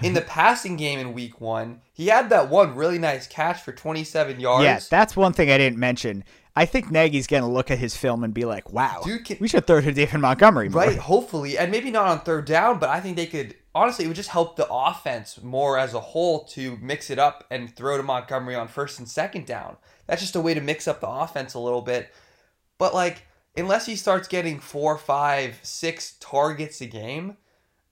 in 0.01 0.13
the 0.13 0.21
passing 0.21 0.75
game 0.75 0.99
in 0.99 1.13
week 1.13 1.41
one, 1.41 1.81
he 1.93 2.07
had 2.07 2.29
that 2.29 2.49
one 2.49 2.75
really 2.75 2.99
nice 2.99 3.27
catch 3.27 3.61
for 3.61 3.71
27 3.71 4.39
yards. 4.39 4.63
Yeah, 4.63 4.79
that's 4.89 5.15
one 5.15 5.33
thing 5.33 5.49
I 5.49 5.57
didn't 5.57 5.79
mention. 5.79 6.23
I 6.57 6.65
think 6.65 6.89
Nagy's 6.89 7.27
going 7.27 7.43
to 7.43 7.49
look 7.49 7.69
at 7.69 7.79
his 7.79 7.97
film 7.97 8.23
and 8.23 8.33
be 8.33 8.45
like, 8.45 8.71
wow, 8.71 9.01
Dude, 9.03 9.25
can, 9.25 9.37
we 9.41 9.47
should 9.49 9.67
throw 9.67 9.81
to 9.81 9.91
David 9.91 10.19
Montgomery 10.19 10.69
more. 10.69 10.83
Right, 10.83 10.97
hopefully. 10.97 11.57
And 11.57 11.69
maybe 11.69 11.91
not 11.91 12.07
on 12.07 12.21
third 12.21 12.45
down, 12.45 12.79
but 12.79 12.89
I 12.89 13.01
think 13.01 13.17
they 13.17 13.25
could, 13.25 13.55
honestly, 13.73 14.05
it 14.05 14.07
would 14.07 14.15
just 14.15 14.29
help 14.29 14.55
the 14.55 14.67
offense 14.71 15.41
more 15.43 15.77
as 15.77 15.93
a 15.93 15.99
whole 15.99 16.45
to 16.45 16.77
mix 16.77 17.09
it 17.09 17.19
up 17.19 17.43
and 17.51 17.75
throw 17.75 17.97
to 17.97 18.03
Montgomery 18.03 18.55
on 18.55 18.69
first 18.69 18.99
and 18.99 19.09
second 19.09 19.45
down. 19.45 19.75
That's 20.07 20.21
just 20.21 20.37
a 20.37 20.41
way 20.41 20.53
to 20.53 20.61
mix 20.61 20.87
up 20.87 21.01
the 21.01 21.09
offense 21.09 21.55
a 21.55 21.59
little 21.59 21.81
bit. 21.81 22.13
But, 22.77 22.93
like, 22.93 23.23
unless 23.57 23.85
he 23.85 23.97
starts 23.97 24.29
getting 24.29 24.59
four, 24.59 24.97
five, 24.97 25.59
six 25.61 26.15
targets 26.21 26.79
a 26.79 26.85
game, 26.85 27.35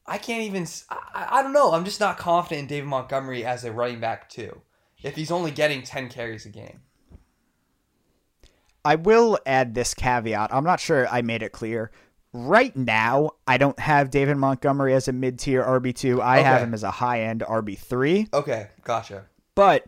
I 0.05 0.17
can't 0.17 0.43
even. 0.43 0.67
I, 0.89 1.39
I 1.39 1.43
don't 1.43 1.53
know. 1.53 1.73
I'm 1.73 1.85
just 1.85 1.99
not 1.99 2.17
confident 2.17 2.61
in 2.61 2.67
David 2.67 2.87
Montgomery 2.87 3.45
as 3.45 3.63
a 3.63 3.71
running 3.71 3.99
back 3.99 4.29
too. 4.29 4.61
If 5.01 5.15
he's 5.15 5.31
only 5.31 5.51
getting 5.51 5.83
ten 5.83 6.09
carries 6.09 6.45
a 6.45 6.49
game. 6.49 6.81
I 8.85 8.95
will 8.95 9.39
add 9.45 9.75
this 9.75 9.93
caveat. 9.93 10.53
I'm 10.53 10.65
not 10.65 10.79
sure 10.79 11.07
I 11.07 11.21
made 11.21 11.41
it 11.41 11.53
clear. 11.53 11.91
Right 12.33 12.75
now, 12.75 13.31
I 13.47 13.57
don't 13.57 13.79
have 13.79 14.09
David 14.09 14.37
Montgomery 14.37 14.93
as 14.93 15.07
a 15.07 15.13
mid 15.13 15.39
tier 15.39 15.63
RB2. 15.63 16.19
I 16.19 16.39
okay. 16.39 16.47
have 16.47 16.61
him 16.61 16.73
as 16.73 16.83
a 16.83 16.91
high 16.91 17.21
end 17.21 17.41
RB3. 17.47 18.33
Okay, 18.33 18.69
gotcha. 18.83 19.25
But 19.55 19.85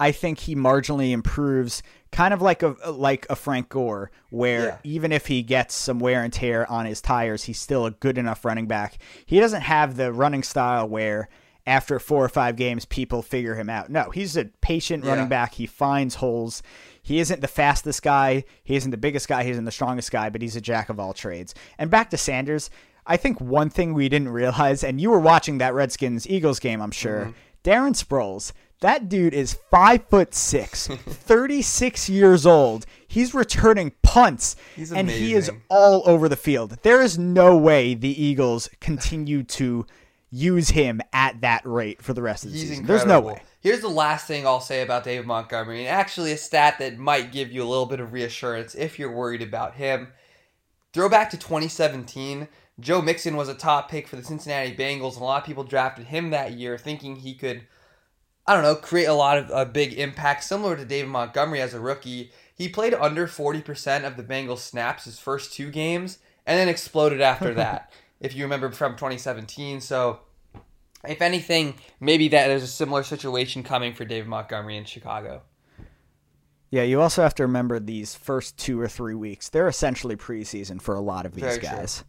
I 0.00 0.10
think 0.10 0.40
he 0.40 0.56
marginally 0.56 1.12
improves 1.12 1.82
kind 2.12 2.32
of 2.32 2.40
like 2.40 2.62
a 2.62 2.76
like 2.90 3.26
a 3.28 3.34
Frank 3.34 3.70
Gore, 3.70 4.10
where 4.30 4.64
yeah. 4.64 4.78
even 4.84 5.10
if 5.10 5.26
he 5.26 5.42
gets 5.42 5.74
some 5.74 5.98
wear 5.98 6.22
and 6.22 6.32
tear 6.32 6.70
on 6.70 6.86
his 6.86 7.00
tires, 7.00 7.44
he's 7.44 7.58
still 7.58 7.86
a 7.86 7.90
good 7.90 8.18
enough 8.18 8.44
running 8.44 8.66
back. 8.66 8.98
He 9.26 9.40
doesn't 9.40 9.62
have 9.62 9.96
the 9.96 10.12
running 10.12 10.42
style 10.42 10.88
where 10.88 11.28
after 11.66 11.98
four 11.98 12.24
or 12.24 12.28
five 12.28 12.56
games 12.56 12.84
people 12.84 13.22
figure 13.22 13.54
him 13.54 13.70
out. 13.70 13.90
No, 13.90 14.10
he's 14.10 14.36
a 14.36 14.46
patient 14.60 15.04
running 15.04 15.28
back. 15.28 15.54
He 15.54 15.66
finds 15.66 16.16
holes. 16.16 16.62
He 17.02 17.18
isn't 17.20 17.40
the 17.40 17.48
fastest 17.48 18.02
guy. 18.02 18.44
He 18.62 18.76
isn't 18.76 18.90
the 18.90 18.96
biggest 18.96 19.28
guy. 19.28 19.44
He 19.44 19.50
isn't 19.50 19.64
the 19.64 19.72
strongest 19.72 20.10
guy, 20.10 20.28
but 20.28 20.42
he's 20.42 20.56
a 20.56 20.60
jack 20.60 20.88
of 20.88 21.00
all 21.00 21.12
trades. 21.12 21.54
And 21.78 21.90
back 21.90 22.10
to 22.10 22.16
Sanders. 22.16 22.70
I 23.04 23.16
think 23.16 23.40
one 23.40 23.68
thing 23.70 23.94
we 23.94 24.08
didn't 24.08 24.28
realize, 24.28 24.84
and 24.84 25.00
you 25.00 25.10
were 25.10 25.18
watching 25.18 25.58
that 25.58 25.74
Redskins 25.74 26.28
Eagles 26.28 26.60
game, 26.60 26.80
I'm 26.80 26.92
sure. 26.92 27.26
Mm-hmm. 27.26 27.68
Darren 27.68 27.94
Sproles 27.94 28.52
that 28.82 29.08
dude 29.08 29.32
is 29.32 29.54
five 29.70 30.04
foot 30.08 30.34
six, 30.34 30.86
36 30.88 32.08
years 32.08 32.44
old. 32.44 32.84
He's 33.08 33.34
returning 33.34 33.92
punts, 34.02 34.56
and 34.94 35.10
he 35.10 35.34
is 35.34 35.50
all 35.68 36.02
over 36.04 36.28
the 36.28 36.36
field. 36.36 36.78
There 36.82 37.00
is 37.00 37.18
no 37.18 37.56
way 37.56 37.94
the 37.94 38.22
Eagles 38.22 38.68
continue 38.80 39.42
to 39.58 39.86
use 40.30 40.70
him 40.70 41.00
at 41.12 41.40
that 41.42 41.62
rate 41.64 42.02
for 42.02 42.12
the 42.12 42.22
rest 42.22 42.44
of 42.44 42.52
the 42.52 42.58
He's 42.58 42.68
season. 42.68 42.82
Incredible. 42.84 43.06
There's 43.06 43.22
no 43.22 43.26
way. 43.26 43.42
Here's 43.60 43.80
the 43.80 43.88
last 43.88 44.26
thing 44.26 44.46
I'll 44.46 44.60
say 44.60 44.82
about 44.82 45.04
David 45.04 45.26
Montgomery, 45.26 45.80
and 45.80 45.88
actually 45.88 46.32
a 46.32 46.36
stat 46.36 46.78
that 46.78 46.98
might 46.98 47.32
give 47.32 47.52
you 47.52 47.62
a 47.62 47.68
little 47.68 47.86
bit 47.86 48.00
of 48.00 48.12
reassurance 48.12 48.74
if 48.74 48.98
you're 48.98 49.12
worried 49.12 49.42
about 49.42 49.74
him. 49.74 50.08
Throwback 50.92 51.30
to 51.30 51.36
2017. 51.36 52.48
Joe 52.80 53.00
Mixon 53.00 53.36
was 53.36 53.48
a 53.48 53.54
top 53.54 53.90
pick 53.90 54.08
for 54.08 54.16
the 54.16 54.24
Cincinnati 54.24 54.74
Bengals, 54.74 55.12
and 55.12 55.22
a 55.22 55.24
lot 55.24 55.42
of 55.42 55.46
people 55.46 55.62
drafted 55.62 56.06
him 56.06 56.30
that 56.30 56.52
year 56.52 56.76
thinking 56.76 57.16
he 57.16 57.34
could 57.34 57.62
I 58.46 58.54
don't 58.54 58.62
know, 58.62 58.74
create 58.74 59.06
a 59.06 59.14
lot 59.14 59.38
of 59.38 59.50
a 59.50 59.64
big 59.64 59.94
impact, 59.94 60.44
similar 60.44 60.76
to 60.76 60.84
David 60.84 61.10
Montgomery 61.10 61.60
as 61.60 61.74
a 61.74 61.80
rookie. 61.80 62.32
He 62.54 62.68
played 62.68 62.94
under 62.94 63.26
40% 63.26 64.04
of 64.04 64.16
the 64.16 64.24
Bengals 64.24 64.58
snaps 64.58 65.04
his 65.04 65.18
first 65.18 65.52
two 65.52 65.70
games 65.70 66.18
and 66.46 66.58
then 66.58 66.68
exploded 66.68 67.20
after 67.20 67.54
that, 67.54 67.92
if 68.20 68.34
you 68.34 68.42
remember 68.44 68.70
from 68.70 68.94
2017. 68.94 69.80
So, 69.80 70.20
if 71.04 71.22
anything, 71.22 71.74
maybe 72.00 72.28
that 72.28 72.50
is 72.50 72.62
a 72.62 72.68
similar 72.68 73.02
situation 73.02 73.62
coming 73.62 73.94
for 73.94 74.04
David 74.04 74.28
Montgomery 74.28 74.76
in 74.76 74.84
Chicago. 74.84 75.42
Yeah, 76.70 76.84
you 76.84 77.00
also 77.00 77.22
have 77.22 77.34
to 77.34 77.42
remember 77.42 77.78
these 77.78 78.14
first 78.14 78.56
two 78.56 78.80
or 78.80 78.88
three 78.88 79.14
weeks. 79.14 79.50
They're 79.50 79.68
essentially 79.68 80.16
preseason 80.16 80.80
for 80.80 80.94
a 80.94 81.00
lot 81.00 81.26
of 81.26 81.34
these 81.34 81.44
Very 81.44 81.58
guys. 81.58 81.98
True. 81.98 82.06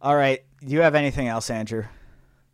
All 0.00 0.16
right. 0.16 0.42
Do 0.64 0.72
you 0.72 0.80
have 0.80 0.94
anything 0.94 1.28
else, 1.28 1.50
Andrew? 1.50 1.84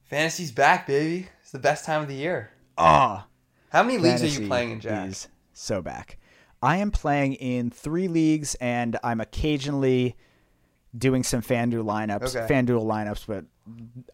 Fantasy's 0.08 0.52
back, 0.52 0.86
baby. 0.86 1.28
It's 1.42 1.50
the 1.52 1.58
best 1.58 1.84
time 1.84 2.02
of 2.02 2.08
the 2.08 2.14
year. 2.14 2.50
Ah. 2.76 3.26
Oh, 3.26 3.30
How 3.70 3.82
many 3.82 3.98
leagues 3.98 4.22
are 4.22 4.26
you 4.26 4.46
playing 4.46 4.70
in, 4.70 4.80
Jack? 4.80 5.08
is 5.08 5.28
so 5.52 5.82
back. 5.82 6.18
I 6.62 6.78
am 6.78 6.90
playing 6.90 7.34
in 7.34 7.70
three 7.70 8.08
leagues, 8.08 8.54
and 8.56 8.98
I'm 9.04 9.20
occasionally 9.20 10.16
doing 10.96 11.22
some 11.22 11.42
FanDuel 11.42 11.84
lineups. 11.84 12.34
Okay. 12.34 12.52
FanDuel 12.52 12.84
lineups, 12.84 13.26
but 13.26 13.44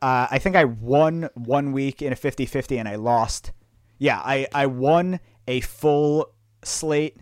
uh, 0.02 0.26
I 0.30 0.38
think 0.38 0.56
I 0.56 0.64
won 0.64 1.28
one 1.34 1.72
week 1.72 2.02
in 2.02 2.12
a 2.12 2.16
50-50 2.16 2.78
and 2.78 2.88
I 2.88 2.96
lost. 2.96 3.52
Yeah, 3.98 4.18
I 4.18 4.48
I 4.52 4.66
won 4.66 5.20
a 5.46 5.60
full 5.60 6.34
slate 6.64 7.16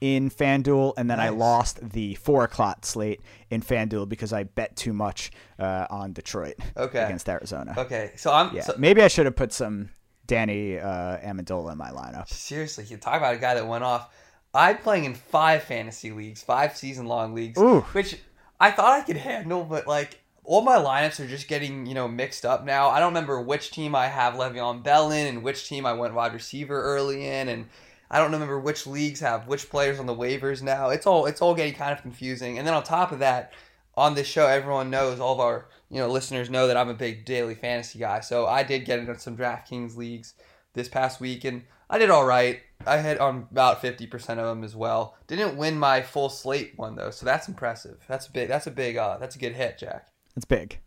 in 0.00 0.30
FanDuel, 0.30 0.94
and 0.96 1.10
then 1.10 1.18
I 1.20 1.30
lost 1.30 1.90
the 1.90 2.14
four 2.16 2.44
o'clock 2.44 2.84
slate 2.84 3.20
in 3.50 3.62
FanDuel 3.62 4.08
because 4.08 4.32
I 4.32 4.42
bet 4.44 4.76
too 4.76 4.92
much 4.92 5.30
uh, 5.58 5.86
on 5.88 6.12
Detroit 6.12 6.54
Okay. 6.76 7.02
against 7.02 7.28
Arizona. 7.28 7.74
Okay, 7.78 8.12
so 8.16 8.32
I'm 8.32 8.54
Yeah, 8.54 8.62
so, 8.62 8.74
maybe 8.78 9.02
I 9.02 9.08
should 9.08 9.24
have 9.26 9.36
put 9.36 9.52
some 9.52 9.90
Danny 10.26 10.78
uh, 10.78 11.18
Amendola 11.18 11.72
in 11.72 11.78
my 11.78 11.90
lineup. 11.90 12.28
seriously. 12.28 12.84
You 12.84 12.96
talk 12.98 13.16
about 13.16 13.34
a 13.34 13.38
guy 13.38 13.54
that 13.54 13.66
went 13.66 13.84
off. 13.84 14.12
I'm 14.52 14.78
playing 14.78 15.04
in 15.04 15.14
five 15.14 15.62
fantasy 15.64 16.10
leagues, 16.10 16.42
five 16.42 16.76
season 16.76 17.06
long 17.06 17.34
leagues, 17.34 17.58
Ooh. 17.58 17.80
which 17.92 18.18
I 18.60 18.70
thought 18.70 18.92
I 18.98 19.02
could 19.02 19.16
handle, 19.18 19.64
but 19.64 19.86
like 19.86 20.20
all 20.44 20.62
my 20.62 20.76
lineups 20.76 21.18
are 21.20 21.26
just 21.26 21.48
getting 21.48 21.86
you 21.86 21.94
know 21.94 22.06
mixed 22.08 22.44
up 22.44 22.64
now. 22.64 22.88
I 22.88 22.98
don't 23.00 23.10
remember 23.10 23.40
which 23.40 23.70
team 23.70 23.94
I 23.94 24.06
have 24.08 24.34
Le'Veon 24.34 24.82
Bell 24.82 25.10
in 25.10 25.26
and 25.26 25.42
which 25.42 25.68
team 25.68 25.84
I 25.86 25.92
went 25.92 26.14
wide 26.14 26.32
receiver 26.32 26.80
early 26.82 27.26
in, 27.26 27.48
and 27.48 27.66
I 28.10 28.18
don't 28.18 28.32
remember 28.32 28.58
which 28.58 28.86
leagues 28.86 29.20
have 29.20 29.48
which 29.48 29.68
players 29.68 29.98
on 29.98 30.06
the 30.06 30.14
waivers 30.14 30.62
now. 30.62 30.90
It's 30.90 31.06
all 31.06 31.26
it's 31.26 31.42
all 31.42 31.54
getting 31.54 31.74
kind 31.74 31.92
of 31.92 32.02
confusing. 32.02 32.58
And 32.58 32.66
then 32.66 32.74
on 32.74 32.82
top 32.82 33.12
of 33.12 33.18
that, 33.20 33.52
on 33.96 34.14
this 34.14 34.26
show, 34.26 34.46
everyone 34.46 34.90
knows 34.90 35.20
all 35.20 35.34
of 35.34 35.40
our 35.40 35.68
you 35.90 35.98
know 35.98 36.08
listeners 36.08 36.50
know 36.50 36.66
that 36.66 36.76
I'm 36.76 36.88
a 36.88 36.94
big 36.94 37.24
daily 37.24 37.54
fantasy 37.54 37.98
guy. 37.98 38.20
So 38.20 38.46
I 38.46 38.62
did 38.62 38.84
get 38.84 38.98
into 38.98 39.18
some 39.18 39.36
DraftKings 39.36 39.96
leagues 39.96 40.34
this 40.74 40.88
past 40.88 41.20
week, 41.20 41.44
and 41.44 41.64
I 41.88 41.98
did 41.98 42.10
all 42.10 42.26
right. 42.26 42.60
I 42.86 42.98
hit 42.98 43.18
on 43.18 43.48
about 43.50 43.80
fifty 43.80 44.06
percent 44.06 44.38
of 44.38 44.46
them 44.46 44.62
as 44.62 44.76
well. 44.76 45.16
Didn't 45.26 45.56
win 45.56 45.78
my 45.78 46.02
full 46.02 46.28
slate 46.28 46.74
one 46.76 46.94
though, 46.94 47.10
so 47.10 47.26
that's 47.26 47.48
impressive. 47.48 48.04
That's 48.06 48.26
a 48.26 48.32
big. 48.32 48.48
That's 48.48 48.66
a 48.66 48.70
big. 48.70 48.96
Uh, 48.96 49.18
that's 49.18 49.36
a 49.36 49.38
good 49.38 49.54
hit, 49.54 49.78
Jack. 49.78 50.08
It's 50.36 50.44
big. 50.44 50.78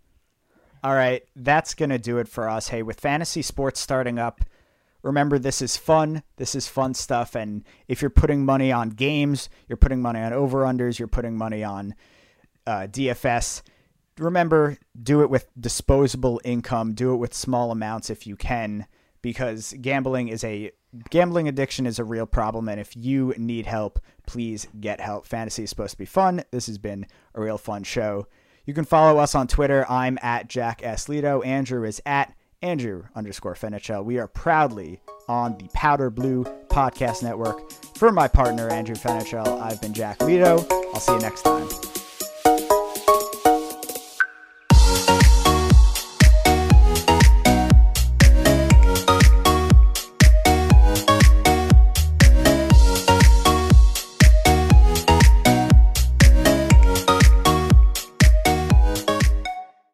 All 0.81 0.93
right, 0.93 1.23
that's 1.35 1.73
to 1.73 1.97
do 1.97 2.19
it 2.19 2.29
for 2.29 2.47
us. 2.47 2.69
Hey, 2.69 2.83
with 2.83 3.01
fantasy 3.01 3.41
sports 3.41 3.81
starting 3.81 4.17
up, 4.17 4.41
remember 5.01 5.39
this 5.39 5.61
is 5.61 5.77
fun. 5.77 6.23
This 6.37 6.55
is 6.55 6.67
fun 6.67 6.93
stuff. 6.93 7.35
And 7.35 7.63
if 7.87 8.01
you're 8.01 8.09
putting 8.09 8.45
money 8.45 8.71
on 8.71 8.89
games, 8.89 9.49
you're 9.67 9.77
putting 9.77 10.01
money 10.01 10.19
on 10.19 10.33
over 10.33 10.63
unders, 10.63 10.99
you're 10.99 11.07
putting 11.07 11.37
money 11.37 11.63
on 11.63 11.95
uh, 12.67 12.87
DFS, 12.89 13.61
remember 14.17 14.77
do 15.01 15.21
it 15.21 15.29
with 15.29 15.47
disposable 15.59 16.41
income, 16.43 16.93
do 16.93 17.13
it 17.13 17.17
with 17.17 17.33
small 17.33 17.71
amounts 17.71 18.09
if 18.09 18.27
you 18.27 18.35
can, 18.35 18.85
because 19.21 19.73
gambling 19.81 20.27
is 20.27 20.43
a 20.43 20.71
gambling 21.09 21.47
addiction 21.47 21.85
is 21.85 21.99
a 21.99 22.03
real 22.03 22.25
problem 22.25 22.67
and 22.67 22.79
if 22.79 22.95
you 22.95 23.33
need 23.37 23.67
help 23.67 23.99
please 24.25 24.67
get 24.79 24.99
help 24.99 25.25
fantasy 25.25 25.63
is 25.63 25.69
supposed 25.69 25.91
to 25.91 25.97
be 25.97 26.05
fun 26.05 26.43
this 26.49 26.65
has 26.65 26.79
been 26.79 27.05
a 27.35 27.41
real 27.41 27.59
fun 27.59 27.83
show 27.83 28.25
you 28.65 28.73
can 28.73 28.85
follow 28.85 29.19
us 29.19 29.35
on 29.35 29.45
twitter 29.45 29.85
i'm 29.87 30.17
at 30.23 30.47
jack 30.47 30.81
s 30.83 31.07
Lido. 31.07 31.41
andrew 31.43 31.83
is 31.83 32.01
at 32.07 32.33
andrew 32.61 33.03
underscore 33.15 33.55
fenichel 33.55 34.03
we 34.03 34.17
are 34.17 34.27
proudly 34.27 35.01
on 35.27 35.57
the 35.57 35.69
powder 35.73 36.09
blue 36.09 36.43
podcast 36.69 37.21
network. 37.21 37.71
For 37.95 38.11
my 38.11 38.27
partner 38.27 38.69
andrew 38.69 38.95
fenichel 38.95 39.61
i've 39.61 39.81
been 39.81 39.93
jack 39.93 40.21
Lido. 40.21 40.65
i'll 40.93 40.99
see 40.99 41.13
you 41.13 41.19
next 41.19 41.43
time 41.43 41.67